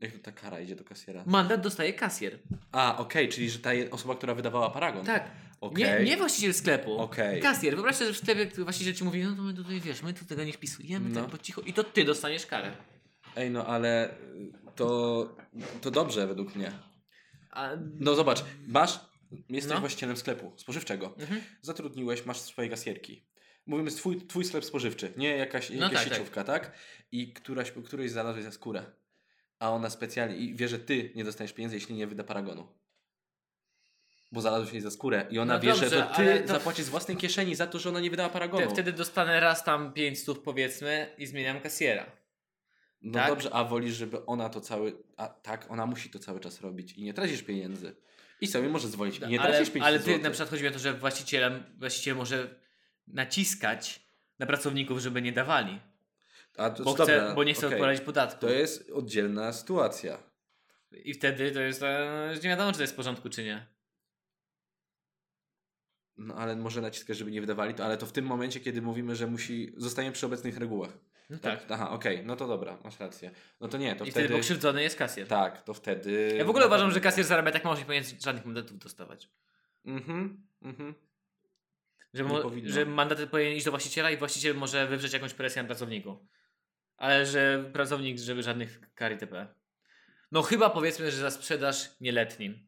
Jak 0.00 0.12
to 0.12 0.18
ta 0.18 0.32
kara 0.32 0.60
idzie 0.60 0.76
do 0.76 0.84
kasjera? 0.84 1.22
Mandat 1.26 1.60
dostaje 1.60 1.92
kasjer. 1.92 2.38
A, 2.72 2.98
okej, 2.98 3.28
czyli 3.28 3.50
że 3.50 3.58
ta 3.58 3.74
je- 3.74 3.90
osoba, 3.90 4.14
która 4.14 4.34
wydawała 4.34 4.70
paragon. 4.70 5.06
Tak. 5.06 5.30
Okej. 5.60 5.84
Nie, 5.84 6.10
nie 6.10 6.16
właściciel 6.16 6.54
sklepu. 6.54 6.98
Okej. 6.98 7.40
Kasjer. 7.42 7.74
Wyobraź 7.74 7.96
sobie, 7.96 8.08
że 8.12 8.14
w 8.14 8.18
sklepie 8.22 8.64
właściciel 8.64 8.94
ci 8.94 9.04
mówi, 9.04 9.24
no 9.24 9.36
to 9.36 9.42
my 9.42 9.54
tutaj 9.54 9.80
wiesz, 9.80 10.02
my 10.02 10.14
tu 10.14 10.24
tego 10.24 10.44
nie 10.44 10.52
wpisujemy, 10.52 11.08
No. 11.08 11.20
tak 11.22 11.30
po 11.30 11.38
cichu. 11.38 11.60
I 11.60 11.72
to 11.72 11.84
ty 11.84 12.04
dostaniesz 12.04 12.46
karę. 12.46 12.72
Ej, 13.36 13.50
no 13.50 13.66
ale 13.66 14.14
to, 14.74 15.36
to 15.80 15.90
dobrze 15.90 16.26
według 16.26 16.54
mnie. 16.54 16.72
A, 17.50 17.70
No 18.00 18.14
zobacz, 18.14 18.44
masz, 18.66 19.00
jesteś 19.48 19.74
No. 19.74 19.80
właścicielem 19.80 20.16
sklepu 20.16 20.52
spożywczego. 20.56 21.14
mhm. 21.18 21.40
Zatrudniłeś, 21.62 22.26
masz 22.26 22.40
swoje 22.40 22.68
kasjerki. 22.68 23.26
Mówimy, 23.66 23.90
twój, 23.90 24.26
twój 24.26 24.44
sklep 24.44 24.64
spożywczy, 24.64 25.12
nie 25.16 25.36
jakaś, 25.36 25.70
No 25.70 25.76
jakaś 25.76 25.92
tak, 25.92 26.04
tak. 26.04 26.12
sieciówka, 26.18 26.44
tak. 26.44 26.72
I 27.12 27.32
któraś, 27.32 27.72
którejś 27.84 28.10
znalazłeś 28.10 28.44
za 28.44 28.52
skórę. 28.52 28.84
A 29.58 29.70
ona 29.70 29.90
specjalnie, 29.90 30.36
i 30.36 30.54
wie, 30.54 30.68
że 30.68 30.78
ty 30.78 31.12
nie 31.14 31.24
dostaniesz 31.24 31.52
pieniędzy, 31.52 31.76
jeśli 31.76 31.94
nie 31.94 32.06
wyda 32.06 32.24
paragonu. 32.24 32.68
Bo 34.32 34.40
znalazłeś 34.40 34.72
jej 34.72 34.82
za 34.82 34.90
skórę 34.90 35.26
i 35.30 35.38
ona 35.38 35.54
No 35.54 35.60
wie, 35.60 35.74
że 35.74 35.80
dobrze, 35.80 36.02
to 36.02 36.14
ty 36.16 36.40
to- 36.40 36.48
zapłacisz 36.48 36.84
z 36.84 36.88
własnej 36.88 37.16
kieszeni 37.16 37.54
za 37.54 37.66
to, 37.66 37.78
że 37.78 37.88
ona 37.88 38.00
nie 38.00 38.10
wydała 38.10 38.28
paragonu. 38.28 38.66
Te, 38.66 38.72
wtedy 38.72 38.92
dostanę 38.92 39.40
raz 39.40 39.64
tam 39.64 39.92
5 39.92 40.18
stów 40.18 40.40
powiedzmy 40.40 41.14
i 41.18 41.26
zmieniam 41.26 41.60
kasjera. 41.60 42.12
No 43.02 43.12
tak? 43.12 43.28
dobrze, 43.28 43.50
a 43.52 43.64
wolisz, 43.64 43.94
żeby 43.94 44.26
ona 44.26 44.48
to 44.48 44.60
cały. 44.60 45.02
A 45.16 45.28
tak, 45.28 45.70
ona 45.70 45.86
musi 45.86 46.10
to 46.10 46.18
cały 46.18 46.40
czas 46.40 46.60
robić 46.60 46.92
i 46.92 47.02
nie 47.02 47.14
tracisz 47.14 47.42
pieniędzy. 47.42 47.96
I 48.40 48.46
sobie 48.46 48.68
może 48.68 48.88
zwolić. 48.88 49.18
I 49.18 49.26
nie 49.26 49.40
ale, 49.40 49.50
tracisz 49.50 49.74
pieniędzy. 49.74 49.88
ale 49.88 50.18
ty 50.18 50.18
na 50.22 50.30
przykład 50.30 50.50
chodzi 50.50 50.62
mi 50.62 50.68
o 50.68 50.72
to, 50.72 50.78
że 50.78 50.94
właścicielem, 50.94 51.64
właściciel 51.78 52.16
może 52.16 52.60
naciskać 53.06 54.00
na 54.38 54.46
pracowników, 54.46 54.98
żeby 54.98 55.22
nie 55.22 55.32
dawali. 55.32 55.80
A 56.56 56.70
to 56.70 56.84
Bo, 56.84 56.94
chce, 56.94 57.06
dobra, 57.06 57.34
bo 57.34 57.44
nie 57.44 57.54
chce 57.54 57.66
odpalać 57.66 58.00
podatku. 58.00 58.40
To 58.40 58.50
jest 58.50 58.90
oddzielna 58.90 59.52
sytuacja. 59.52 60.18
I 60.92 61.14
wtedy 61.14 61.50
to 61.50 61.60
jest, 61.60 61.82
e, 61.82 62.34
nie 62.34 62.48
wiadomo, 62.48 62.72
czy 62.72 62.76
to 62.76 62.82
jest 62.82 62.92
w 62.92 62.96
porządku, 62.96 63.28
czy 63.28 63.44
nie. 63.44 63.66
No 66.16 66.34
ale 66.34 66.56
może 66.56 66.80
naciskać, 66.80 67.18
żeby 67.18 67.30
nie 67.30 67.40
wydawali 67.40 67.74
to, 67.74 67.84
ale 67.84 67.96
to 67.96 68.06
w 68.06 68.12
tym 68.12 68.24
momencie, 68.24 68.60
kiedy 68.60 68.82
mówimy, 68.82 69.16
że 69.16 69.26
musi. 69.26 69.72
Zostajemy 69.76 70.12
przy 70.12 70.26
obecnych 70.26 70.58
regułach. 70.58 70.98
No 71.30 71.38
tak. 71.38 71.64
Aha, 71.68 71.90
okej, 71.90 72.22
no 72.26 72.36
to 72.36 72.46
dobra, 72.46 72.78
masz 72.84 73.00
rację. 73.00 73.30
No 73.60 73.68
to 73.68 73.78
nie, 73.78 73.96
to 73.96 74.04
I 74.04 74.10
wtedy. 74.10 74.26
wtedy 74.26 74.40
pokrzywdzony 74.40 74.82
jest 74.82 74.96
kasjer. 74.96 75.28
Tak, 75.28 75.62
to 75.62 75.74
wtedy. 75.74 76.34
Ja 76.38 76.44
w 76.44 76.50
ogóle 76.50 76.66
uważam, 76.66 76.90
że 76.90 77.00
kasjer 77.00 77.26
zarabia 77.26 77.52
tak 77.52 77.64
mało, 77.64 77.76
że 77.76 77.82
nie 77.82 77.86
powinien 77.86 78.04
żadnych 78.20 78.44
mandatów 78.44 78.78
dostawać. 78.78 79.28
Mhm, 79.84 80.46
mhm. 80.62 80.94
Że, 82.14 82.24
mo- 82.24 82.50
że 82.64 82.86
mandaty 82.86 83.26
powinien 83.26 83.52
iść 83.54 83.64
do 83.64 83.70
właściciela 83.70 84.10
i 84.10 84.16
właściciel 84.16 84.56
może 84.56 84.86
wywrzeć 84.86 85.12
jakąś 85.12 85.34
presję 85.34 85.62
na 85.62 85.66
pracowniku. 85.66 86.26
Ale 86.96 87.26
że 87.26 87.64
pracownik, 87.72 88.18
żeby 88.18 88.42
żadnych 88.42 88.80
kar 88.94 89.12
itp. 89.12 89.46
No 90.32 90.42
chyba 90.42 90.70
powiedzmy, 90.70 91.10
że 91.10 91.16
za 91.18 91.30
sprzedaż 91.30 91.90
nieletnim. 92.00 92.58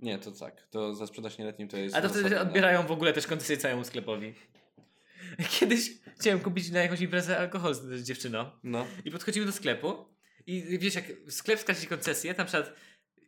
Nie, 0.00 0.18
to 0.18 0.32
tak. 0.32 0.66
To 0.70 0.94
za 0.94 1.06
sprzedaż 1.06 1.38
nieletnim 1.38 1.68
to 1.68 1.76
jest. 1.76 1.96
A 1.96 2.02
to 2.02 2.08
wtedy 2.08 2.40
odbierają 2.40 2.86
w 2.86 2.90
ogóle 2.92 3.12
też 3.12 3.26
koncesję 3.26 3.56
całemu 3.56 3.84
sklepowi. 3.84 4.34
Kiedyś 5.60 5.90
chciałem 6.20 6.40
kupić 6.40 6.70
na 6.70 6.82
jakąś 6.82 7.00
imprezę 7.00 7.38
alkohol 7.38 7.74
z, 7.74 8.02
dziewczyną 8.02 8.50
No. 8.64 8.86
i 9.04 9.10
podchodzimy 9.10 9.46
do 9.46 9.52
sklepu 9.52 10.04
i 10.46 10.78
wiesz, 10.78 10.94
jak 10.94 11.04
sklep 11.28 11.60
skarży 11.60 11.80
ci 11.80 11.86
koncesję, 11.86 12.34
tam 12.34 12.46
przykład 12.46 12.72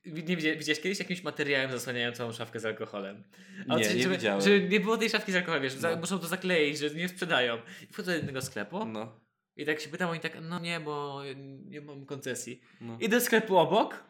nie 0.06 0.36
widzia- 0.36 0.58
widziałeś 0.58 0.80
kiedyś 0.80 0.98
jakimś 0.98 1.22
materiałem 1.22 1.70
zasłaniają 1.70 2.12
całą 2.12 2.32
szafkę 2.32 2.60
z 2.60 2.64
alkoholem. 2.64 3.24
Nie, 3.68 3.84
coś, 3.84 3.94
nie 3.94 4.02
żeby, 4.02 4.14
widziałem. 4.16 4.40
Że 4.40 4.60
nie 4.60 4.80
było 4.80 4.96
tej 4.98 5.10
szafki 5.10 5.32
z 5.32 5.36
alkoholem, 5.36 5.62
wiesz, 5.62 5.76
No. 5.82 5.96
muszą 5.96 6.18
to 6.18 6.26
zakleić, 6.26 6.78
że 6.78 6.90
nie 6.90 7.08
sprzedają. 7.08 7.58
I 7.90 7.92
wchodzę 7.92 8.10
do 8.10 8.16
jednego 8.16 8.42
sklepu 8.42 8.84
No. 8.84 9.20
I 9.56 9.66
tak 9.66 9.80
się 9.80 9.88
pytam, 9.88 10.10
oni 10.10 10.20
tak, 10.20 10.38
no 10.42 10.58
nie, 10.60 10.80
bo 10.80 11.22
nie 11.66 11.80
mam 11.80 12.06
koncesji. 12.06 12.60
no. 12.80 12.96
I 13.00 13.08
do 13.08 13.20
sklepu 13.20 13.56
obok, 13.56 14.04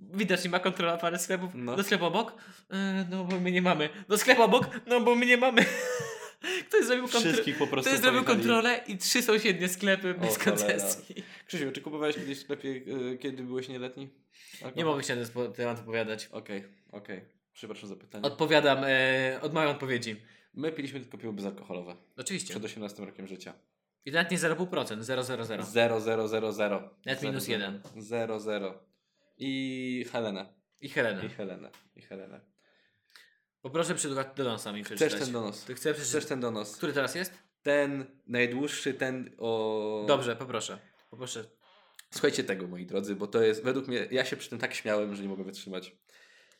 widać, 0.00 0.44
nie 0.44 0.50
ma 0.50 0.58
kontrola 0.58 0.96
parę 0.96 1.18
sklepów, 1.18 1.50
No. 1.54 1.76
do 1.76 1.82
sklepu 1.82 2.04
obok, 2.04 2.34
e, 2.70 3.06
no 3.10 3.24
bo 3.24 3.40
my 3.40 3.52
nie 3.52 3.62
mamy. 3.62 3.88
Do 4.08 4.18
sklepu 4.18 4.42
obok, 4.42 4.70
no 4.86 5.00
bo 5.00 5.14
my 5.14 5.26
nie 5.26 5.36
mamy. 5.36 5.64
Ktoś 6.68 6.84
zrobił 6.84 7.04
kontrolę. 7.04 7.26
Wszystkich 7.32 7.58
po 7.58 7.66
prostu. 7.66 7.90
Ktoś 7.90 8.02
zrobił 8.02 8.24
kontrolę 8.24 8.80
i 8.86 8.98
trzy 8.98 9.22
sąsiednie 9.22 9.68
sklepy 9.68 10.14
bez 10.14 10.38
cholera. 10.38 10.62
koncesji. 10.62 11.14
Krzysiu, 11.46 11.72
czy 11.72 11.80
kupowałeś 11.80 12.16
kiedyś 12.16 12.38
w 12.38 12.40
sklepie, 12.40 12.68
y, 12.68 13.18
kiedy 13.20 13.42
byłeś 13.42 13.68
nieletni? 13.68 14.08
Alkohol? 14.54 14.72
Nie 14.76 14.84
mogę 14.84 15.02
się 15.02 15.16
na 15.16 15.24
ten 15.26 15.52
temat 15.52 15.78
odpowiadać. 15.78 16.26
Okej, 16.32 16.64
okej. 16.92 17.20
Przepraszam 17.52 17.88
za 17.88 17.96
pytanie. 17.96 18.24
Odpowiadam 18.24 18.78
e, 18.84 19.38
od 19.42 19.54
mojej 19.54 19.70
odpowiedzi. 19.70 20.16
My 20.54 20.72
piliśmy 20.72 21.00
tylko 21.00 21.18
piwo 21.18 21.32
bezalkoholowe. 21.32 21.96
Oczywiście. 22.16 22.50
Przed 22.50 22.64
18 22.64 23.04
rokiem 23.04 23.26
życia. 23.26 23.52
I 24.06 24.12
nawet 24.12 24.30
nie 24.30 24.38
0,5%, 24.38 25.00
0,00. 25.02 25.62
0, 25.64 26.00
0, 26.00 26.28
0, 26.28 26.52
0. 26.52 26.90
Nawet 27.06 27.22
minus 27.22 27.48
jeden. 27.48 27.80
0, 27.96 28.40
0. 28.40 28.74
I 29.38 30.04
Helenę. 30.12 30.54
I 30.80 30.88
Helena. 30.88 31.22
I 31.22 31.28
Helenę. 31.28 31.70
I 31.96 32.02
Helenę. 32.02 32.40
Poproszę 33.60 33.94
przykład 33.94 34.36
do 34.36 34.44
nosa 34.44 34.72
mi 34.72 34.84
Chcesz 34.84 34.96
przeczytać. 34.96 35.24
ten 35.24 35.32
donos? 35.32 35.64
Ty 35.64 35.74
chcesz 35.74 35.96
przeczytać? 35.96 36.08
Chcesz 36.08 36.26
ten 36.26 36.40
donos? 36.40 36.76
Który 36.76 36.92
teraz 36.92 37.14
jest? 37.14 37.32
Ten 37.62 38.06
najdłuższy, 38.26 38.94
ten 38.94 39.30
o... 39.38 40.04
Dobrze, 40.08 40.36
poproszę. 40.36 40.78
Poproszę. 41.10 41.44
Słuchajcie 42.10 42.44
tego, 42.44 42.66
moi 42.66 42.86
drodzy, 42.86 43.16
bo 43.16 43.26
to 43.26 43.42
jest, 43.42 43.64
według 43.64 43.88
mnie, 43.88 44.08
ja 44.10 44.24
się 44.24 44.36
przy 44.36 44.50
tym 44.50 44.58
tak 44.58 44.74
śmiałem, 44.74 45.14
że 45.14 45.22
nie 45.22 45.28
mogę 45.28 45.44
wytrzymać. 45.44 45.96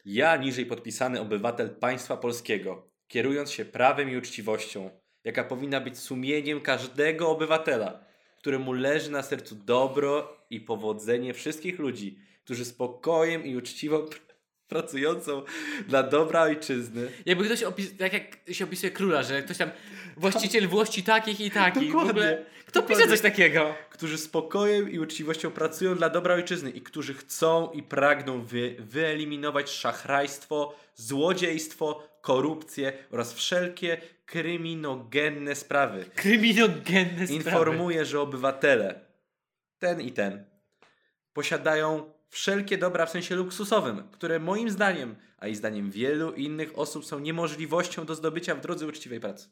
Ja, 0.04 0.36
niżej 0.36 0.66
podpisany 0.66 1.20
obywatel 1.20 1.70
państwa 1.70 2.16
polskiego, 2.16 2.90
kierując 3.08 3.50
się 3.50 3.64
prawem 3.64 4.10
i 4.10 4.16
uczciwością, 4.16 4.90
jaka 5.26 5.44
powinna 5.44 5.80
być 5.80 5.98
sumieniem 5.98 6.60
każdego 6.60 7.28
obywatela, 7.28 8.00
któremu 8.38 8.72
leży 8.72 9.10
na 9.10 9.22
sercu 9.22 9.54
dobro 9.54 10.36
i 10.50 10.60
powodzenie 10.60 11.34
wszystkich 11.34 11.78
ludzi, 11.78 12.18
którzy 12.44 12.64
spokojem 12.64 13.44
i 13.44 13.56
uczciwą 13.56 13.96
pr- 13.98 14.20
pracującą 14.68 15.42
dla 15.88 16.02
dobra 16.02 16.42
ojczyzny. 16.42 17.08
Jakby 17.26 17.44
ktoś 17.44 17.62
opis... 17.62 17.96
tak 17.96 18.12
jak 18.12 18.24
się 18.52 18.64
opisuje 18.64 18.92
króla, 18.92 19.22
że 19.22 19.42
ktoś 19.42 19.56
tam 19.56 19.70
właściciel 20.16 20.68
włości 20.68 21.02
takich 21.02 21.40
i 21.40 21.50
takich. 21.50 21.92
W 21.92 21.96
ogóle... 21.96 22.44
Kto 22.66 22.82
pisze 22.82 22.94
Dokładnie. 22.94 23.16
coś 23.16 23.20
takiego? 23.20 23.74
którzy 23.96 24.18
spokojem 24.18 24.90
i 24.90 24.98
uczciwością 24.98 25.50
pracują 25.50 25.94
dla 25.94 26.10
dobra 26.10 26.34
ojczyzny 26.34 26.70
i 26.70 26.80
którzy 26.80 27.14
chcą 27.14 27.70
i 27.70 27.82
pragną 27.82 28.42
wy, 28.42 28.76
wyeliminować 28.78 29.70
szachrajstwo, 29.70 30.76
złodziejstwo, 30.94 32.08
korupcję 32.26 32.92
oraz 33.10 33.34
wszelkie 33.34 34.00
kryminogenne 34.24 35.54
sprawy. 35.54 36.04
Kryminogenne 36.14 37.26
sprawy. 37.26 37.34
Informuję, 37.34 38.04
że 38.04 38.20
obywatele, 38.20 39.00
ten 39.78 40.00
i 40.00 40.12
ten, 40.12 40.44
posiadają 41.32 42.12
wszelkie 42.28 42.78
dobra 42.78 43.06
w 43.06 43.10
sensie 43.10 43.34
luksusowym, 43.34 44.08
które 44.12 44.38
moim 44.38 44.70
zdaniem, 44.70 45.16
a 45.38 45.48
i 45.48 45.54
zdaniem 45.54 45.90
wielu 45.90 46.32
innych 46.32 46.78
osób 46.78 47.04
są 47.04 47.18
niemożliwością 47.18 48.06
do 48.06 48.14
zdobycia 48.14 48.54
w 48.54 48.60
drodze 48.60 48.86
uczciwej 48.86 49.20
pracy. 49.20 49.48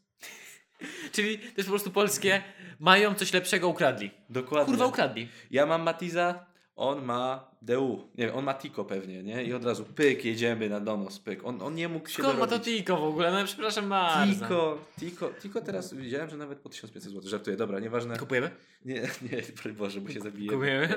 Czyli 1.14 1.38
to 1.38 1.54
jest 1.56 1.68
po 1.68 1.72
prostu 1.72 1.90
polskie, 1.90 2.42
mają 2.78 3.14
coś 3.14 3.32
lepszego, 3.32 3.68
ukradli. 3.68 4.10
Dokładnie. 4.28 4.72
Kurwa, 4.72 4.86
ukradli. 4.86 5.28
Ja 5.50 5.66
mam 5.66 5.82
Matiza, 5.82 6.46
on 6.76 7.04
ma 7.04 7.53
DU. 7.64 8.08
Nie 8.14 8.26
wiem, 8.26 8.36
on 8.36 8.44
ma 8.44 8.54
Tiko 8.54 8.84
pewnie, 8.84 9.22
nie? 9.22 9.44
I 9.44 9.52
od 9.52 9.64
razu 9.64 9.84
pyk, 9.84 10.24
jedziemy 10.24 10.68
na 10.68 10.80
donos, 10.80 11.18
pyk. 11.18 11.44
On, 11.44 11.62
on 11.62 11.74
nie 11.74 11.88
mógł 11.88 12.08
się 12.08 12.22
Skąd 12.22 12.38
ma 12.38 12.46
to. 12.46 12.58
Tiko 12.60 12.96
w 12.96 13.04
ogóle? 13.04 13.32
No 13.32 13.44
przepraszam 13.44 13.88
bardzo. 13.88 14.34
Tiko, 14.34 14.78
Tiko, 15.00 15.30
Tiko 15.42 15.60
teraz 15.60 15.94
widziałem, 15.94 16.30
że 16.30 16.36
nawet 16.36 16.58
po 16.58 16.68
1500 16.68 17.12
zł. 17.12 17.30
Żartuję, 17.30 17.56
dobra, 17.56 17.80
nieważne. 17.80 18.16
Kupujemy? 18.16 18.50
Nie, 18.84 18.94
nie, 19.32 19.42
broń 19.62 19.74
Boże, 19.74 20.00
bo 20.00 20.10
się 20.10 20.20
zabije. 20.20 20.50
Kupujemy. 20.50 20.94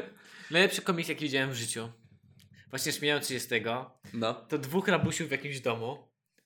Najlepszy 0.51 0.81
komiks, 0.81 1.09
jaki 1.09 1.25
widziałem 1.25 1.51
w 1.51 1.55
życiu. 1.55 1.89
Właśnie 2.69 2.91
śmiałem 2.91 3.23
się 3.23 3.39
z 3.39 3.47
tego. 3.47 3.91
No. 4.13 4.33
To 4.33 4.57
dwóch 4.57 4.87
rabusiów 4.87 5.27
w 5.27 5.31
jakimś 5.31 5.59
domu. 5.59 5.97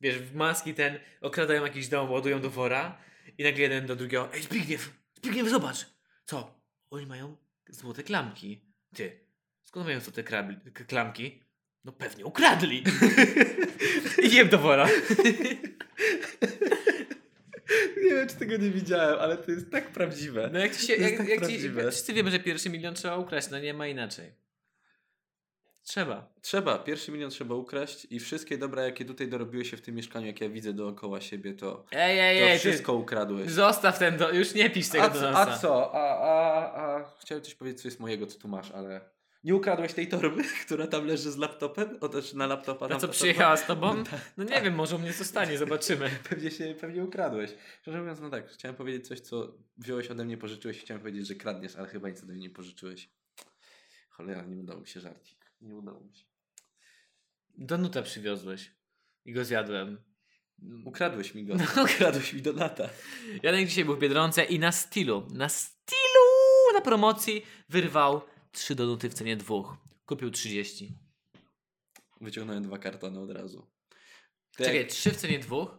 Wiesz, 0.01 0.19
w 0.19 0.36
maski 0.36 0.73
ten 0.73 0.99
okradają 1.21 1.63
jakiś 1.63 1.88
dom, 1.88 2.12
ładują 2.12 2.41
do 2.41 2.49
wora 2.49 2.97
i 3.38 3.43
nagle 3.43 3.62
jeden 3.62 3.86
do 3.86 3.95
drugiego 3.95 4.34
Ej 4.34 4.41
Zbigniew, 4.43 4.91
Zbigniew 5.17 5.49
zobacz! 5.49 5.86
Co? 6.25 6.62
Oni 6.89 7.05
mają 7.05 7.38
złote 7.69 8.03
klamki. 8.03 8.62
Ty, 8.95 9.19
skąd 9.71 9.86
mają 9.86 9.99
złote 9.99 10.23
krabli- 10.23 10.71
k- 10.73 10.84
klamki? 10.84 11.43
No 11.84 11.91
pewnie 11.91 12.25
ukradli. 12.25 12.84
I 14.23 14.36
jem 14.36 14.49
do 14.49 14.57
wora. 14.57 14.88
Nie 18.03 18.10
wiem, 18.10 18.27
czy 18.29 18.36
tego 18.36 18.57
nie 18.57 18.69
widziałem, 18.69 19.19
ale 19.19 19.38
to 19.38 19.51
jest 19.51 19.71
tak 19.71 19.91
prawdziwe. 19.91 20.49
No 20.53 20.60
jak 20.60 20.75
ci 20.75 20.88
się, 20.88 20.95
To 20.95 21.01
jak, 21.01 21.17
tak 21.17 21.27
jak 21.27 21.47
ci, 21.47 21.60
wszyscy 21.89 22.13
wiemy, 22.13 22.31
że 22.31 22.39
pierwszy 22.39 22.69
milion 22.69 22.95
trzeba 22.95 23.17
ukraść, 23.17 23.49
no 23.49 23.60
nie 23.60 23.73
ma 23.73 23.88
inaczej. 23.88 24.31
Trzeba. 25.84 26.34
Trzeba, 26.41 26.77
pierwszy 26.79 27.12
milion 27.12 27.29
trzeba 27.31 27.55
ukraść 27.55 28.07
i 28.09 28.19
wszystkie 28.19 28.57
dobra, 28.57 28.84
jakie 28.84 29.05
tutaj 29.05 29.28
dorobiłeś 29.28 29.72
się 29.72 29.78
w 29.78 29.82
tym 29.82 29.95
mieszkaniu, 29.95 30.28
jak 30.28 30.41
ja 30.41 30.49
widzę 30.49 30.74
dookoła 30.74 31.22
siebie, 31.22 31.53
to, 31.53 31.86
Ej, 31.91 32.19
ej, 32.19 32.39
to 32.39 32.45
ej, 32.45 32.53
ty, 32.53 32.59
wszystko 32.59 32.93
ukradłeś. 32.93 33.51
zostaw 33.51 33.99
ten, 33.99 34.17
do... 34.17 34.32
już 34.32 34.53
nie 34.53 34.69
pisz 34.69 34.89
tego 34.89 35.03
A, 35.03 35.09
do 35.09 35.19
co- 35.19 35.32
nosa. 35.32 35.51
a 35.51 35.57
co? 35.57 35.91
A, 35.95 36.17
a, 36.17 36.74
a 36.82 37.11
chciałem 37.22 37.43
coś 37.43 37.55
powiedzieć, 37.55 37.82
co 37.82 37.88
jest 37.88 37.99
mojego, 37.99 38.28
co 38.28 38.39
tu 38.39 38.47
masz, 38.47 38.72
ale... 38.72 39.01
Nie 39.44 39.56
ukradłeś 39.56 39.94
tej 39.94 40.08
torby, 40.08 40.44
która 40.66 40.88
tam 40.88 41.06
leży 41.06 41.32
z 41.32 41.38
laptopem? 41.38 41.98
O, 42.02 42.10
też 42.10 42.34
na 42.34 42.48
laptopa. 42.48 42.86
A 42.86 42.89
tam 42.89 43.00
co, 43.00 43.08
przyjechała 43.08 43.58
z 43.58 43.66
tobą? 43.66 44.04
tak. 44.12 44.32
No 44.38 44.44
nie 44.44 44.62
wiem, 44.62 44.76
może 44.76 44.96
u 44.96 45.00
mnie 45.00 45.14
zostanie, 45.14 45.58
zobaczymy. 45.58 46.10
Pewnie 46.30 46.52
się, 46.52 46.76
pewnie 46.82 47.04
ukradłeś. 47.04 47.52
Szczerze 47.82 48.00
mówiąc, 48.00 48.20
no 48.20 48.30
tak, 48.30 48.50
chciałem 48.50 48.76
powiedzieć 48.76 49.08
coś, 49.08 49.20
co 49.20 49.58
wziąłeś 49.78 50.08
ode 50.08 50.26
mnie, 50.26 50.38
pożyczyłeś 50.38 50.78
i 50.78 50.80
chciałem 50.80 51.02
powiedzieć, 51.02 51.28
że 51.28 51.36
kradniesz, 51.36 51.76
ale 51.76 51.88
chyba 51.88 52.10
nic 52.10 52.24
ode 52.24 52.34
mnie 52.34 52.42
nie 52.42 52.50
pożyczyłeś. 52.50 53.10
Cholera, 54.10 54.46
nie 54.46 54.58
udało 54.58 54.82
mi 54.82 54.88
się 54.88 55.00
żarcik. 55.00 55.52
Nie 55.62 55.76
udało 55.76 56.00
mi 56.00 56.16
się. 56.16 56.26
Donuta 57.58 58.02
przywiozłeś 58.02 58.72
i 59.26 59.34
go 59.34 59.46
zjadłem. 59.46 59.98
Ukradłeś 60.86 61.36
mi 61.36 61.46
go. 61.46 61.56
No. 61.56 61.84
Ukradłeś 61.84 62.34
mi 62.34 62.42
Donata. 62.42 62.89
Janek 63.44 63.68
dzisiaj 63.68 63.86
był 63.86 63.96
w 63.96 64.00
Biedronce 64.00 64.44
i 64.44 64.60
na 64.60 64.72
stylu, 64.72 65.28
na 65.34 65.50
stylu 65.50 66.02
na 66.74 66.82
promocji 66.82 67.46
wyrwał 67.70 68.22
trzy 68.52 68.76
donuty 68.76 69.10
w 69.10 69.14
cenie 69.14 69.38
dwóch. 69.38 69.78
Kupił 70.06 70.32
30. 70.32 70.97
Wyciągnąłem 72.22 72.64
dwa 72.64 72.78
kartony 72.78 73.20
od 73.20 73.32
razu. 73.32 73.72
Ty 74.58 74.64
Czekaj, 74.64 74.88
trzy 74.88 75.12
w 75.12 75.18
cenie 75.18 75.39
dwóch? 75.39 75.78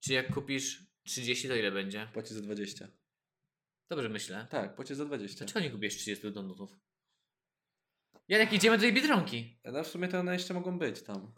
Czy 0.00 0.12
jak 0.12 0.34
kupisz 0.34 0.82
30, 1.04 1.48
to 1.48 1.56
ile 1.56 1.72
będzie? 1.72 2.08
Płacisz 2.12 2.32
za 2.32 2.40
20. 2.40 2.88
Dobrze 3.90 4.08
myślę. 4.08 4.46
Tak, 4.50 4.74
płacisz 4.76 4.96
za 4.96 5.04
20. 5.04 5.38
Dlaczego 5.38 5.60
nie 5.60 5.70
kupiłeś 5.70 5.96
30 5.96 6.32
donutów? 6.32 6.70
Janek, 8.28 8.52
idziemy 8.52 8.76
do 8.76 8.80
tej 8.80 8.92
Biedronki. 8.92 9.58
No 9.64 9.84
w 9.84 9.86
sumie 9.86 10.08
to 10.08 10.20
one 10.20 10.32
jeszcze 10.32 10.54
mogą 10.54 10.78
być 10.78 11.02
tam. 11.02 11.32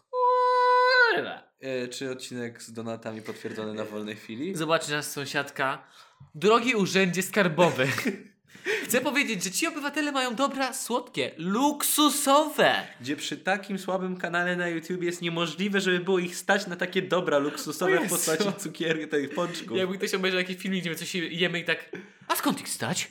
Kurwa. 1.14 1.52
E, 1.60 1.88
czy 1.88 2.10
odcinek 2.10 2.62
z 2.62 2.72
donatami 2.72 3.22
potwierdzony 3.22 3.74
na 3.74 3.84
wolnej 3.84 4.16
chwili? 4.16 4.54
Zobaczy 4.56 4.90
nas 4.90 5.12
sąsiadka. 5.12 5.88
Drogi 6.34 6.74
urzędzie 6.74 7.22
skarbowy. 7.22 7.88
Chcę 8.84 9.00
powiedzieć, 9.00 9.44
że 9.44 9.50
ci 9.50 9.66
obywatele 9.66 10.12
mają 10.12 10.34
dobra 10.34 10.72
słodkie, 10.72 11.30
luksusowe. 11.36 12.74
Gdzie 13.00 13.16
przy 13.16 13.36
takim 13.36 13.78
słabym 13.78 14.16
kanale 14.16 14.56
na 14.56 14.68
YouTube 14.68 15.02
jest 15.02 15.22
niemożliwe, 15.22 15.80
żeby 15.80 16.00
było 16.00 16.18
ich 16.18 16.36
stać 16.36 16.66
na 16.66 16.76
takie 16.76 17.02
dobra 17.02 17.38
luksusowe 17.38 18.00
w 18.00 18.08
postaci 18.08 18.52
cukierki, 18.58 19.08
tych 19.08 19.34
pączków. 19.34 19.78
Jakby 19.78 19.98
ktoś 19.98 20.14
obejrzał 20.14 20.40
jakiś 20.40 20.56
filmik, 20.56 20.80
gdzie 20.80 20.90
my 20.90 20.96
coś 20.96 21.14
jemy 21.14 21.60
i 21.60 21.64
tak. 21.64 21.90
A 22.28 22.36
skąd 22.36 22.60
ich 22.60 22.68
stać? 22.68 23.08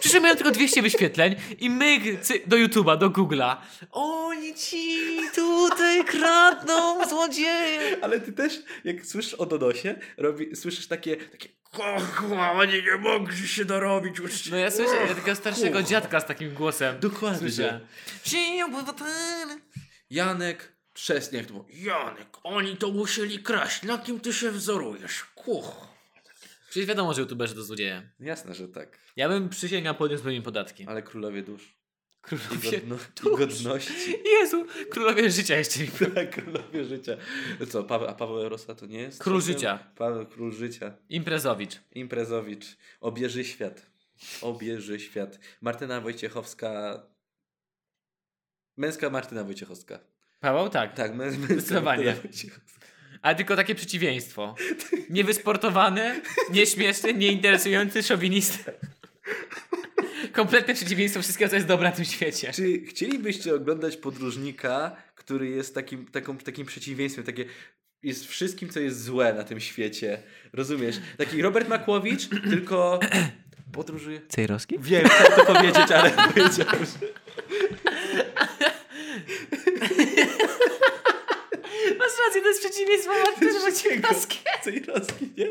Przecież 0.00 0.22
mają 0.22 0.34
tylko 0.36 0.50
200 0.50 0.82
wyświetleń 0.82 1.36
i 1.58 1.70
cy- 2.22 2.40
do 2.46 2.56
YouTube'a, 2.56 2.98
do 2.98 3.10
Google'a. 3.10 3.56
Oni 3.90 4.54
ci 4.54 4.98
tutaj 5.34 6.04
kradną, 6.04 7.08
złodzieje. 7.08 7.96
Ale 8.02 8.20
ty 8.20 8.32
też, 8.32 8.58
jak 8.84 9.06
słyszysz 9.06 9.34
o 9.34 9.46
Dodosie, 9.46 9.94
robi, 10.16 10.56
słyszysz 10.56 10.86
takie, 10.86 11.16
takie 11.16 11.48
"Kurwa, 11.72 12.52
oni 12.52 12.72
nie 12.82 12.96
mogli 12.98 13.48
się 13.48 13.64
dorobić 13.64 14.20
uczciwie. 14.20 14.56
No 14.56 14.62
ja 14.62 14.70
słyszę 14.70 14.96
ja 14.96 15.14
takiego 15.14 15.36
starszego 15.36 15.82
dziadka 15.82 16.20
z 16.20 16.26
takim 16.26 16.54
głosem. 16.54 17.00
Dokładnie. 17.00 17.38
Słyszę. 17.38 17.80
Janek 20.10 20.76
Trzesniak 20.92 21.46
Janek, 21.68 22.28
oni 22.42 22.76
to 22.76 22.88
musieli 22.90 23.42
kraść, 23.42 23.82
na 23.82 23.98
kim 23.98 24.20
ty 24.20 24.32
się 24.32 24.50
wzorujesz? 24.50 25.24
Kuch. 25.34 25.95
Przecież 26.76 26.88
wiadomo, 26.88 27.14
że 27.14 27.20
youtuberzy 27.20 27.54
to 27.54 27.62
złodzieje. 27.62 28.10
Jasne, 28.20 28.54
że 28.54 28.68
tak. 28.68 28.98
Ja 29.16 29.28
bym 29.28 29.48
przysięgał 29.48 29.94
podniósł 29.94 30.28
im 30.28 30.42
podatki. 30.42 30.84
Ale 30.86 31.02
królowie 31.02 31.42
dusz. 31.42 31.62
I, 31.62 32.20
Królowie. 32.20 32.70
godno, 32.80 32.96
i 32.96 33.22
dusz. 33.22 33.38
godności. 33.38 34.16
Jezu, 34.40 34.66
królowie 34.90 35.30
życia 35.30 35.56
jeszcze. 35.56 35.80
Tak, 36.14 36.30
królowie 36.44 36.84
życia. 36.84 37.16
Co, 37.70 37.84
Paweł, 37.84 38.08
a 38.08 38.14
Paweł 38.14 38.40
Erosa 38.46 38.74
to 38.74 38.86
nie 38.86 38.98
jest? 38.98 39.22
Król 39.22 39.42
życia. 39.42 39.78
Paweł, 39.96 40.26
król 40.26 40.52
życia. 40.52 40.94
Imprezowicz. 41.08 41.80
Imprezowicz. 41.94 42.66
Obieży 43.00 43.44
świat. 43.44 43.86
Obieży 44.42 45.00
świat. 45.00 45.38
Martyna 45.60 46.00
Wojciechowska. 46.00 47.02
Męska 48.76 49.10
Martyna 49.10 49.44
Wojciechowska. 49.44 49.98
Paweł? 50.40 50.68
Tak. 50.68 50.94
Tak, 50.94 51.12
mę- 51.12 51.38
męska. 51.48 51.80
Martyna 51.80 52.12
Wojciechowska. 52.12 52.75
Ale 53.26 53.34
tylko 53.34 53.56
takie 53.56 53.74
przeciwieństwo. 53.74 54.54
Niewysportowany, 55.10 56.20
nieśmieszny, 56.52 57.14
nieinteresujący, 57.14 58.02
szowinista. 58.02 58.72
Kompletne 60.32 60.74
przeciwieństwo 60.74 61.22
wszystkiego, 61.22 61.48
co 61.48 61.56
jest 61.56 61.68
dobre 61.68 61.90
na 61.90 61.96
tym 61.96 62.04
świecie. 62.04 62.52
Czy 62.52 62.80
chcielibyście 62.80 63.54
oglądać 63.54 63.96
podróżnika, 63.96 64.96
który 65.14 65.48
jest 65.48 65.74
takim, 65.74 66.06
taką, 66.06 66.38
takim 66.38 66.66
przeciwieństwem, 66.66 67.24
takie 67.24 67.44
jest 68.02 68.26
wszystkim, 68.26 68.68
co 68.68 68.80
jest 68.80 69.04
złe 69.04 69.34
na 69.34 69.44
tym 69.44 69.60
świecie. 69.60 70.22
Rozumiesz? 70.52 70.96
Taki 71.18 71.42
Robert 71.42 71.68
Makłowicz, 71.68 72.28
tylko 72.28 73.00
podróżuje. 73.72 74.20
Cejrowski? 74.28 74.78
Wiem, 74.78 75.08
chciałem 75.08 75.46
to 75.46 75.54
powiedzieć, 75.54 75.90
ale 75.90 76.10
powiedziałem, 76.34 76.84
że... 76.84 77.06
Masz 82.16 82.26
rację, 82.26 82.42
to 82.42 82.48
jest 82.48 82.60
przeciwieństwo 82.60 83.12
Wojciechowskiej. 83.60 84.42
Cejrowski, 84.62 85.30
nie? 85.36 85.46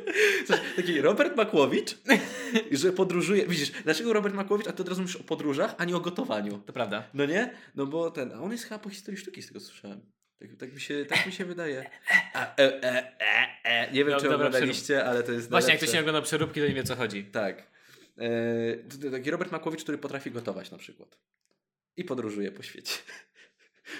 Coś, 0.45 0.59
taki 0.75 1.01
Robert 1.01 1.35
Makłowicz, 1.35 1.97
że 2.71 2.91
podróżuje. 2.91 3.47
Widzisz, 3.47 3.71
dlaczego 3.71 4.13
Robert 4.13 4.35
Makłowicz, 4.35 4.67
a 4.67 4.73
ty 4.73 4.81
od 4.81 4.89
razu 4.89 5.01
mówisz 5.01 5.15
o 5.15 5.23
podróżach, 5.23 5.75
a 5.77 5.85
nie 5.85 5.95
o 5.95 5.99
gotowaniu. 5.99 6.61
To 6.65 6.73
prawda. 6.73 7.09
No 7.13 7.25
nie? 7.25 7.53
No 7.75 7.85
bo 7.85 8.11
ten, 8.11 8.31
a 8.31 8.41
on 8.41 8.51
jest 8.51 8.63
chyba 8.63 8.79
po 8.79 8.89
historii 8.89 9.21
sztuki, 9.21 9.41
z 9.41 9.47
tego 9.47 9.59
słyszałem. 9.59 10.01
Tak, 10.39 10.49
tak, 10.59 10.73
mi, 10.73 10.81
się, 10.81 11.05
tak 11.05 11.25
mi 11.25 11.31
się 11.31 11.45
wydaje. 11.45 11.89
A, 12.33 12.55
e, 12.55 12.83
e, 12.83 13.19
e, 13.21 13.47
e. 13.63 13.91
Nie 13.91 14.05
wiem, 14.05 14.13
No, 14.13 14.17
czy 14.17 14.23
dobra, 14.23 14.47
oglądaliście, 14.47 15.05
ale 15.05 15.23
to 15.23 15.31
jest 15.31 15.49
Właśnie, 15.49 15.69
jak 15.69 15.81
ktoś 15.81 15.93
nie 15.93 15.99
ogląda 15.99 16.21
przeróbki, 16.21 16.61
to 16.61 16.67
nie 16.67 16.73
wie 16.73 16.81
o 16.81 16.85
co 16.85 16.95
chodzi. 16.95 17.23
Tak. 17.23 17.63
E, 18.17 19.11
taki 19.11 19.31
Robert 19.31 19.51
Makłowicz, 19.51 19.83
który 19.83 19.97
potrafi 19.97 20.31
gotować 20.31 20.71
na 20.71 20.77
przykład. 20.77 21.17
I 21.97 22.03
podróżuje 22.03 22.51
po 22.51 22.63
świecie. 22.63 22.93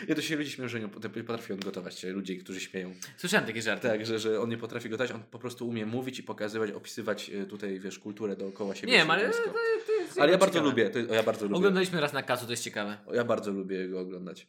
Ja 0.08 0.16
to 0.16 0.22
się 0.22 0.36
ludzie 0.36 0.50
śmieją, 0.52 0.70
że 0.70 0.80
nie 0.80 0.88
potrafi 1.24 1.54
on 1.54 1.60
gotować, 1.60 2.04
ludzie, 2.04 2.38
którzy 2.38 2.60
śmieją. 2.60 2.96
Słyszałem 3.18 3.46
takie 3.46 3.62
żarty. 3.62 3.88
Tak, 3.88 4.06
że, 4.06 4.20
że 4.20 4.42
on 4.42 4.50
nie 4.50 4.58
potrafi 4.58 4.90
gotować, 4.90 5.12
on 5.12 5.24
po 5.24 5.40
prostu 5.40 5.68
umie 5.68 5.86
mówić 5.86 6.20
i 6.20 6.24
pokazywać, 6.24 6.72
opisywać 6.72 7.30
e, 7.30 7.46
tutaj, 7.46 7.80
wiesz, 7.80 8.00
kulturę 8.00 8.36
dookoła 8.36 8.76
siebie. 8.76 8.94
Nie 8.94 9.06
ale 9.06 9.30
to, 9.30 9.38
to 9.88 9.92
jest 9.92 10.20
Ale 10.20 10.32
ja 10.32 10.38
bardzo 10.38 10.54
ciekawe. 10.54 10.70
lubię, 10.70 10.90
to, 10.90 11.14
ja 11.14 11.24
bardzo 11.24 11.46
lubię. 11.46 11.58
Oglądaliśmy 11.58 12.02
raz 12.02 12.14
na 12.14 12.24
kacu, 12.24 12.46
to 12.46 12.52
jest 12.52 12.64
ciekawe. 12.64 12.98
Ja 13.14 13.24
bardzo 13.24 13.52
lubię 13.52 13.88
go 13.90 14.00
oglądać. 14.00 14.48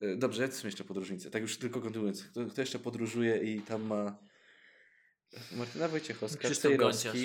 E, 0.00 0.16
Dobrze, 0.16 0.42
jacy 0.42 0.58
są 0.58 0.68
jeszcze 0.68 0.84
podróżnicy? 0.84 1.30
Tak 1.30 1.42
już 1.42 1.56
tylko 1.58 1.80
kontynuując. 1.80 2.24
Kto, 2.24 2.46
kto 2.46 2.60
jeszcze 2.60 2.78
podróżuje 2.78 3.36
i 3.38 3.60
tam 3.60 3.82
ma 3.82 4.18
Martyna 5.56 5.88
Wojciechowska, 5.88 6.44
Krzysztof 6.44 6.76
Gonciarz. 6.76 7.16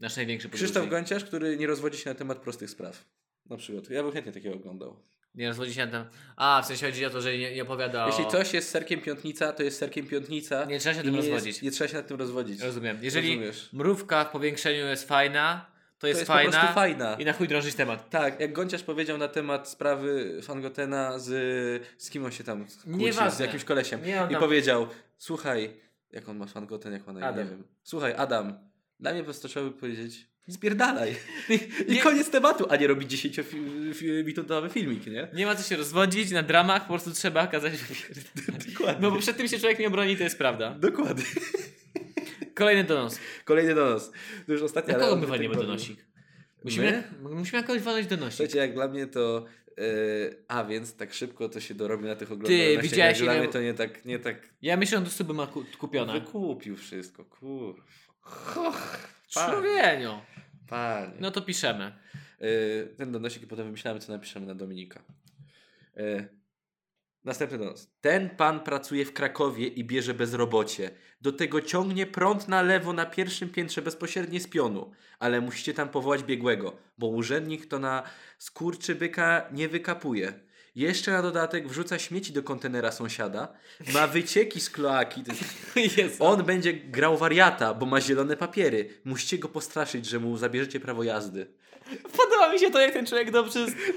Nasz 0.00 0.16
największy 0.16 0.48
Krzysztof 0.48 0.68
podróżnik. 0.74 0.90
Gonciarz, 0.90 1.24
który 1.24 1.56
nie 1.56 1.66
rozwodzi 1.66 1.98
się 1.98 2.10
na 2.10 2.14
temat 2.14 2.38
prostych 2.38 2.70
spraw. 2.70 3.04
Na 3.46 3.56
przykład. 3.56 3.90
Ja 3.90 4.02
bym 4.02 4.12
chętnie 4.12 4.32
takiego 4.32 4.54
oglądał. 4.54 4.96
Nie 5.34 5.48
rozwodzi 5.48 5.74
się 5.74 5.86
na 5.86 5.92
ten... 5.92 6.04
A, 6.36 6.62
w 6.62 6.66
sensie 6.66 6.86
chodzi 6.86 7.06
o 7.06 7.10
to, 7.10 7.20
że 7.20 7.38
nie, 7.38 7.54
nie 7.54 7.62
opowiada 7.62 8.06
Jeśli 8.06 8.24
o... 8.24 8.30
coś 8.30 8.54
jest 8.54 8.70
serkiem 8.70 9.00
piątnica, 9.00 9.52
to 9.52 9.62
jest 9.62 9.78
serkiem 9.78 10.06
piątnica. 10.06 10.64
Nie 10.64 10.78
trzeba 10.78 10.94
się 10.94 11.00
i 11.00 11.04
tym 11.04 11.12
nie 11.14 11.20
rozwodzić. 11.20 11.46
Jest, 11.46 11.62
nie 11.62 11.70
trzeba 11.70 11.88
się 11.88 11.96
nad 11.96 12.06
tym 12.06 12.16
rozwodzić. 12.16 12.60
Rozumiem. 12.60 12.98
Jeżeli 13.02 13.28
Rozumiesz. 13.34 13.68
mrówka 13.72 14.24
w 14.24 14.30
powiększeniu 14.30 14.86
jest 14.86 15.08
fajna, 15.08 15.66
to 15.66 16.00
To 16.00 16.06
jest, 16.06 16.20
jest 16.20 16.28
po 16.28 16.32
fajna, 16.34 16.50
prostu 16.50 16.74
fajna. 16.74 17.14
i 17.18 17.24
na 17.24 17.32
chuj 17.32 17.48
drążyć 17.48 17.74
temat. 17.74 18.10
Tak, 18.10 18.40
jak 18.40 18.52
Gonciarz 18.52 18.82
powiedział 18.82 19.18
na 19.18 19.28
temat 19.28 19.68
sprawy 19.68 20.40
Fangotena 20.42 21.18
z... 21.18 21.28
Z 21.98 22.10
kim 22.10 22.24
on 22.24 22.32
się 22.32 22.44
tam 22.44 22.64
kłóci? 22.64 22.78
Nieważne. 22.86 23.36
Z 23.36 23.40
jakimś 23.40 23.64
kolesiem. 23.64 24.04
Nie, 24.04 24.28
I 24.30 24.36
powiedział, 24.36 24.86
słuchaj, 25.18 25.76
jak 26.12 26.28
on 26.28 26.36
ma 26.36 26.46
Fangoten, 26.46 26.92
jak 26.92 27.06
ma 27.06 27.12
na 27.12 27.30
imię, 27.30 27.44
nie 27.44 27.50
wiem. 27.50 27.64
Słuchaj, 27.82 28.14
Adam, 28.16 28.58
dla 29.00 29.10
mnie 29.12 29.20
po 29.20 29.24
prostu 29.24 29.48
trzeba 29.48 29.66
by 29.70 29.72
powiedzieć, 29.76 30.26
zbierdalaj. 30.46 31.16
I 31.88 31.92
Nie- 31.92 32.00
koniec 32.00 32.30
tematu, 32.30 32.66
a 32.70 32.76
nie 32.76 32.86
robić 32.86 33.12
10-minutowy 33.26 34.70
filmik, 34.70 35.06
nie? 35.06 35.28
Nie 35.34 35.46
ma 35.46 35.54
co 35.56 35.68
się 35.68 35.76
rozwodzić 35.76 36.30
na 36.30 36.42
dramach, 36.42 36.82
po 36.82 36.88
prostu 36.88 37.10
trzeba 37.10 37.46
kazać... 37.46 37.72
Dokładnie. 38.72 39.02
No 39.02 39.10
bo 39.10 39.18
przed 39.18 39.36
tym 39.36 39.48
się 39.48 39.58
człowiek 39.58 39.78
nie 39.78 39.86
obroni, 39.88 40.16
to 40.16 40.22
jest 40.22 40.38
prawda. 40.38 40.70
Dokładnie. 40.78 41.24
Kolejny 42.54 42.84
donos. 42.84 43.18
Kolejny 43.44 43.74
donos. 43.74 44.10
To 44.46 44.52
już 44.52 44.62
ostatni, 44.62 44.92
Na 44.92 44.98
kogo 44.98 45.16
my 45.16 45.26
walniemy 45.26 45.54
donosik? 45.54 46.04
Musimy, 46.64 47.02
musimy 47.22 47.60
jakoś 47.62 47.80
walnąć 47.82 48.06
donosik. 48.06 48.36
Słuchajcie, 48.36 48.58
jak 48.58 48.74
dla 48.74 48.88
mnie 48.88 49.06
to... 49.06 49.44
e, 49.78 49.82
a 50.48 50.64
więc 50.64 50.94
tak 50.96 51.14
szybko 51.14 51.48
to 51.48 51.60
się 51.60 51.74
dorobi 51.74 52.04
na 52.04 52.16
tych 52.16 52.32
oglądalnościach. 52.32 52.82
widziałeś, 52.82 53.18
jak 53.18 53.24
Dla 53.26 53.32
ile- 53.34 53.42
mnie 53.44 53.52
to 53.52 53.60
nie 53.60 53.74
tak, 53.74 54.04
nie 54.04 54.18
tak 54.18 54.36
Ja 54.62 54.76
myślę, 54.76 54.98
że 54.98 55.04
do 55.04 55.10
suby 55.10 55.34
ma 55.34 55.46
ku- 55.46 55.64
kupione. 55.78 56.12
wykupił 56.12 56.76
wszystko, 56.76 57.24
kur. 57.24 57.82
Człowieniu. 59.28 60.20
Panie. 60.72 61.12
No 61.20 61.30
to 61.30 61.42
piszemy. 61.42 61.92
E, 62.40 62.86
ten 62.86 63.12
donosik 63.12 63.42
i 63.42 63.46
potem 63.46 63.64
wymyślamy, 63.66 64.00
co 64.00 64.12
napiszemy 64.12 64.46
na 64.46 64.54
Dominika. 64.54 65.02
E, 65.96 66.28
następny 67.24 67.58
donos. 67.58 67.90
Ten 68.00 68.30
pan 68.30 68.60
pracuje 68.60 69.04
w 69.04 69.12
Krakowie 69.12 69.66
i 69.66 69.84
bierze 69.84 70.14
bezrobocie. 70.14 70.90
Do 71.20 71.32
tego 71.32 71.60
ciągnie 71.60 72.06
prąd 72.06 72.48
na 72.48 72.62
lewo 72.62 72.92
na 72.92 73.06
pierwszym 73.06 73.48
piętrze 73.48 73.82
bezpośrednie 73.82 74.40
z 74.40 74.48
pionu. 74.48 74.92
Ale 75.18 75.40
musicie 75.40 75.74
tam 75.74 75.88
powołać 75.88 76.22
biegłego, 76.22 76.76
bo 76.98 77.06
urzędnik 77.06 77.66
to 77.66 77.78
na 77.78 78.02
skurczy 78.38 78.94
byka 78.94 79.48
nie 79.52 79.68
wykapuje. 79.68 80.32
Jeszcze 80.74 81.10
na 81.10 81.22
dodatek 81.22 81.68
wrzuca 81.68 81.98
śmieci 81.98 82.32
do 82.32 82.42
kontenera 82.42 82.92
sąsiada, 82.92 83.48
ma 83.92 84.06
wycieki 84.06 84.60
z 84.60 84.70
kloaki. 84.70 85.22
On 86.18 86.44
będzie 86.44 86.72
grał 86.72 87.18
wariata, 87.18 87.74
bo 87.74 87.86
ma 87.86 88.00
zielone 88.00 88.36
papiery. 88.36 89.00
Musicie 89.04 89.38
go 89.38 89.48
postraszyć, 89.48 90.06
że 90.06 90.18
mu 90.18 90.36
zabierzecie 90.36 90.80
prawo 90.80 91.02
jazdy. 91.02 91.46
Podoba 92.16 92.52
mi 92.52 92.58
się 92.58 92.70
to, 92.70 92.80
jak 92.80 92.92
ten 92.92 93.06
człowiek 93.06 93.30
dobrze... 93.30 93.52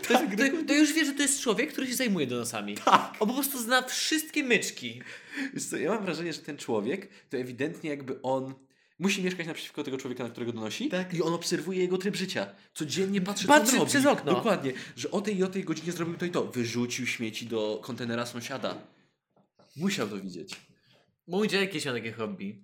To, 0.07 0.13
jest, 0.13 0.25
to, 0.37 0.67
to 0.67 0.73
już 0.73 0.93
wie, 0.93 1.05
że 1.05 1.13
to 1.13 1.21
jest 1.21 1.41
człowiek, 1.41 1.71
który 1.71 1.87
się 1.87 1.95
zajmuje 1.95 2.27
donosami. 2.27 2.75
On 3.19 3.27
po 3.27 3.33
prostu 3.33 3.59
zna 3.59 3.81
wszystkie 3.81 4.43
myczki. 4.43 5.01
Wiesz 5.53 5.65
co, 5.65 5.77
ja 5.77 5.89
mam 5.89 6.05
wrażenie, 6.05 6.33
że 6.33 6.39
ten 6.39 6.57
człowiek 6.57 7.09
to 7.29 7.37
ewidentnie 7.37 7.89
jakby 7.89 8.21
on 8.21 8.53
musi 8.99 9.23
mieszkać 9.23 9.47
naprzeciwko 9.47 9.83
tego 9.83 9.97
człowieka, 9.97 10.23
na 10.23 10.29
którego 10.29 10.51
donosi 10.53 10.89
Tak. 10.89 11.13
i 11.13 11.21
on 11.21 11.33
obserwuje 11.33 11.79
jego 11.79 11.97
tryb 11.97 12.15
życia. 12.15 12.47
Codziennie 12.73 13.21
patrzy, 13.21 13.47
Patrzy 13.47 13.65
co 13.67 13.73
on 13.73 13.79
robi. 13.79 13.89
przez 13.89 14.05
okno. 14.05 14.33
Dokładnie, 14.33 14.73
że 14.95 15.11
o 15.11 15.21
tej 15.21 15.37
i 15.37 15.43
o 15.43 15.47
tej 15.47 15.63
godzinie 15.63 15.91
zrobił 15.91 16.17
to 16.17 16.25
i 16.25 16.31
to. 16.31 16.45
Wyrzucił 16.45 17.07
śmieci 17.07 17.45
do 17.47 17.79
kontenera 17.83 18.25
sąsiada. 18.25 18.75
Musiał 19.75 20.07
to 20.09 20.17
widzieć. 20.17 20.55
Mój 21.27 21.47
dziadek 21.47 21.69
kiedyś 21.69 21.85
miał 21.85 21.93
takie 21.95 22.11
hobby. 22.11 22.63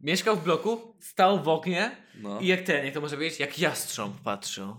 Mieszkał 0.00 0.36
w 0.36 0.44
bloku, 0.44 0.94
stał 1.00 1.42
w 1.42 1.48
oknie 1.48 1.96
No. 2.14 2.40
i 2.40 2.46
jak 2.46 2.62
ten, 2.62 2.84
jak 2.84 2.94
to 2.94 3.00
może 3.00 3.16
być, 3.16 3.40
jak 3.40 3.58
jastrząb 3.58 4.20
patrzył. 4.20 4.76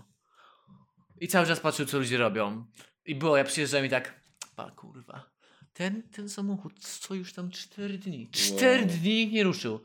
I 1.20 1.28
cały 1.28 1.46
czas 1.46 1.60
patrzył, 1.60 1.86
co 1.86 1.98
ludzie 1.98 2.18
robią. 2.18 2.64
I 3.04 3.14
było, 3.14 3.36
ja 3.36 3.44
przyjeżdżałem 3.44 3.86
i 3.86 3.88
tak, 3.88 4.20
pa 4.56 4.70
kurwa, 4.70 5.29
ten, 5.74 6.02
ten 6.02 6.28
samochód 6.28 6.84
stoi 6.84 7.18
już 7.18 7.32
tam 7.32 7.50
4 7.50 7.98
dni. 7.98 8.28
4 8.32 8.86
dni 8.86 9.28
nie 9.32 9.44
ruszył. 9.44 9.80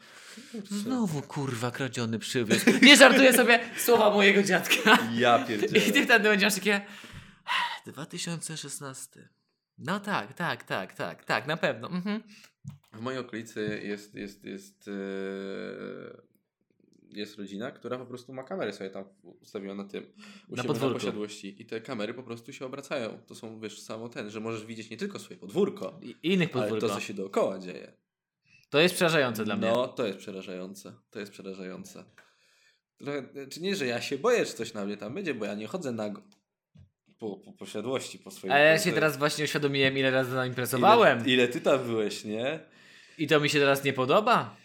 Znowu 0.69 1.21
kurwa 1.21 1.71
kradziony 1.71 2.19
przywóz. 2.19 2.57
Nie 2.81 2.97
żartuję 2.97 3.33
sobie 3.33 3.59
słowa 3.77 4.09
mojego 4.11 4.43
dziadka. 4.43 4.97
Ja 5.13 5.43
I 5.43 5.47
pierdzielę. 5.47 5.91
ty 5.91 6.03
wtedy 6.03 6.29
będziesz 6.29 6.55
takie 6.55 6.81
2016. 7.85 9.29
No 9.77 9.99
tak, 9.99 10.33
tak, 10.33 10.63
tak, 10.63 10.93
tak, 10.93 11.25
tak, 11.25 11.47
na 11.47 11.57
pewno. 11.57 11.89
Mhm. 11.89 12.23
W 12.93 13.01
mojej 13.01 13.19
okolicy 13.19 13.81
jest, 13.83 14.15
jest, 14.15 14.43
jest, 14.43 14.87
e, 14.87 14.91
jest 17.15 17.37
rodzina, 17.37 17.71
która 17.71 17.97
po 17.97 18.05
prostu 18.05 18.33
ma 18.33 18.43
kamery 18.43 18.73
sobie 18.73 18.89
tam 18.89 19.05
ustawione 19.41 19.83
na 19.83 19.89
tym. 19.89 20.13
u 20.49 20.55
Na 20.55 20.63
podwórku. 20.63 20.99
posiadłości. 20.99 21.61
I 21.61 21.65
te 21.65 21.81
kamery 21.81 22.13
po 22.13 22.23
prostu 22.23 22.53
się 22.53 22.65
obracają. 22.65 23.19
To 23.27 23.35
są, 23.35 23.59
wiesz, 23.59 23.81
samo 23.81 24.09
ten, 24.09 24.29
że 24.29 24.39
możesz 24.39 24.65
widzieć 24.65 24.89
nie 24.89 24.97
tylko 24.97 25.19
swoje 25.19 25.39
podwórko, 25.39 25.99
I 26.01 26.15
innych 26.23 26.49
ale 26.53 26.61
podwórko. 26.63 26.87
to, 26.87 26.93
co 26.95 26.99
się 27.01 27.13
dookoła 27.13 27.59
dzieje. 27.59 27.93
To 28.69 28.79
jest 28.79 28.95
przerażające 28.95 29.45
dla 29.45 29.55
mnie. 29.55 29.67
No, 29.71 29.87
to 29.87 30.05
jest 30.07 30.19
przerażające. 30.19 30.93
To 31.09 31.19
jest 31.19 31.31
przerażające. 31.31 32.03
Trochę, 32.97 33.23
czy 33.49 33.61
nie, 33.61 33.75
że 33.75 33.85
ja 33.85 34.01
się 34.01 34.17
boję, 34.17 34.45
czy 34.45 34.53
coś 34.53 34.73
na 34.73 34.85
mnie 34.85 34.97
tam 34.97 35.13
będzie, 35.13 35.33
bo 35.33 35.45
ja 35.45 35.55
nie 35.55 35.67
chodzę 35.67 35.91
nago 35.91 36.21
po, 37.19 37.37
po 37.37 37.53
posiadłości, 37.53 38.19
po 38.19 38.31
swoim... 38.31 38.53
Ale 38.53 38.65
ja 38.65 38.79
się 38.79 38.91
teraz 38.91 39.17
właśnie 39.17 39.43
uświadomiłem, 39.43 39.97
ile 39.97 40.11
razy 40.11 40.35
imprezowałem. 40.47 41.19
Ile, 41.19 41.33
ile 41.33 41.47
ty 41.47 41.61
tam 41.61 41.83
byłeś, 41.85 42.25
nie? 42.25 42.59
I 43.17 43.27
to 43.27 43.39
mi 43.39 43.49
się 43.49 43.59
teraz 43.59 43.83
nie 43.83 43.93
podoba. 43.93 44.55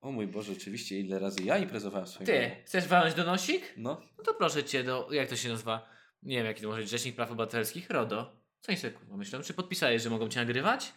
O 0.00 0.10
mój 0.12 0.26
Boże, 0.26 0.52
oczywiście, 0.52 1.00
ile 1.00 1.18
razy 1.18 1.42
ja 1.42 1.58
imprezowałem 1.58 2.06
w 2.06 2.10
swoim 2.10 2.26
Ty, 2.26 2.40
domu. 2.42 2.54
chcesz 2.66 2.86
walnąć 2.88 3.14
donosik? 3.14 3.62
No, 3.76 4.00
No 4.18 4.24
to 4.24 4.34
proszę 4.34 4.64
cię 4.64 4.84
do, 4.84 5.08
jak 5.12 5.28
to 5.28 5.36
się 5.36 5.48
nazywa? 5.48 5.88
Nie 6.22 6.36
wiem, 6.36 6.46
jaki 6.46 6.62
to 6.62 6.68
może 6.68 6.80
być 6.80 6.90
Rzecznik 6.90 7.16
Praw 7.16 7.30
Obywatelskich, 7.30 7.90
RODO. 7.90 8.36
Co 8.60 8.72
oni 8.72 8.78
sobie 8.78 8.92
kurwa 8.92 9.16
myślą? 9.16 9.42
Czy 9.42 9.54
podpisałeś, 9.54 10.02
że 10.02 10.10
mogą 10.10 10.28
cię 10.28 10.40
nagrywać? 10.40 10.92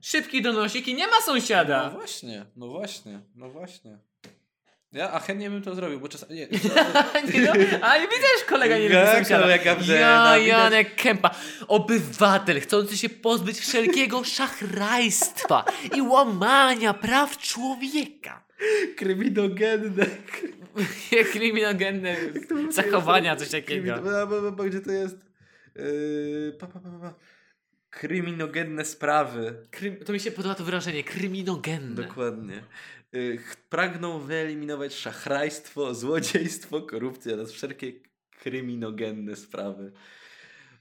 Szybki 0.00 0.42
donosik 0.42 0.88
i 0.88 0.94
nie 0.94 1.06
ma 1.06 1.16
no 1.16 1.22
sąsiada! 1.22 1.90
właśnie, 1.90 2.46
no 2.56 2.68
właśnie, 2.68 3.20
no 3.34 3.50
właśnie. 3.50 3.98
Ja, 4.92 5.10
a 5.12 5.20
chętnie 5.20 5.50
bym 5.50 5.62
to 5.62 5.74
zrobił, 5.74 6.00
bo 6.00 6.08
czasami... 6.08 6.34
Nie, 6.34 6.46
nie 7.34 7.40
no, 7.46 7.52
ale 7.86 8.00
widzę, 8.02 8.26
że 8.38 8.44
kolega 8.48 8.78
nie 8.78 8.88
lubi 8.88 9.06
sąsiada. 9.12 9.42
kolega 9.42 9.76
Brzena, 9.76 10.36
Ja, 10.36 10.38
Janek 10.38 10.94
Kępa. 10.94 11.30
Obywatel 11.68 12.60
chcący 12.60 12.96
się 12.96 13.08
pozbyć 13.08 13.58
wszelkiego 13.58 14.24
szachrajstwa 14.36 15.64
i 15.96 16.02
łamania 16.02 16.94
praw 16.94 17.38
człowieka. 17.38 18.44
Kryminogenne. 18.96 20.06
Kryminogenne 21.32 22.16
zachowania, 22.70 23.36
coś 23.36 23.48
takiego. 23.48 23.92
Krymin- 23.94 24.28
bo- 24.28 24.52
bo 24.52 24.64
Gdzie 24.64 24.80
to 24.80 24.92
jest? 24.92 25.16
Yy, 25.76 26.56
pa, 26.60 26.66
pa, 26.66 26.80
pa, 26.80 26.88
pa. 27.00 27.14
Kryminogenne 27.90 28.84
sprawy. 28.84 29.54
Krym, 29.70 29.96
to 29.96 30.12
mi 30.12 30.20
się 30.20 30.30
podoba 30.30 30.54
to 30.54 30.64
wyrażenie, 30.64 31.04
kryminogenne. 31.04 31.94
Dokładnie. 32.02 32.62
Pragną 33.68 34.18
wyeliminować 34.20 34.94
szachrajstwo, 34.94 35.94
złodziejstwo, 35.94 36.82
korupcję 36.82 37.34
oraz 37.34 37.52
wszelkie 37.52 37.92
kryminogenne 38.40 39.36
sprawy. 39.36 39.92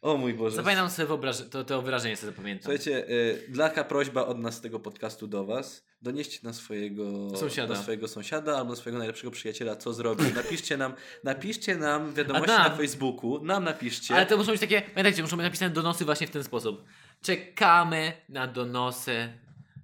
O 0.02 0.18
mój 0.18 0.34
Boże. 0.34 0.56
Zapamiętam 0.56 0.90
sobie 0.90 1.08
wyobraż- 1.08 1.50
to, 1.50 1.64
to 1.64 1.82
wyrażenie, 1.82 2.16
sobie 2.18 2.32
zapamiętam. 2.32 2.64
Słuchajcie, 2.64 3.10
y, 3.10 3.58
taka 3.58 3.84
prośba 3.84 4.26
od 4.26 4.40
nas 4.40 4.56
z 4.56 4.62
tego 4.62 4.80
podcastu 4.80 5.28
do 5.28 5.46
Was. 5.46 5.86
Donieście 6.02 6.40
na 6.44 6.54
swojego 6.54 7.38
Sąsiada. 7.38 7.74
na 7.74 7.82
swojego 7.82 8.08
sąsiada 8.08 8.58
albo 8.58 8.70
na 8.70 8.76
swojego 8.76 8.98
najlepszego 9.00 9.32
przyjaciela, 9.32 9.76
co 9.76 9.94
zrobił. 9.94 10.26
Napiszcie 10.36 10.78
nam, 10.78 10.94
napiszcie 11.24 11.76
nam 11.76 12.14
wiadomości 12.14 12.48
na 12.58 12.70
Facebooku. 12.70 13.44
Nam 13.44 13.64
napiszcie. 13.64 14.16
Ale 14.16 14.26
to 14.26 14.38
muszą 14.38 14.52
być 14.52 14.62
takie, 14.62 14.82
pamiętajcie, 14.82 15.22
muszą 15.22 15.38
być 15.38 15.44
napisane 15.44 15.72
donosy 15.74 16.06
właśnie 16.06 16.28
w 16.28 16.32
ten 16.32 16.44
sposób. 16.44 16.84
Czekamy 17.22 18.14
na 18.30 18.48
donosy. 18.48 19.34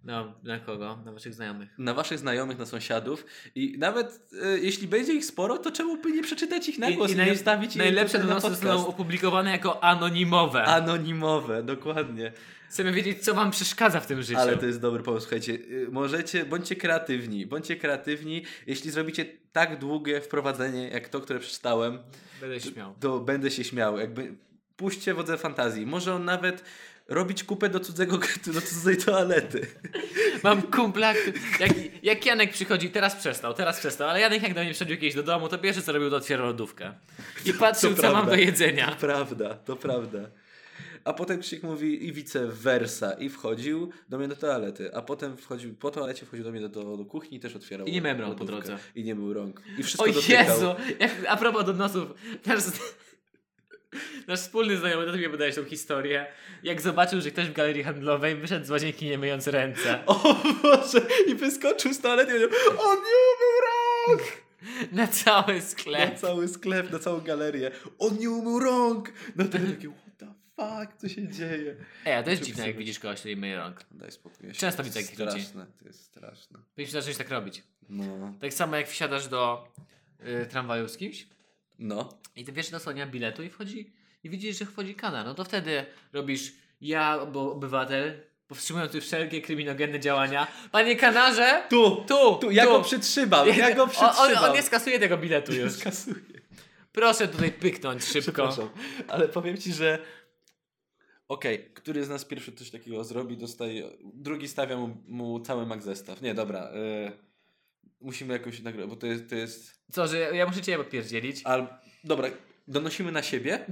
Na, 0.07 0.33
na 0.43 0.59
kogo? 0.59 0.99
Na 1.05 1.11
waszych 1.11 1.33
znajomych. 1.33 1.69
na 1.77 1.93
waszych 1.93 2.19
znajomych, 2.19 2.57
na 2.57 2.65
sąsiadów 2.65 3.25
i 3.55 3.75
nawet 3.77 4.19
e, 4.43 4.57
jeśli 4.59 4.87
będzie 4.87 5.13
ich 5.13 5.25
sporo, 5.25 5.57
to 5.57 5.71
czemu 5.71 5.97
by 5.97 6.11
nie 6.11 6.23
przeczytać 6.23 6.69
ich 6.69 6.77
na 6.79 6.91
głos 6.91 7.11
i, 7.11 7.15
naj- 7.15 7.25
nie 7.25 7.35
wstawić 7.35 7.71
ich 7.71 7.77
najlepsze 7.77 8.17
na 8.19 8.23
donosy 8.25 8.41
podcast? 8.41 8.61
zostaną 8.63 8.87
opublikowane 8.87 9.51
jako 9.51 9.83
anonimowe. 9.83 10.63
Anonimowe, 10.63 11.63
dokładnie. 11.63 12.31
Chcemy 12.69 12.91
wiedzieć, 12.91 13.23
co 13.23 13.33
wam 13.33 13.51
przeszkadza 13.51 13.99
w 13.99 14.07
tym 14.07 14.21
życiu. 14.21 14.39
Ale 14.39 14.57
to 14.57 14.65
jest 14.65 14.81
dobry 14.81 15.03
pomysł, 15.03 15.21
słuchajcie, 15.23 15.53
y, 15.53 15.87
możecie, 15.91 16.45
bądźcie 16.45 16.75
kreatywni, 16.75 17.45
bądźcie 17.45 17.75
kreatywni, 17.75 18.43
jeśli 18.67 18.91
zrobicie 18.91 19.25
tak 19.51 19.79
długie 19.79 20.21
wprowadzenie, 20.21 20.89
jak 20.89 21.09
to, 21.09 21.19
które 21.21 21.39
przeczytałem, 21.39 21.99
Będę 22.41 22.59
się 22.59 22.71
śmiał. 22.71 22.95
to 22.99 23.19
będę 23.19 23.51
się 23.51 23.63
śmiał, 23.63 23.97
jakby 23.99 24.35
puśćcie 24.77 25.13
wodze 25.13 25.37
fantazji, 25.37 25.85
może 25.85 26.15
on 26.15 26.25
nawet 26.25 26.63
robić 27.07 27.43
kupę 27.43 27.69
do 27.69 27.79
cudzego, 27.79 28.19
do 28.53 28.61
cudzej 28.61 28.97
toalety. 28.97 29.67
Mam 30.43 30.61
kumpla, 30.61 31.13
jak, 31.59 31.73
jak 32.03 32.25
Janek 32.25 32.51
przychodzi, 32.51 32.89
teraz 32.89 33.15
przestał, 33.15 33.53
teraz 33.53 33.79
przestał, 33.79 34.09
ale 34.09 34.19
Janek 34.19 34.43
jak 34.43 34.53
do 34.53 34.61
mnie 34.63 34.73
przychodził 34.73 34.97
kiedyś 34.97 35.15
do 35.15 35.23
domu, 35.23 35.49
to 35.49 35.57
pierwsze 35.57 35.81
co 35.81 35.91
robił, 35.91 36.09
to 36.09 36.15
otwierał 36.15 36.45
lodówkę. 36.45 36.93
I 37.45 37.53
patrzył, 37.53 37.95
co 37.95 38.01
mam 38.01 38.11
prawda. 38.11 38.31
do 38.31 38.37
jedzenia. 38.37 38.91
To 38.91 38.95
prawda, 38.95 39.53
to 39.53 39.75
prawda. 39.75 40.19
A 41.03 41.13
potem 41.13 41.39
Krzyk 41.39 41.63
mówi 41.63 42.07
i 42.07 42.13
vice 42.13 42.47
versa 42.47 43.13
i 43.13 43.29
wchodził 43.29 43.91
do 44.09 44.17
mnie 44.17 44.27
do 44.27 44.35
toalety, 44.35 44.95
a 44.95 45.01
potem 45.01 45.37
wchodził 45.37 45.75
po 45.75 45.91
toalecie, 45.91 46.25
wchodził 46.25 46.45
do 46.45 46.51
mnie 46.51 46.61
do, 46.61 46.69
do, 46.69 46.97
do 46.97 47.05
kuchni 47.05 47.37
i 47.37 47.39
też 47.39 47.55
otwierał 47.55 47.87
I 47.87 47.91
nie 47.91 48.01
mył 48.01 48.17
rąk 48.21 48.37
po 48.37 48.45
drodze. 48.45 48.77
I 48.95 49.03
nie 49.03 49.15
mył 49.15 49.33
rąk. 49.33 49.61
I 49.77 49.81
O 49.81 49.83
wszystko 49.83 50.11
dotykał. 50.11 50.45
Jezu! 50.45 50.75
Jak, 50.99 51.11
a 51.27 51.37
propos 51.37 51.65
donosów, 51.65 52.13
nasz, 52.45 52.63
nasz 54.27 54.39
wspólny 54.39 54.77
znajomy, 54.77 55.05
to 55.05 55.11
tobie 55.11 55.29
podałeś 55.29 55.55
tą 55.55 55.65
historię, 55.65 56.25
jak 56.63 56.81
zobaczył, 56.81 57.21
że 57.21 57.31
ktoś 57.31 57.45
w 57.47 57.53
galerii 57.53 57.83
handlowej 57.83 58.35
wyszedł 58.35 58.65
z 58.65 58.69
łazienki 58.69 59.05
nie 59.05 59.17
myjąc 59.17 59.47
ręce. 59.47 59.99
O 60.05 60.35
Boże! 60.63 61.01
I 61.27 61.35
wyskoczył 61.35 61.93
z 61.93 61.99
toalety 61.99 62.31
i 62.31 62.35
powiedział, 62.35 62.71
on 62.79 62.95
nie 62.97 63.17
umył 63.33 63.61
rąk! 63.67 64.21
Na 64.91 65.07
cały 65.07 65.53
Na 65.53 65.61
sklep. 65.61 66.19
cały 66.19 66.47
sklep, 66.47 66.91
na 66.91 66.99
całą 66.99 67.21
galerię. 67.21 67.71
On 67.99 68.17
nie 68.17 68.29
umył 68.29 68.59
rąk! 68.59 69.11
No 69.35 69.43
to 69.45 69.51
takie, 69.51 69.89
what 69.89 70.17
the 70.17 70.25
fuck, 70.55 70.97
co 71.01 71.09
się 71.09 71.27
dzieje? 71.27 71.75
Ej, 72.05 72.13
a 72.13 72.23
to 72.23 72.29
jest 72.29 72.41
Żeby 72.41 72.47
dziwne, 72.47 72.67
jak 72.67 72.77
widzisz 72.77 72.99
kogoś, 72.99 73.19
który 73.19 73.37
myje 73.37 73.57
rąk. 73.57 73.79
Daj 73.91 74.11
spokój. 74.11 74.47
ja 74.47 74.53
Często 74.53 74.77
to 74.77 74.83
widzę 74.83 75.01
takich 75.01 75.19
ludzi. 75.19 75.31
Straszne, 75.31 75.65
to 75.79 75.85
jest 75.87 76.03
straszne. 76.03 76.59
Powinniśmy 76.75 77.01
zacząć 77.01 77.17
tak 77.17 77.29
robić. 77.29 77.63
No. 77.89 78.33
Tak 78.41 78.53
samo 78.53 78.75
jak 78.75 78.87
wsiadasz 78.87 79.27
do 79.27 79.67
y, 80.43 80.45
tramwaju 80.45 80.87
z 80.87 80.97
kimś 80.97 81.27
No. 81.79 82.09
i 82.35 82.45
ty 82.45 82.51
wiesz 82.51 82.69
do 82.69 82.79
słonia 82.79 83.07
biletu 83.07 83.43
i 83.43 83.49
wchodzi 83.49 83.93
i 84.23 84.29
widzisz, 84.29 84.59
że 84.59 84.65
wchodzi 84.65 84.95
kana. 84.95 85.23
No 85.23 85.33
to 85.33 85.43
wtedy 85.43 85.85
robisz 86.13 86.53
ja, 86.81 87.25
bo 87.25 87.51
obywatel, 87.51 88.21
powstrzymujący 88.47 89.01
wszelkie 89.01 89.41
kryminogenne 89.41 89.99
działania. 89.99 90.47
Panie 90.71 90.95
kanarze! 90.95 91.63
Tu! 91.69 92.05
Tu! 92.07 92.35
Tu, 92.41 92.51
ja 92.51 92.65
go 92.65 92.81
przytrzymam, 92.81 93.47
ja 93.47 93.75
go 93.75 93.87
przytrzymam. 93.97 94.37
on, 94.37 94.49
on 94.49 94.53
nie 94.55 94.63
skasuje 94.63 94.99
tego 94.99 95.17
biletu 95.17 95.53
już. 95.53 95.71
skasuję. 95.73 96.15
Proszę 96.91 97.27
tutaj 97.27 97.51
pyknąć 97.51 98.03
szybko. 98.03 98.69
Ale 99.07 99.27
powiem 99.27 99.57
ci, 99.57 99.73
że 99.73 99.99
okej, 101.27 101.69
który 101.73 102.05
z 102.05 102.09
nas 102.09 102.25
pierwszy 102.25 102.51
coś 102.51 102.69
takiego 102.69 103.03
zrobi, 103.03 103.37
dostaje, 103.37 103.89
drugi 104.13 104.47
stawia 104.47 104.77
mu, 104.77 104.97
mu 105.07 105.39
cały 105.39 105.65
mak 105.65 105.83
zestaw. 105.83 106.21
Nie, 106.21 106.33
dobra, 106.33 106.71
y, 106.71 107.11
musimy 108.01 108.33
jakoś 108.33 108.59
nagrać, 108.59 108.87
bo 108.89 108.95
to 108.95 109.07
jest, 109.07 109.29
to 109.29 109.35
jest, 109.35 109.81
Co, 109.91 110.07
że 110.07 110.17
ja 110.17 110.45
muszę 110.47 110.61
cię 110.61 110.77
popierdzielić? 110.77 111.41
al, 111.43 111.67
dobra, 112.03 112.29
donosimy 112.67 113.11
na 113.11 113.23
siebie 113.23 113.65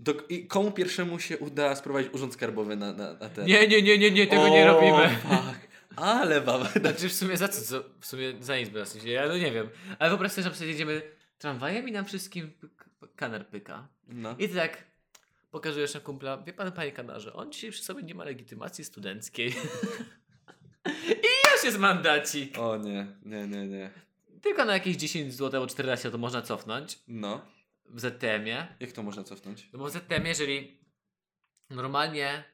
do, 0.00 0.12
i 0.28 0.46
komu 0.46 0.72
pierwszemu 0.72 1.20
się 1.20 1.38
uda 1.38 1.76
sprowadzić 1.76 2.12
urząd 2.14 2.32
skarbowy 2.34 2.76
na, 2.76 2.92
na, 2.92 3.12
na 3.12 3.28
ten. 3.28 3.46
Nie, 3.46 3.68
nie, 3.68 3.82
nie, 3.82 3.98
nie, 3.98 4.10
nie, 4.10 4.26
tego 4.26 4.42
O, 4.42 4.48
nie 4.48 4.66
robimy. 4.66 5.08
Fuck. 5.22 5.66
Ale 5.96 6.40
baba, 6.40 6.68
Znaczy 6.80 7.08
w 7.08 7.12
sumie 7.12 7.36
za 7.36 7.48
co? 7.48 7.60
co? 7.62 7.84
W 8.00 8.06
sumie 8.06 8.32
za 8.40 8.58
nic 8.58 8.68
by 8.68 8.78
nas 8.78 8.94
nie 8.94 9.00
dzieje, 9.00 9.14
ja 9.14 9.28
no 9.28 9.36
nie 9.38 9.52
wiem. 9.52 9.68
Ale 9.98 10.10
wyobraź 10.10 10.32
sobie, 10.32 10.42
że 10.42 10.48
na 10.48 10.52
przykład 10.54 10.70
jedziemy 10.70 11.02
tramwajem 11.38 11.88
i 11.88 11.92
nam 11.92 12.04
wszystkim 12.04 12.52
kaner 13.16 13.46
pyka. 13.46 13.88
no. 14.08 14.36
I 14.38 14.48
tak 14.48 14.84
pokazujesz 15.50 15.94
na 15.94 16.00
kumpla, 16.00 16.38
wie 16.38 16.52
pan, 16.52 16.72
panie 16.72 16.92
kanarze, 16.92 17.32
on 17.32 17.52
dzisiaj 17.52 17.70
przy 17.70 17.82
sobie 17.82 18.02
nie 18.02 18.14
ma 18.14 18.24
legitymacji 18.24 18.84
studenckiej. 18.84 19.48
I 21.08 21.45
już 21.56 21.64
jest 21.64 21.78
mandacik. 21.78 22.58
O 22.58 22.76
nie, 22.76 23.06
nie, 23.24 23.46
nie, 23.46 23.66
nie. 23.66 23.90
Tylko 24.42 24.64
na 24.64 24.72
jakieś 24.72 24.96
10 24.96 25.34
zł 25.34 25.60
albo 25.60 25.70
14 25.70 26.10
to 26.10 26.18
można 26.18 26.42
cofnąć 26.42 26.98
No. 27.08 27.40
w 27.84 28.00
ZTM-ie. 28.00 28.66
Jak 28.80 28.92
to 28.92 29.02
można 29.02 29.24
cofnąć? 29.24 29.68
No 29.72 29.78
bo 29.78 29.84
w 29.84 29.90
ZTM, 29.90 30.26
jeżeli 30.26 30.78
normalnie, 31.70 32.44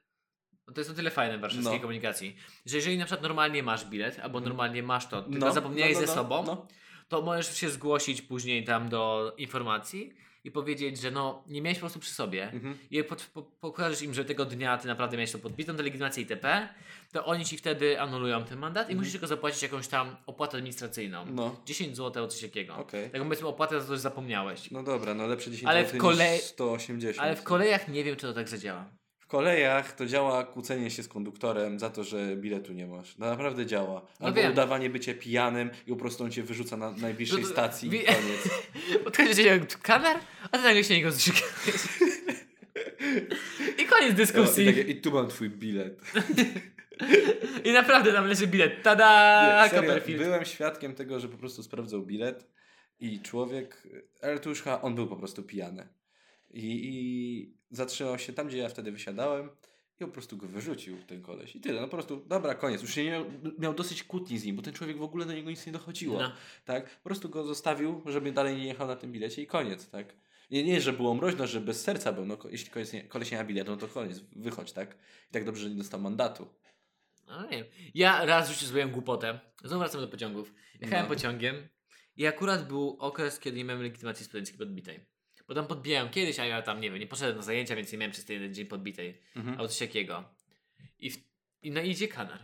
no 0.66 0.72
to 0.74 0.80
jest 0.80 0.90
o 0.90 0.94
tyle 0.94 1.10
fajne 1.10 1.38
w 1.38 1.40
warszawskiej 1.40 1.74
No. 1.74 1.80
komunikacji, 1.80 2.36
że 2.66 2.76
jeżeli 2.76 2.98
na 2.98 3.04
przykład 3.04 3.22
normalnie 3.22 3.62
masz 3.62 3.84
bilet, 3.84 4.18
albo 4.20 4.40
normalnie 4.40 4.82
masz 4.82 5.06
to, 5.08 5.22
tylko 5.22 5.46
No, 5.46 5.52
zapomniałeś 5.52 5.94
no, 5.94 6.00
no, 6.00 6.06
ze 6.06 6.12
no, 6.16 6.22
sobą, 6.22 6.44
no. 6.46 6.66
to 7.08 7.22
możesz 7.22 7.56
się 7.56 7.70
zgłosić 7.70 8.22
później 8.22 8.64
tam 8.64 8.88
do 8.88 9.34
informacji 9.36 10.12
i 10.44 10.50
powiedzieć, 10.50 11.00
że 11.00 11.10
no 11.10 11.44
nie 11.46 11.62
miałeś 11.62 11.78
po 11.78 11.80
prostu 11.80 11.98
przy 12.00 12.10
sobie 12.12 12.50
Mhm. 12.50 12.78
i 12.90 13.04
pod, 13.04 13.22
po, 13.22 13.42
pokażesz 13.42 14.02
im, 14.02 14.14
że 14.14 14.24
tego 14.24 14.44
dnia 14.44 14.78
ty 14.78 14.86
naprawdę 14.88 15.16
miałeś 15.16 15.32
to 15.32 15.38
podbitą, 15.38 15.76
tę 15.76 15.82
legitymację 15.82 16.22
itp., 16.22 16.68
to 17.12 17.24
oni 17.24 17.44
ci 17.44 17.56
wtedy 17.56 18.00
anulują 18.00 18.44
ten 18.44 18.58
mandat 18.58 18.90
i 18.90 18.94
musisz 18.96 19.12
tylko 19.12 19.26
zapłacić 19.26 19.62
jakąś 19.62 19.88
tam 19.88 20.16
opłatę 20.26 20.56
administracyjną. 20.56 21.18
Mhm. 21.18 21.36
No. 21.36 21.56
10 21.66 21.96
zł 21.96 22.22
albo 22.22 22.32
coś 22.32 22.40
takiego. 22.40 22.76
Okej. 22.76 23.10
Tak 23.10 23.22
powiedzmy 23.22 23.48
opłatę 23.48 23.80
za 23.80 23.86
to, 23.86 23.94
że 23.94 24.00
zapomniałeś. 24.00 24.70
No 24.70 24.82
dobra, 24.82 25.14
no 25.14 25.26
lepsze 25.26 25.50
10 25.50 25.68
Ale 25.68 25.84
w 25.84 25.86
zł 25.90 26.00
kolei- 26.00 26.32
niż 26.34 26.42
180. 26.42 27.18
Ale 27.26 27.36
w 27.36 27.42
kolejach 27.42 27.88
nie 27.88 28.04
wiem, 28.04 28.16
czy 28.16 28.26
to 28.26 28.32
tak 28.32 28.48
zadziała. 28.48 28.90
W 29.32 29.34
kolejach 29.34 29.92
to 29.92 30.06
działa 30.06 30.44
kłócenie 30.44 30.90
się 30.90 31.02
z 31.02 31.08
konduktorem 31.08 31.78
za 31.78 31.90
to, 31.90 32.04
że 32.04 32.36
biletu 32.36 32.72
nie 32.72 32.86
masz. 32.86 33.18
No 33.18 33.26
naprawdę 33.26 33.66
działa. 33.66 34.02
No 34.20 34.26
Albo 34.26 34.40
wiem. 34.40 34.52
udawanie 34.52 34.90
bycie 34.90 35.14
pijanym 35.14 35.70
i 35.86 35.90
po 35.90 35.96
prostu 35.96 36.24
on 36.24 36.30
cię 36.30 36.42
wyrzuca 36.42 36.76
na 36.76 36.90
najbliższej 36.90 37.40
No 37.42 37.46
to- 37.46 37.52
stacji 37.52 37.88
i 37.88 38.04
koniec. 38.04 38.48
Podchodzisz 39.04 39.36
do 39.36 39.76
kanar, 39.82 40.16
a 40.50 40.58
ty 40.58 40.64
nagle 40.64 40.84
się 40.84 40.94
niego 40.94 41.12
zrzekałeś. 41.12 41.82
I 43.78 43.84
koniec 43.86 44.10
I, 44.10 44.14
dyskusji. 44.14 44.66
takie, 44.66 44.80
I 44.80 45.00
tu 45.00 45.10
mam 45.10 45.28
twój 45.28 45.50
bilet. 45.50 46.00
I 47.64 47.72
naprawdę 47.72 48.12
tam 48.12 48.26
leży 48.26 48.46
bilet. 48.46 48.82
Tada! 48.82 49.62
Nie, 49.64 49.70
serio, 49.70 50.18
byłem 50.18 50.44
świadkiem 50.44 50.94
tego, 50.94 51.20
że 51.20 51.28
po 51.28 51.38
prostu 51.38 51.62
sprawdzał 51.62 52.02
bilet 52.02 52.46
i 53.00 53.20
człowiek, 53.20 53.88
ale 54.22 54.38
tu 54.38 54.48
już 54.48 54.62
chyba 54.62 54.80
on 54.80 54.94
był 54.94 55.06
po 55.06 55.16
prostu 55.16 55.42
pijany. 55.42 55.88
I, 56.54 56.80
I 56.82 57.61
zatrzymał 57.72 58.18
się 58.18 58.32
tam, 58.32 58.48
gdzie 58.48 58.58
ja 58.58 58.68
wtedy 58.68 58.92
wysiadałem 58.92 59.50
i 60.00 60.04
po 60.04 60.12
prostu 60.12 60.36
go 60.36 60.46
wyrzucił 60.46 61.02
ten 61.02 61.22
koleś. 61.22 61.56
I 61.56 61.60
tyle, 61.60 61.80
no 61.80 61.86
po 61.86 61.90
prostu, 61.96 62.24
dobra, 62.26 62.54
koniec. 62.54 62.82
Już 62.82 62.94
się 62.94 63.04
nie 63.04 63.10
miał, 63.10 63.24
miał 63.58 63.74
dosyć 63.74 64.04
kłótni 64.04 64.38
z 64.38 64.44
nim, 64.44 64.56
bo 64.56 64.62
ten 64.62 64.74
człowiek 64.74 64.98
w 64.98 65.02
ogóle 65.02 65.26
do 65.26 65.32
niego 65.32 65.50
nic 65.50 65.66
nie 65.66 65.72
dochodziło. 65.72 66.20
No. 66.20 66.32
Tak? 66.64 66.96
Po 66.98 67.04
prostu 67.04 67.28
go 67.28 67.44
zostawił, 67.44 68.02
żeby 68.06 68.32
dalej 68.32 68.56
nie 68.56 68.66
jechał 68.66 68.86
na 68.86 68.96
tym 68.96 69.12
bilecie 69.12 69.42
i 69.42 69.46
koniec, 69.46 69.88
tak? 69.90 70.14
Nie, 70.50 70.64
nie, 70.64 70.80
że 70.80 70.92
było 70.92 71.14
mroźno, 71.14 71.46
że 71.46 71.60
bez 71.60 71.82
serca 71.82 72.12
był. 72.12 72.26
No, 72.26 72.38
jeśli 72.50 72.70
koleś 72.70 72.92
nie, 72.92 73.02
koleś 73.02 73.30
nie 73.30 73.38
ma 73.38 73.44
biletu, 73.44 73.70
no 73.70 73.76
to 73.76 73.88
koniec, 73.88 74.20
wychodź, 74.36 74.72
tak? 74.72 74.96
I 75.30 75.32
tak 75.32 75.44
dobrze, 75.44 75.62
że 75.62 75.70
nie 75.70 75.76
dostał 75.76 76.00
mandatu. 76.00 76.48
No 77.26 77.48
nie. 77.50 77.64
Ja 77.94 78.24
raz 78.24 78.48
życiu 78.50 78.64
zrobiłem 78.66 78.90
głupotę. 78.90 79.40
Znowu 79.64 79.78
wracam 79.78 80.00
do 80.00 80.08
pociągów. 80.08 80.54
Jechałem 80.80 81.04
No. 81.04 81.14
pociągiem 81.14 81.68
i 82.16 82.26
akurat 82.26 82.68
był 82.68 82.96
okres, 83.00 83.40
kiedy 83.40 83.56
nie 83.56 83.64
miałem 83.64 83.82
legitymacji 83.82 84.24
studenckiej 84.26 84.58
podbitej. 84.58 85.06
Bo 85.52 85.56
tam 85.56 85.66
podbijałem 85.66 86.10
kiedyś, 86.10 86.38
a 86.38 86.44
ja 86.44 86.62
tam, 86.62 86.80
nie 86.80 86.90
wiem, 86.90 87.00
nie 87.00 87.06
poszedłem 87.06 87.36
na 87.36 87.42
zajęcia, 87.42 87.76
więc 87.76 87.92
nie 87.92 87.98
miałem 87.98 88.12
przez 88.12 88.24
ten 88.24 88.34
jeden 88.34 88.54
dzień 88.54 88.66
podbitej. 88.66 89.18
Mhm. 89.36 89.56
Albo 89.56 89.68
coś 89.68 89.78
takiego. 89.78 90.24
I, 90.98 91.10
w, 91.10 91.16
i 91.62 91.70
no 91.70 91.80
idzie 91.80 92.08
kanar. 92.08 92.38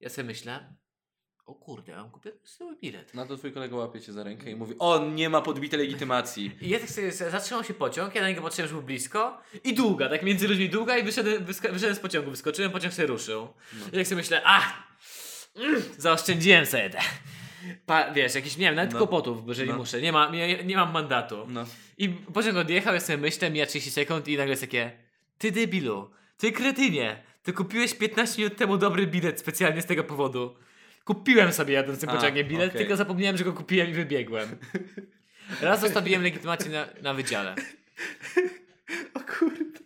Ja 0.00 0.08
sobie 0.08 0.26
myślę, 0.26 0.74
o 1.46 1.54
kurde, 1.54 1.92
ja 1.92 1.98
mam 1.98 2.10
kupię 2.10 2.32
sobie 2.44 2.76
bilet. 2.80 3.14
No 3.14 3.26
to 3.26 3.36
twój 3.36 3.52
kolega 3.52 3.76
łapie 3.76 4.00
cię 4.00 4.12
za 4.12 4.24
rękę 4.24 4.50
i 4.50 4.56
mówi, 4.56 4.74
on 4.78 5.14
nie 5.14 5.30
ma 5.30 5.40
podbitej 5.42 5.78
legitymacji. 5.78 6.56
I 6.60 6.68
ja 6.68 6.78
tak 6.78 6.90
sobie 6.90 7.12
zatrzymał 7.12 7.64
się 7.64 7.74
pociąg, 7.74 8.14
ja 8.14 8.22
na 8.22 8.28
niego 8.28 8.42
patrzyłem, 8.42 8.68
że 8.68 8.74
był 8.74 8.82
blisko 8.82 9.40
i 9.64 9.74
długa, 9.74 10.08
tak 10.08 10.22
między 10.22 10.48
ludźmi 10.48 10.68
długa 10.68 10.98
i 10.98 11.02
wyszedłem, 11.02 11.44
wyszedłem 11.44 11.94
z 11.94 12.00
pociągu, 12.00 12.30
wyskoczyłem, 12.30 12.70
pociąg 12.70 12.94
się 12.94 13.06
ruszył. 13.06 13.48
No. 13.80 13.86
I 13.86 13.90
tak 13.90 14.06
sobie 14.06 14.16
myślę, 14.16 14.42
ach, 14.44 14.72
mm, 15.56 15.82
zaoszczędziłem 15.98 16.66
sobie 16.66 16.90
te. 16.90 17.00
Pa, 17.86 18.12
wiesz, 18.12 18.34
jakiś, 18.34 18.56
nie 18.56 18.66
wiem, 18.66 18.74
nawet 18.74 18.92
No. 18.92 18.98
kłopotów, 18.98 19.48
jeżeli 19.48 19.70
No. 19.70 19.76
muszę, 19.76 20.00
nie, 20.00 20.12
ma, 20.12 20.30
nie, 20.30 20.64
nie 20.64 20.76
mam 20.76 20.92
mandatu. 20.92 21.46
No. 21.48 21.66
I 21.98 22.08
pociąg 22.08 22.56
odjechał, 22.56 22.94
ja 22.94 23.00
sobie 23.00 23.18
myślę, 23.18 23.50
mija 23.50 23.66
30 23.66 23.90
sekund 23.90 24.28
i 24.28 24.36
nagle 24.36 24.50
jest 24.50 24.62
takie, 24.62 24.92
ty 25.38 25.52
debilu, 25.52 26.10
ty 26.36 26.52
kretynie, 26.52 27.22
ty 27.42 27.52
kupiłeś 27.52 27.94
15 27.94 28.42
minut 28.42 28.58
temu 28.58 28.76
dobry 28.76 29.06
bilet 29.06 29.40
specjalnie 29.40 29.82
z 29.82 29.86
tego 29.86 30.04
powodu. 30.04 30.56
Kupiłem 31.04 31.52
sobie 31.52 31.74
jadąc 31.74 32.00
tym 32.00 32.08
pociągiem 32.08 32.48
bilet, 32.48 32.68
okej. 32.70 32.80
tylko 32.80 32.96
zapomniałem, 32.96 33.36
że 33.36 33.44
go 33.44 33.52
kupiłem 33.52 33.90
i 33.90 33.92
wybiegłem. 33.92 34.56
Raz 35.60 35.80
zostawiłem 35.80 36.22
legitymację 36.22 36.70
na, 36.70 36.88
na 37.02 37.14
wydziale. 37.14 37.54
O 39.14 39.20
kurde. 39.20 39.80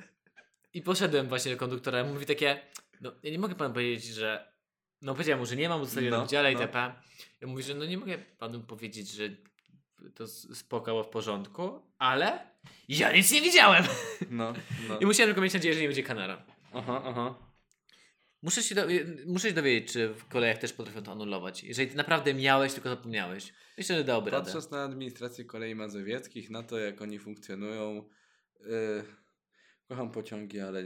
I 0.75 0.83
poszedłem 0.83 1.29
właśnie 1.29 1.53
do 1.53 1.59
konduktora. 1.59 2.05
Mówi 2.05 2.27
takie, 2.27 2.61
no 3.01 3.13
ja 3.23 3.31
nie 3.31 3.39
mogę 3.39 3.55
panu 3.55 3.75
powiedzieć, 3.75 4.05
że. 4.05 4.53
No 5.03 5.13
powiedziałem 5.15 5.41
mu, 5.41 5.47
że 5.47 5.57
nie 5.57 5.69
mam, 5.69 5.85
zostawiłem 5.85 6.11
No, 6.11 6.19
na 6.19 6.25
wydziale 6.25 6.53
no. 6.53 6.61
itp. 6.61 6.93
I 7.43 7.47
mówi, 7.47 7.63
że 7.63 7.75
no 7.75 7.85
nie 7.85 7.99
mogę 7.99 8.19
panu 8.19 8.61
powiedzieć, 8.61 9.11
że 9.11 9.29
to 10.15 10.27
spoko 10.29 11.05
w 11.05 11.09
porządku, 11.09 11.83
ale 11.99 12.47
ja 12.89 13.13
nic 13.13 13.33
nie 13.33 13.41
widziałem. 13.41 13.85
No, 14.31 14.53
no. 14.89 14.99
I 14.99 15.07
musiałem 15.07 15.29
tylko 15.29 15.41
mieć 15.41 15.55
nadzieję, 15.55 15.75
że 15.75 15.81
nie 15.81 15.87
będzie 15.87 16.03
kanara. 16.03 16.43
Aha, 16.75 17.03
aha. 17.05 17.35
Muszę 18.43 18.63
się, 18.63 18.75
do, 18.75 18.83
muszę 19.27 19.49
się 19.49 19.55
dowiedzieć, 19.55 19.93
czy 19.93 20.09
w 20.09 20.29
kolejach 20.29 20.59
też 20.59 20.73
potrafią 20.73 21.03
to 21.03 21.13
anulować. 21.13 21.65
Jeżeli 21.65 21.91
ty 21.91 21.97
naprawdę 21.97 22.35
miałeś, 22.35 22.73
tylko 22.75 22.89
zapomniałeś. 22.89 23.53
Myślę, 23.79 23.97
że 23.97 24.05
dałoby 24.05 24.31
radę. 24.31 24.45
Patrząc 24.45 24.71
na 24.71 24.83
administrację 24.85 25.45
kolei 25.45 25.75
mazowieckich, 25.75 26.51
na 26.51 26.63
to 26.63 26.79
jak 26.79 27.03
oni 27.03 27.19
funkcjonują, 27.19 28.09
yy, 28.61 29.05
kocham 29.89 30.11
pociągi, 30.11 30.61
ale 30.61 30.85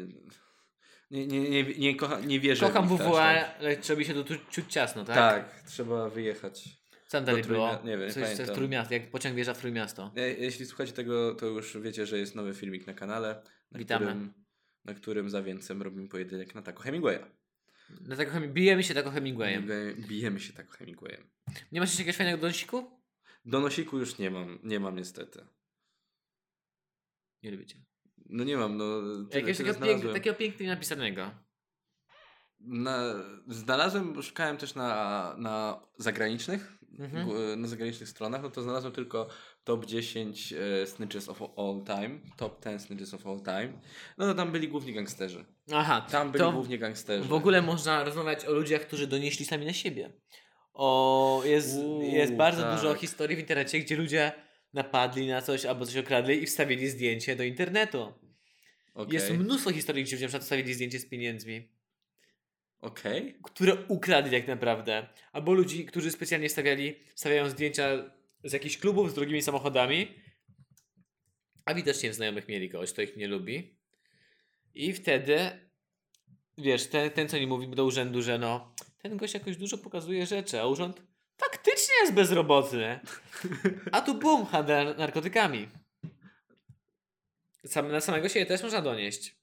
nie, 1.10 1.26
nie, 1.26 1.50
nie, 1.50 1.64
nie, 1.64 1.96
kocha, 1.96 2.20
nie 2.20 2.40
wierzę 2.40 2.66
Kocham 2.66 2.88
WWA, 2.88 3.34
tak. 3.34 3.56
ale 3.58 3.76
trzeba 3.76 3.98
mi 3.98 4.04
się 4.04 4.24
tu 4.24 4.34
czuć 4.50 4.72
ciasno, 4.72 5.04
tak? 5.04 5.16
Tak, 5.16 5.62
trzeba 5.62 6.08
wyjechać. 6.08 6.81
Tam 7.12 7.24
dalej 7.24 7.42
było? 7.44 7.78
Nie 7.84 7.98
wiem, 7.98 8.10
Coś, 8.10 8.28
w 8.38 8.50
Trójmiasto, 8.54 8.94
jak 8.94 9.10
pociąg 9.10 9.34
wjeżdża 9.34 9.54
w 9.54 9.58
Trójmiasto. 9.58 10.12
E, 10.16 10.20
Jeśli 10.30 10.66
słuchacie 10.66 10.92
tego, 10.92 11.34
to 11.34 11.46
już 11.46 11.78
wiecie, 11.78 12.06
że 12.06 12.18
jest 12.18 12.34
nowy 12.34 12.54
filmik 12.54 12.86
na 12.86 12.94
kanale, 12.94 13.42
na, 13.70 13.78
Witamy. 13.78 14.06
którym, 14.06 14.32
na 14.84 14.94
którym 14.94 15.30
za 15.30 15.42
więcem 15.42 15.82
robimy 15.82 16.08
pojedynek 16.08 16.54
na 16.54 16.62
taco 16.62 16.80
Hemingwaya. 16.82 17.18
Dlatego 17.90 18.32
Hemi- 18.32 18.48
bijemy 18.52 18.82
się 18.82 18.94
tak 18.94 19.06
o 19.06 19.10
Hemingwayem. 19.10 19.66
Hemingway- 19.66 20.06
Bijemy 20.06 20.40
się 20.40 20.52
tak 20.52 20.76
Hemingwayem. 20.76 21.30
Nie 21.72 21.80
masz 21.80 21.88
jeszcze 21.90 22.02
jakiegoś 22.02 22.16
fajnego 22.16 22.40
donosiku? 22.40 22.90
Donosiku 23.44 23.98
już 23.98 24.18
nie 24.18 24.30
mam, 24.30 24.58
nie 24.62 24.80
mam 24.80 24.96
niestety. 24.96 25.46
Nie 27.42 27.50
lubicie. 27.50 27.76
No 28.26 28.44
nie 28.44 28.56
mam, 28.56 28.76
no. 28.76 28.84
tyle- 29.02 29.26
Jakiegoś 29.40 29.56
tyle 29.56 29.74
takiego, 29.74 30.00
pięk, 30.02 30.12
takiego 30.14 30.36
pięknie 30.36 30.66
napisanego. 30.68 31.30
Na, 32.60 33.14
znalazłem, 33.48 34.22
szukałem 34.22 34.56
też 34.56 34.74
na, 34.74 35.34
na 35.38 35.80
zagranicznych, 35.98 36.72
Mhm. 36.98 37.60
na 37.60 37.68
zagranicznych 37.68 38.08
stronach, 38.08 38.42
no 38.42 38.50
to 38.50 38.62
znalazłem 38.62 38.92
tylko 38.92 39.28
top 39.64 39.86
10 39.86 40.52
e, 40.52 40.86
snitches 40.86 41.28
of 41.28 41.42
all 41.42 41.84
time, 41.86 42.18
top 42.36 42.64
10 42.64 42.82
snitches 42.82 43.14
of 43.14 43.26
all 43.26 43.40
time. 43.40 43.72
No 44.18 44.26
to 44.26 44.34
tam 44.34 44.52
byli 44.52 44.68
główni 44.68 44.92
gangsterzy. 44.92 45.44
Aha, 45.72 46.06
Tam 46.10 46.32
byli 46.32 46.52
głównie 46.52 46.78
gangsterzy. 46.78 47.28
w 47.28 47.32
ogóle 47.32 47.62
można 47.62 48.04
rozmawiać 48.04 48.44
o 48.44 48.52
ludziach, 48.52 48.80
którzy 48.80 49.06
donieśli 49.06 49.44
sami 49.44 49.66
na 49.66 49.72
siebie. 49.72 50.12
O, 50.74 51.42
jest, 51.44 51.76
Uuu, 51.76 52.02
jest 52.02 52.32
bardzo 52.32 52.62
tak. 52.62 52.76
dużo 52.76 52.94
historii 52.94 53.36
w 53.36 53.40
internecie, 53.40 53.78
gdzie 53.80 53.96
ludzie 53.96 54.32
napadli 54.72 55.28
na 55.28 55.42
coś 55.42 55.64
albo 55.64 55.86
coś 55.86 55.96
okradli 55.96 56.42
i 56.42 56.46
wstawili 56.46 56.88
zdjęcie 56.88 57.36
do 57.36 57.42
internetu. 57.42 58.12
Okej. 58.94 59.14
Jest 59.14 59.30
mnóstwo 59.30 59.72
historii, 59.72 60.04
gdzie 60.04 60.16
ludzie 60.16 60.24
na 60.24 60.28
przykład 60.28 60.42
wstawili 60.42 60.74
zdjęcie 60.74 60.98
z 60.98 61.08
pieniędzmi. 61.08 61.68
Okej. 62.82 63.38
które 63.42 63.76
ukradli 63.88 64.38
tak 64.38 64.48
naprawdę. 64.48 65.06
Albo 65.32 65.52
ludzi, 65.52 65.86
którzy 65.86 66.10
specjalnie 66.10 66.48
stawiali, 66.48 66.94
stawiają 67.14 67.50
zdjęcia 67.50 67.88
z 68.44 68.52
jakichś 68.52 68.78
klubów 68.78 69.10
z 69.10 69.14
drogimi 69.14 69.42
samochodami, 69.42 70.14
a 71.64 71.74
widocznie 71.74 72.10
w 72.10 72.14
znajomych 72.14 72.48
mieli 72.48 72.70
kogoś, 72.70 72.92
kto 72.92 73.02
ich 73.02 73.16
nie 73.16 73.28
lubi. 73.28 73.78
I 74.74 74.92
wtedy, 74.92 75.38
wiesz, 76.58 76.86
ten, 76.86 77.10
ten 77.10 77.28
co 77.28 77.38
nie 77.38 77.46
mówi 77.46 77.68
do 77.68 77.84
urzędu, 77.84 78.22
że 78.22 78.38
no, 78.38 78.74
ten 78.98 79.16
gość 79.16 79.34
jakoś 79.34 79.56
dużo 79.56 79.78
pokazuje 79.78 80.26
rzeczy, 80.26 80.60
a 80.60 80.66
urząd 80.66 81.02
faktycznie 81.36 81.94
jest 82.00 82.14
bezrobotny. 82.14 83.00
A 83.92 84.00
tu 84.00 84.14
bum, 84.14 84.46
handel 84.46 84.96
narkotykami. 84.96 85.68
Sam, 87.66 87.92
na 87.92 88.00
samego 88.00 88.28
siebie 88.28 88.46
też 88.46 88.62
można 88.62 88.82
donieść. 88.82 89.41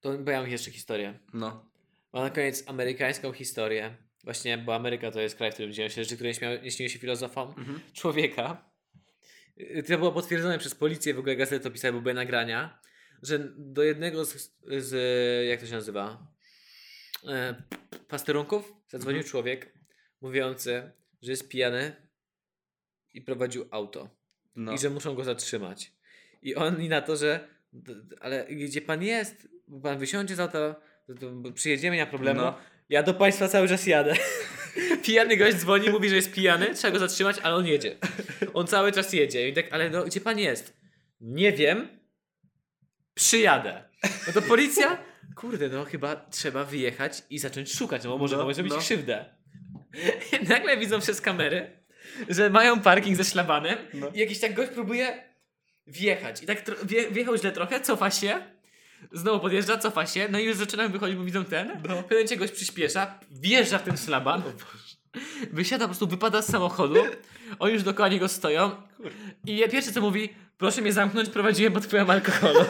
To 0.00 0.18
bo 0.18 0.30
ja 0.30 0.40
mam 0.40 0.50
jeszcze 0.50 0.70
historię. 0.70 1.18
No. 1.32 1.70
Mam 2.12 2.22
na 2.22 2.30
koniec 2.30 2.68
amerykańską 2.68 3.32
historię. 3.32 3.96
Właśnie, 4.24 4.58
bo 4.58 4.74
Ameryka 4.74 5.10
to 5.10 5.20
jest 5.20 5.36
kraj, 5.36 5.50
w 5.50 5.54
którym 5.54 5.72
dzieją 5.72 5.88
się 5.88 6.04
rzeczy, 6.04 6.14
które 6.14 6.28
nie, 6.30 6.34
śmiały, 6.34 6.60
nie 6.62 6.70
śniły 6.70 6.90
się 6.90 6.98
filozofom. 6.98 7.48
Mhm. 7.48 7.80
Człowieka. 7.92 8.70
Y, 9.58 9.82
To 9.82 9.98
było 9.98 10.12
potwierdzone 10.12 10.58
przez 10.58 10.74
policję, 10.74 11.14
w 11.14 11.18
ogóle 11.18 11.36
gazety 11.36 11.64
to 11.64 11.70
pisały, 11.70 12.00
były 12.00 12.14
nagrania, 12.14 12.80
że 13.22 13.38
do 13.56 13.82
jednego 13.82 14.24
z, 14.24 14.52
z 14.78 14.94
jak 15.48 15.60
to 15.60 15.66
się 15.66 15.72
nazywa, 15.72 16.26
e, 17.28 17.62
pasterunków 18.08 18.72
zadzwonił 18.88 19.22
człowiek 19.22 19.72
mówiący, 20.20 20.92
że 21.22 21.30
jest 21.30 21.48
pijany 21.48 21.96
i 23.14 23.20
prowadził 23.22 23.68
auto. 23.70 24.18
No. 24.56 24.72
i 24.72 24.78
że 24.78 24.90
muszą 24.90 25.14
go 25.14 25.24
zatrzymać. 25.24 25.92
I 26.42 26.54
oni 26.54 26.88
na 26.88 27.02
to, 27.02 27.16
że 27.16 27.48
ale 28.20 28.46
gdzie 28.46 28.80
pan 28.80 29.02
jest? 29.02 29.48
Pan 29.82 29.98
wysiądzie 29.98 30.36
z 30.36 30.40
auta, 30.40 30.74
to- 31.06 31.14
to 31.14 31.52
przyjedziemy, 31.54 31.96
nie 31.96 32.02
ma 32.04 32.10
problemu. 32.10 32.40
No. 32.40 32.58
Ja 32.88 33.02
do 33.02 33.14
państwa 33.14 33.48
cały 33.48 33.68
czas 33.68 33.86
jadę. 33.86 34.14
Pijany 35.04 35.36
gość 35.36 35.56
dzwoni, 35.56 35.90
mówi, 35.90 36.08
że 36.08 36.16
jest 36.16 36.32
pijany, 36.32 36.74
trzeba 36.74 36.92
go 36.92 36.98
zatrzymać, 36.98 37.36
ale 37.42 37.54
on 37.54 37.66
jedzie. 37.66 37.96
On 38.54 38.66
cały 38.66 38.92
czas 38.92 39.12
jedzie. 39.12 39.48
I 39.48 39.52
tak, 39.52 39.64
ale 39.70 39.90
no, 39.90 40.04
gdzie 40.04 40.20
pan 40.20 40.38
jest? 40.38 40.76
Nie 41.20 41.52
wiem. 41.52 41.88
Przyjadę. 43.14 43.84
No 44.26 44.32
to 44.32 44.42
policja? 44.42 44.98
Kurde, 45.36 45.68
no 45.68 45.84
chyba 45.84 46.16
trzeba 46.16 46.64
wyjechać 46.64 47.22
i 47.30 47.38
zacząć 47.38 47.72
szukać, 47.74 48.04
no 48.04 48.10
bo 48.10 48.18
może 48.18 48.36
No, 48.36 48.42
komuś 48.42 48.54
zrobić 48.54 48.72
no. 48.72 48.78
krzywdę. 48.78 49.24
I 50.42 50.44
nagle 50.48 50.76
widzą 50.76 51.00
przez 51.00 51.20
kamery, 51.20 51.70
że 52.28 52.50
mają 52.50 52.80
parking 52.80 53.16
ze 53.16 53.24
szlabanem 53.24 53.78
No. 53.94 54.08
i 54.14 54.18
jakiś 54.18 54.40
tak 54.40 54.54
gość 54.54 54.70
próbuje 54.70 55.22
wjechać. 55.86 56.42
I 56.42 56.46
tak 56.46 56.64
wjechał 57.10 57.36
źle 57.36 57.52
trochę, 57.52 57.80
cofa 57.80 58.10
się, 58.10 58.40
znowu 59.12 59.40
podjeżdża, 59.40 59.78
cofa 59.78 60.06
się, 60.06 60.28
no 60.30 60.38
i 60.38 60.44
już 60.44 60.56
zaczynają 60.56 60.88
wychodzić, 60.92 61.16
bo 61.16 61.24
widzą 61.24 61.44
ten. 61.44 61.68
No. 61.68 61.74
W 61.74 61.82
pewnym 61.82 62.08
momencie 62.10 62.36
gość 62.36 62.52
przyspiesza, 62.52 63.18
wjeżdża 63.30 63.78
w 63.78 63.82
ten 63.82 63.96
szlaban, 63.96 64.42
wysiada, 65.52 65.84
po 65.84 65.88
prostu 65.88 66.06
wypada 66.06 66.42
z 66.42 66.46
samochodu, 66.50 66.94
oni 67.58 67.74
już 67.74 67.82
dookoła 67.82 68.08
niego 68.08 68.28
stoją 68.28 68.70
i 69.46 69.62
pierwsze 69.72 69.92
co 69.92 70.00
mówi, 70.00 70.28
proszę 70.58 70.82
mnie 70.82 70.92
zamknąć, 70.92 71.28
prowadziłem 71.28 71.72
pod 71.72 71.84
wpływem 71.84 72.10
alkoholu. 72.10 72.60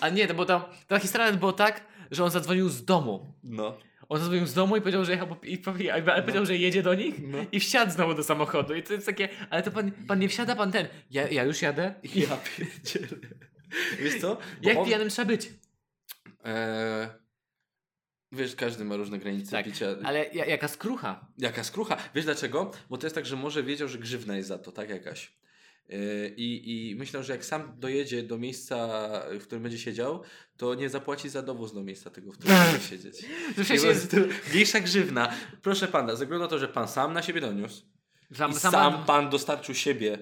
A 0.00 0.08
nie, 0.08 0.26
to 0.26 0.34
bo 0.34 0.44
tam, 0.46 0.62
ta 0.86 0.98
historia 0.98 1.32
było 1.32 1.52
tak, 1.52 1.84
że 2.10 2.24
on 2.24 2.30
zadzwonił 2.30 2.68
z 2.68 2.84
domu. 2.84 3.34
No. 3.44 3.78
On 4.08 4.18
zadzwonił 4.18 4.46
z 4.46 4.54
domu 4.54 4.76
i 4.76 4.80
powiedział, 4.80 5.04
że 5.04 5.12
jechał, 5.12 5.26
po, 5.28 5.36
i, 5.46 5.62
i, 5.80 5.90
ale 5.90 6.22
powiedział, 6.22 6.46
że 6.46 6.56
jedzie 6.56 6.82
do 6.82 6.94
nich 6.94 7.14
No. 7.22 7.38
i 7.52 7.60
wsiadł 7.60 7.92
znowu 7.92 8.14
do 8.14 8.22
samochodu. 8.24 8.74
I 8.74 8.82
to 8.82 8.92
jest 8.92 9.06
takie, 9.06 9.28
ale 9.50 9.62
to 9.62 9.70
pan, 9.70 9.90
pan 10.08 10.18
nie 10.18 10.28
wsiada, 10.28 10.56
pan 10.56 10.72
ten. 10.72 10.88
Ja, 11.10 11.28
ja 11.28 11.44
już 11.44 11.62
jadę. 11.62 11.94
Ja 12.14 12.36
pierdzielę. 12.56 13.06
Wiesz 14.02 14.20
co? 14.20 14.34
Bo 14.62 14.68
Jak 14.68 14.78
on- 14.78 14.84
pijanym 14.86 15.08
trzeba 15.08 15.26
być? 15.26 15.50
Eee, 16.44 17.08
wiesz, 18.32 18.56
każdy 18.56 18.84
ma 18.84 18.96
różne 18.96 19.18
granice 19.18 19.50
Tak, 19.50 19.64
picia. 19.64 19.86
ale 20.04 20.26
ja, 20.32 20.46
jaka 20.46 20.68
skrucha. 20.68 21.26
Jaka 21.38 21.64
skrucha. 21.64 21.96
Wiesz 22.14 22.24
dlaczego? 22.24 22.70
Bo 22.90 22.98
to 22.98 23.06
jest 23.06 23.14
tak, 23.14 23.26
że 23.26 23.36
może 23.36 23.62
wiedział, 23.62 23.88
że 23.88 23.98
grzywna 23.98 24.36
jest 24.36 24.48
za 24.48 24.58
to, 24.58 24.72
tak 24.72 24.90
jakaś. 24.90 25.32
Yy, 25.88 26.34
I, 26.36 26.90
I 26.90 26.96
myślę, 26.96 27.24
że 27.24 27.32
jak 27.32 27.44
sam 27.44 27.74
dojedzie 27.78 28.22
do 28.22 28.38
miejsca, 28.38 28.88
w 29.40 29.42
którym 29.42 29.62
będzie 29.62 29.78
siedział, 29.78 30.22
to 30.56 30.74
nie 30.74 30.88
zapłaci 30.88 31.28
za 31.28 31.42
dowóz 31.42 31.74
do 31.74 31.82
miejsca 31.82 32.10
tego, 32.10 32.32
w 32.32 32.38
którym 32.38 32.56
będzie 32.72 32.86
siedzieć. 32.86 33.24
Po 33.68 33.74
jest, 33.74 34.16
Mniejsza 34.52 34.80
grzywna. 34.80 35.32
Proszę 35.62 35.88
pana, 35.88 36.16
ze 36.16 36.24
względu 36.24 36.44
na 36.44 36.48
to, 36.50 36.58
że 36.58 36.68
pan 36.68 36.88
sam 36.88 37.12
na 37.12 37.22
siebie 37.22 37.40
doniósł 37.40 37.82
sam, 38.34 38.50
i 38.50 38.54
sam, 38.54 38.72
sam 38.72 39.04
pan 39.04 39.30
dostarczył 39.30 39.74
siebie, 39.74 40.18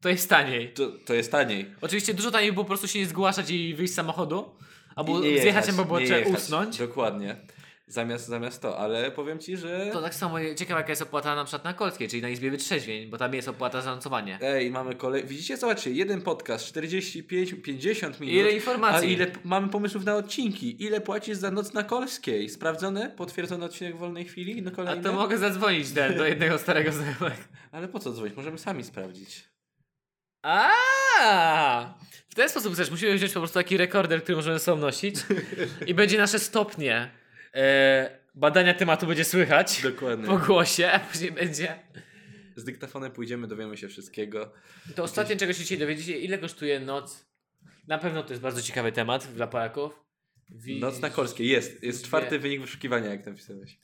to 0.00 0.08
jest 0.08 0.28
taniej. 0.28 0.72
to, 0.72 0.92
to 1.04 1.14
jest 1.14 1.32
taniej. 1.32 1.70
Oczywiście 1.80 2.14
dużo 2.14 2.30
taniej 2.30 2.52
było 2.52 2.64
po 2.64 2.68
prostu 2.68 2.88
się 2.88 2.98
nie 2.98 3.06
zgłaszać 3.06 3.50
i 3.50 3.74
wyjść 3.74 3.92
z 3.92 3.96
samochodu, 3.96 4.54
albo 4.96 5.20
I 5.20 5.22
nie 5.22 5.40
zjechać 5.40 5.66
jechać, 5.66 5.78
albo 5.78 6.00
trzeba 6.00 6.36
usnąć. 6.36 6.78
Dokładnie. 6.78 7.36
Zamiast, 7.90 8.26
zamiast 8.26 8.62
to, 8.62 8.78
ale 8.78 9.10
powiem 9.10 9.38
ci, 9.38 9.56
że... 9.56 9.90
To 9.92 10.02
tak 10.02 10.14
samo 10.14 10.36
ciekawe 10.56 10.80
jaka 10.80 10.92
jest 10.92 11.02
opłata 11.02 11.34
na 11.34 11.44
przykład 11.44 11.64
na 11.64 11.74
Kolskiej, 11.74 12.08
czyli 12.08 12.22
na 12.22 12.28
Izbie 12.28 12.50
Wytrzeźwień, 12.50 13.10
bo 13.10 13.18
tam 13.18 13.34
jest 13.34 13.48
opłata 13.48 13.82
za 13.82 13.94
nocowanie. 13.94 14.38
Ej, 14.42 14.70
mamy 14.70 14.94
kolej. 14.94 15.24
Widzicie, 15.24 15.56
zobaczcie, 15.56 15.90
jeden 15.90 16.22
podcast, 16.22 16.64
45, 16.64 17.54
50 17.62 18.20
minut. 18.20 18.34
Ile 18.34 18.52
informacji. 18.52 19.08
A 19.08 19.12
ile 19.12 19.26
mamy 19.44 19.68
pomysłów 19.68 20.04
na 20.04 20.16
odcinki? 20.16 20.84
Ile 20.84 21.00
płacisz 21.00 21.36
za 21.36 21.50
noc 21.50 21.72
na 21.72 21.82
Kolskiej? 21.82 22.48
Sprawdzone? 22.48 23.10
Potwierdzony 23.16 23.64
odcinek 23.64 23.96
w 23.96 23.98
wolnej 23.98 24.24
chwili? 24.24 24.62
No 24.62 24.70
A 24.70 24.74
kolejny? 24.74 25.02
to 25.02 25.12
mogę 25.12 25.38
zadzwonić 25.38 25.90
do, 25.90 26.10
do 26.10 26.26
jednego 26.26 26.58
starego 26.58 26.92
znajomego. 26.92 27.42
Ale 27.72 27.88
po 27.88 27.98
co 27.98 28.12
dzwonić? 28.12 28.36
Możemy 28.36 28.58
sami 28.58 28.84
sprawdzić. 28.84 29.48
A, 30.48 31.94
W 32.28 32.34
ten 32.34 32.48
sposób 32.48 32.76
też 32.76 32.90
musimy 32.90 33.14
wziąć 33.14 33.32
po 33.32 33.40
prostu 33.40 33.54
taki 33.54 33.76
rekorder, 33.76 34.22
który 34.22 34.36
możemy 34.36 34.58
sobą 34.58 34.80
nosić 34.80 35.16
i 35.86 35.94
będzie 35.94 36.18
nasze 36.18 36.38
stopnie 36.38 37.10
e, 37.54 38.18
badania 38.34 38.74
tematu 38.74 39.06
będzie 39.06 39.24
słychać 39.24 39.82
Dokładnie. 39.82 40.26
po 40.26 40.38
głosie, 40.38 40.90
a 40.90 40.98
później 41.00 41.32
będzie... 41.32 41.78
Z 42.56 42.64
dyktafonem 42.64 43.12
pójdziemy, 43.12 43.46
dowiemy 43.46 43.76
się 43.76 43.88
wszystkiego. 43.88 44.52
To 44.94 45.02
ostatnie 45.02 45.36
czego 45.36 45.52
się 45.52 45.58
dzisiaj 45.58 45.78
dowiedzicie, 45.78 46.18
ile 46.18 46.38
kosztuje 46.38 46.80
noc? 46.80 47.26
Na 47.88 47.98
pewno 47.98 48.22
to 48.22 48.30
jest 48.32 48.42
bardzo 48.42 48.62
ciekawy 48.62 48.92
temat 48.92 49.26
dla 49.34 49.46
Polaków. 49.46 49.92
Wi- 50.50 50.80
Noc 50.80 51.00
na 51.00 51.10
Kolskiej. 51.10 51.48
Jest. 51.48 51.82
Jest 51.82 52.04
czwarty 52.04 52.38
wynik 52.38 52.60
wyszukiwania, 52.60 53.10
jak 53.10 53.26
napisałeś. 53.26 53.78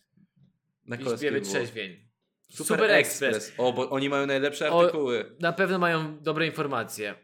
Na 0.87 0.97
Kolskiej 0.97 1.31
było. 1.31 1.43
Wytrzeźwień. 1.45 2.09
Super, 2.49 2.67
Super 2.67 2.91
Express. 2.91 3.37
Express. 3.37 3.55
O, 3.59 3.73
bo 3.73 3.91
oni 3.91 4.09
mają 4.09 4.27
najlepsze 4.27 4.73
O- 4.73 4.81
artykuły. 4.81 5.37
Na 5.41 5.53
pewno 5.53 5.79
mają 5.79 6.19
dobre 6.19 6.47
informacje. 6.47 7.15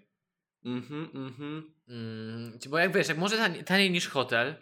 Mhm, 0.65 1.09
mhm. 1.15 1.75
Mm, 1.89 2.59
bo 2.69 2.79
jak 2.79 2.95
wiesz, 2.95 3.09
jak 3.09 3.19
może 3.19 3.37
taniej, 3.37 3.65
taniej 3.65 3.91
niż 3.91 4.09
hotel, 4.09 4.55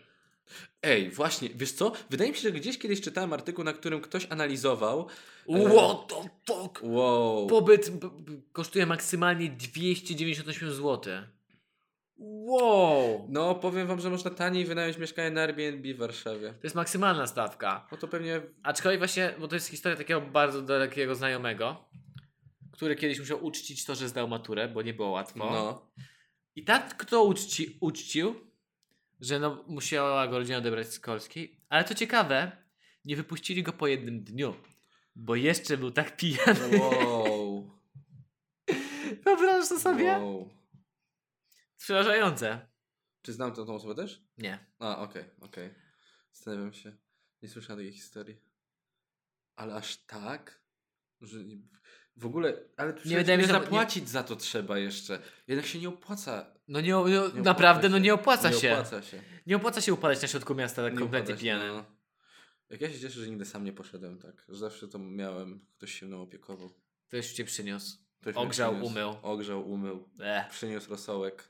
Ej, 0.83 1.11
właśnie, 1.11 1.49
wiesz 1.55 1.73
co? 1.73 1.93
Wydaje 2.11 2.31
mi 2.31 2.37
się, 2.37 2.43
że 2.43 2.53
gdzieś 2.53 2.79
kiedyś 2.79 3.01
czytałem 3.01 3.33
artykuł, 3.33 3.65
na 3.65 3.73
którym 3.73 4.01
ktoś 4.01 4.27
analizował. 4.31 5.09
E, 5.49 5.69
what 5.69 6.09
the 6.09 6.29
fuck? 6.47 6.81
Wow. 6.83 7.47
Pobyt 7.47 7.91
kosztuje 8.53 8.87
maksymalnie 8.87 9.49
298 9.49 10.73
zł. 10.73 11.23
Wow! 12.19 13.27
No, 13.29 13.55
powiem 13.55 13.87
wam, 13.87 14.01
że 14.01 14.11
można 14.11 14.31
taniej 14.31 14.65
wynająć 14.65 14.99
mieszkanie 14.99 15.31
na 15.31 15.41
Airbnb 15.41 15.95
w 15.95 15.99
Warszawie. 15.99 16.49
To 16.53 16.61
jest 16.63 16.77
maksymalna 16.77 17.27
stawka. 17.27 17.87
No 17.93 17.99
to 17.99 18.09
pewnie. 18.09 18.41
Aczkolwiek 18.63 19.01
właśnie, 19.01 19.35
bo 19.41 19.49
to 19.49 19.57
jest 19.57 19.69
historia 19.69 19.97
takiego 19.97 20.21
bardzo 20.21 20.63
dalekiego 20.63 21.15
znajomego, 21.15 21.89
który 22.73 22.97
kiedyś 22.97 23.19
musiał 23.19 23.45
uczcić 23.45 23.85
to, 23.85 23.95
że 23.95 24.09
zdał 24.09 24.29
maturę, 24.29 24.69
bo 24.69 24.83
nie 24.83 24.95
było 24.95 25.09
łatwo. 25.09 25.51
No. 25.51 25.91
I 26.57 26.65
tak 26.65 26.97
kto 26.97 27.25
uczci, 27.25 27.79
uczcił, 27.81 28.35
że 29.21 29.39
no, 29.39 29.65
musiała 29.69 30.29
go 30.29 30.39
rodzina 30.39 30.59
odebrać 30.59 30.87
z 30.87 31.01
Kolskiej. 31.01 31.61
Ale 31.69 31.85
to 31.85 31.95
ciekawe, 31.95 32.53
nie 33.05 33.17
wypuścili 33.17 33.63
go 33.63 33.73
po 33.73 33.87
jednym 33.87 34.25
dniu, 34.25 34.55
bo 35.17 35.35
jeszcze 35.35 35.77
był 35.77 35.91
tak 35.91 36.17
pijany. 36.17 36.79
Wow. 36.79 37.71
Wyobrażasz 39.25 39.69
to 39.69 39.81
sobie? 39.81 40.13
wow. 40.13 40.58
Przerażające. 41.79 42.67
Czy 43.23 43.33
znam 43.33 43.53
tę 43.53 43.67
tą 43.67 43.75
osobę 43.75 43.95
też? 43.95 44.23
Nie. 44.39 44.67
A, 44.79 44.99
okej, 44.99 45.25
okej. 45.41 45.75
Zastanawiam 46.33 46.73
się. 46.73 46.97
Nie 47.43 47.49
słyszałem 47.49 47.79
takiej 47.79 47.93
historii. 47.93 48.41
Ale 49.57 49.75
aż 49.75 49.97
tak? 49.97 50.63
Że 51.21 51.45
nie- 51.45 51.57
w 52.17 52.27
ogóle, 52.27 52.55
ale 52.77 52.93
tu 52.93 53.09
Nie 53.09 53.17
wydaje 53.17 53.39
mi 53.39 53.45
się, 53.45 53.49
że- 53.49 53.53
zapłacić 53.61 54.09
za 54.09 54.23
to 54.23 54.37
trzeba 54.37 54.79
jeszcze. 54.79 55.19
Jednak 55.47 55.67
się 55.67 55.79
nie 55.81 55.89
opłaca. 55.89 56.55
No 56.69 56.81
nie, 56.81 56.89
nie, 56.93 57.21
Nie 57.35 57.43
naprawdę, 57.43 57.89
opłaca 57.89 57.89
no 57.91 57.97
się. 57.97 58.03
nie 58.03 58.15
opłaca 58.15 58.53
się. 58.53 58.67
Nie 58.69 58.73
opłaca 58.75 59.03
się. 59.03 59.23
Nie 59.47 59.57
opłaca 59.57 59.81
się 59.81 59.95
upadać 59.95 60.23
na 60.23 60.29
środku 60.29 60.55
miasta 60.55 60.83
tak 60.83 60.93
Nie 60.93 60.99
kompletnie 60.99 61.25
opłaca 61.35 61.39
się, 61.39 61.43
pijany. 61.43 61.69
no. 61.69 61.85
Jak 62.71 62.81
ja 62.81 62.89
się 62.93 63.01
cieszę, 63.01 63.21
że 63.21 63.29
nigdy 63.29 63.45
sam 63.45 63.65
nie 63.65 63.73
poszedłem 63.73 64.19
tak. 64.19 64.45
Że 64.49 64.57
zawsze 64.57 64.89
to 64.89 64.99
miałem, 64.99 65.67
ktoś 65.77 65.95
się 66.01 66.07
mną 66.07 66.23
opiekował. 66.23 66.71
Ktoś 67.09 67.33
cię 67.33 67.45
przyniósł. 67.45 67.97
Ktoś 68.21 68.35
mnie 68.35 68.45
Ogrzał, 68.45 68.85
umył. 68.85 69.15
Ogrzał, 69.23 69.71
umył. 69.71 70.09
Ech. 70.21 70.49
Przyniósł 70.49 70.91
rosołek. 70.91 71.49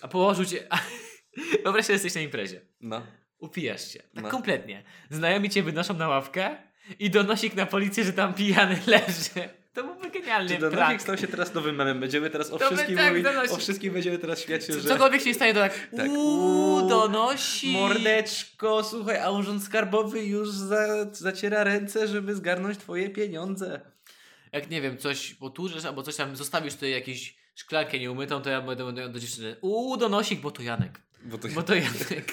A 0.00 0.08
położył 0.08 0.44
cię... 0.44 0.58
Wyobraź 1.64 1.84
sobie, 1.84 1.94
jesteś 1.94 2.14
na 2.14 2.20
imprezie. 2.20 2.60
No. 2.80 3.02
Upijasz 3.38 3.92
się. 3.92 3.98
Tak 4.14 4.24
No. 4.24 4.30
kompletnie. 4.30 4.82
Znajomi 5.10 5.50
cię 5.50 5.62
wynoszą 5.62 5.94
na 5.94 6.08
ławkę 6.08 6.56
i 6.98 7.10
donosik 7.10 7.54
na 7.54 7.66
policję, 7.66 8.04
że 8.04 8.12
tam 8.12 8.34
pijany 8.34 8.78
leży. 8.86 9.48
To 9.74 9.84
byłby 9.84 10.10
genialny 10.10 10.54
Czy 10.54 10.58
Donosik 10.58 11.02
stał 11.02 11.18
się 11.18 11.26
teraz 11.26 11.54
nowym 11.54 11.76
memem. 11.76 12.00
Będziemy 12.00 12.30
teraz 12.30 12.50
o 12.50 12.58
To 12.58 12.66
wszystkim 12.66 12.96
tak, 12.96 13.08
mówić. 13.08 13.24
Donosik. 13.24 13.52
O 13.52 13.56
wszystkim 13.56 13.92
będziemy 13.92 14.18
teraz 14.18 14.44
Co- 14.66 14.72
że... 14.80 14.88
Cokolwiek 14.88 15.20
się 15.22 15.28
nie 15.28 15.34
stanie, 15.34 15.54
to 15.54 15.60
tak, 15.60 15.88
Tak. 15.96 16.08
uuu, 16.08 16.88
donosi. 16.88 17.72
Mordeczko, 17.72 18.84
słuchaj, 18.84 19.18
a 19.18 19.30
urząd 19.30 19.62
skarbowy 19.64 20.24
już 20.24 20.48
za, 20.50 20.86
zaciera 21.12 21.64
ręce, 21.64 22.08
żeby 22.08 22.34
zgarnąć 22.34 22.78
twoje 22.78 23.10
pieniądze. 23.10 23.80
Jak 24.52 24.70
nie 24.70 24.82
wiem, 24.82 24.98
coś 24.98 25.34
poturzysz 25.34 25.84
albo 25.84 26.02
coś 26.02 26.16
tam, 26.16 26.36
zostawisz 26.36 26.74
tutaj 26.74 26.90
jakąś 26.90 27.36
szklankę 27.58 27.98
nieumytą, 27.98 28.42
to 28.42 28.50
ja 28.50 28.60
będę 28.62 28.84
będę 28.84 29.08
do 29.08 29.20
dziewczyny, 29.20 29.56
uuu, 29.60 29.96
donosik, 29.96 30.40
bo 30.40 30.50
to 30.50 30.62
Janek. 30.62 31.00
Bo 31.24 31.38
to 31.38 31.48
Bo 31.48 31.62
to 31.62 31.74
Janek. 31.74 32.32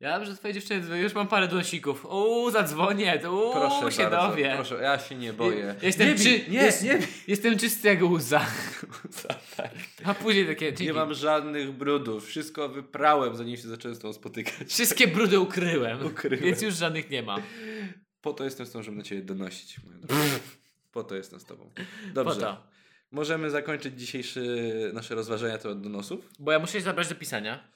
Ja 0.00 0.18
wiem, 0.18 0.26
że 0.28 0.36
twoje 0.36 0.54
dziewczyny, 0.54 0.98
już 0.98 1.14
mam 1.14 1.28
parę 1.28 1.48
donosików. 1.48 2.04
Uuu, 2.04 2.50
zadzwonię, 2.50 3.20
uuu, 3.30 3.52
Proszę 3.52 3.92
się 3.92 4.02
bardzo, 4.10 4.28
dowie. 4.28 4.52
proszę, 4.54 4.74
ja 4.82 4.98
się 4.98 5.14
nie 5.14 5.32
boję. 5.32 5.74
Jestem 5.82 6.08
nie, 6.08 6.14
czy- 6.14 6.50
nie, 6.50 6.62
jest- 6.62 6.82
nie. 6.84 6.98
Jestem 7.28 7.58
czysty 7.58 7.88
jak 7.88 8.02
łza. 8.02 8.46
A 10.04 10.14
później 10.14 10.46
takie, 10.46 10.66
nie 10.70 10.72
dzięki. 10.76 10.92
mam 10.92 11.14
żadnych 11.14 11.72
brudów. 11.72 12.26
Wszystko 12.26 12.68
wyprałem, 12.68 13.36
zanim 13.36 13.56
się 13.56 13.68
zacząłem 13.68 13.94
z 13.94 13.98
tą 13.98 14.12
spotykać. 14.12 14.68
Wszystkie 14.68 15.06
brudy 15.08 15.40
ukryłem, 15.40 16.06
Ukryłem. 16.06 16.40
więc 16.44 16.62
już 16.62 16.74
żadnych 16.74 17.10
nie 17.10 17.22
mam. 17.22 17.42
Po 18.20 18.32
to 18.32 18.44
jestem 18.44 18.66
z 18.66 18.70
tą, 18.70 18.82
żeby 18.82 18.96
na 18.96 19.02
ciebie 19.02 19.22
donosić. 19.22 19.76
moja. 19.84 19.98
Po 20.92 21.04
to 21.04 21.14
jestem 21.16 21.40
z 21.40 21.44
tobą. 21.44 21.70
Dobrze. 22.14 22.34
Po 22.34 22.40
to. 22.40 22.62
Możemy 23.10 23.50
zakończyć 23.50 24.00
dzisiejsze 24.00 24.40
nasze 24.92 25.14
rozważania 25.14 25.58
to 25.58 25.70
od 25.70 25.80
donosów. 25.82 26.30
Bo 26.38 26.52
ja 26.52 26.58
muszę 26.58 26.72
się 26.72 26.80
zabrać 26.80 27.08
do 27.08 27.14
pisania. 27.14 27.68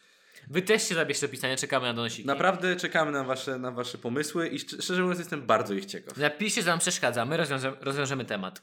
Wy 0.50 0.62
też 0.62 0.88
się 0.88 0.94
zabierzcie 0.94 1.26
do 1.26 1.30
pisania, 1.30 1.56
czekamy 1.56 1.86
na 1.86 1.94
donosiki. 1.94 2.26
Naprawdę 2.26 2.76
czekamy 2.76 3.12
na 3.12 3.24
wasze, 3.24 3.58
na 3.58 3.70
wasze 3.70 3.98
pomysły 3.98 4.48
i 4.48 4.58
szcz- 4.58 4.82
szczerze 4.82 5.02
mówiąc 5.02 5.18
jestem 5.18 5.46
bardzo 5.46 5.74
ich 5.74 5.84
ciekaw. 5.86 6.16
Napiszcie, 6.16 6.62
co 6.62 6.66
wam 6.70 6.78
przeszkadza, 6.78 7.24
my 7.24 7.36
rozwiążemy, 7.36 7.76
rozwiążemy 7.80 8.24
temat. 8.24 8.62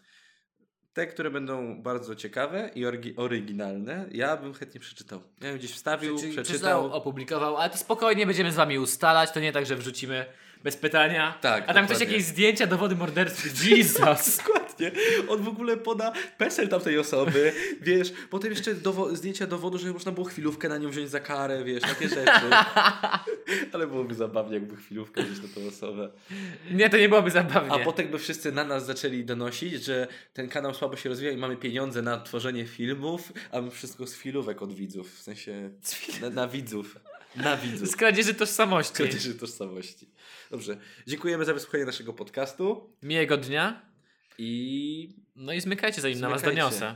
Te, 0.94 1.08
które 1.08 1.32
będą 1.32 1.82
bardzo 1.82 2.16
ciekawe 2.16 2.70
i 2.76 2.82
orgi- 2.86 3.14
oryginalne, 3.18 4.06
ja 4.12 4.38
bym 4.38 4.54
chętnie 4.54 4.80
przeczytał. 4.80 5.22
Ja 5.42 5.50
bym 5.50 5.58
gdzieś 5.58 5.72
wstawił, 5.74 6.16
przeczytał. 6.18 6.44
przeczytał, 6.44 6.94
opublikował, 6.94 7.58
ale 7.58 7.70
to 7.70 7.78
spokojnie 7.78 8.26
będziemy 8.26 8.52
z 8.52 8.56
wami 8.56 8.80
ustalać, 8.80 9.32
to 9.32 9.40
nie 9.40 9.52
tak, 9.52 9.66
że 9.66 9.76
wrzucimy 9.76 10.26
bez 10.64 10.78
pytania. 10.78 11.38
Tak, 11.42 11.64
A 11.68 11.74
tam 11.74 11.86
ktoś 11.86 12.00
jakieś 12.00 12.24
zdjęcia, 12.24 12.68
dowody 12.68 12.96
morderstw. 12.96 13.66
Jesus! 13.68 14.38
Dokładnie. 14.48 14.92
On 15.28 15.44
w 15.44 15.48
ogóle 15.48 15.78
poda 15.78 16.14
PESEL 16.38 16.68
tamtej 16.68 16.98
osoby, 17.00 17.54
wiesz, 17.82 18.14
potem 18.30 18.52
jeszcze 18.52 18.76
dowo- 18.76 19.16
zdjęcia 19.16 19.48
dowodu, 19.48 19.78
że 19.78 19.94
można 19.94 20.12
było 20.12 20.26
chwilówkę 20.26 20.70
na 20.70 20.78
nią 20.78 20.90
wziąć 20.90 21.10
za 21.10 21.20
karę, 21.20 21.64
wiesz, 21.64 21.82
takie 21.82 22.10
rzeczy. 22.10 22.46
Ale 23.74 23.88
byłoby 23.88 24.16
zabawnie, 24.16 24.54
jakby 24.54 24.76
chwilówkę 24.78 25.24
wziąć 25.24 25.42
na 25.42 25.62
tą 25.62 25.68
osobę. 25.68 26.10
Nie, 26.72 26.90
to 26.90 26.98
nie 26.98 27.10
byłoby 27.10 27.32
zabawnie. 27.32 27.72
A 27.72 27.80
potem 27.80 28.08
by 28.08 28.20
wszyscy 28.20 28.52
na 28.52 28.64
nas 28.64 28.86
zaczęli 28.86 29.24
donosić, 29.26 29.84
że 29.84 30.08
ten 30.34 30.50
kanał 30.50 30.74
słabo 30.74 30.96
się 30.96 31.10
rozwija 31.10 31.32
i 31.32 31.38
mamy 31.38 31.58
pieniądze 31.58 32.02
na 32.02 32.18
tworzenie 32.20 32.66
filmów, 32.66 33.34
a 33.52 33.62
my 33.62 33.72
wszystko 33.72 34.08
z 34.08 34.16
filówek 34.16 34.62
od 34.62 34.74
widzów, 34.74 35.16
w 35.16 35.22
sensie 35.22 35.70
na, 36.22 36.30
na 36.30 36.48
widzów. 36.48 37.00
Na 37.36 37.58
widzów. 37.58 37.88
Z 37.90 37.96
kradzieży 37.96 38.34
tożsamości. 38.34 38.94
Kradzieży 38.94 39.36
tożsamości. 39.36 40.08
Dobrze. 40.52 40.78
Dziękujemy 41.08 41.46
za 41.46 41.54
wysłuchanie 41.54 41.86
naszego 41.86 42.14
podcastu 42.14 42.90
Miłego 43.04 43.38
dnia. 43.38 43.82
i 44.38 45.10
No 45.36 45.54
i 45.54 45.62
zmykajcie, 45.62 46.02
zanim 46.02 46.20
na 46.20 46.30
was 46.30 46.42
Zmykajcie. 46.42 46.62
doniosę. 46.62 46.96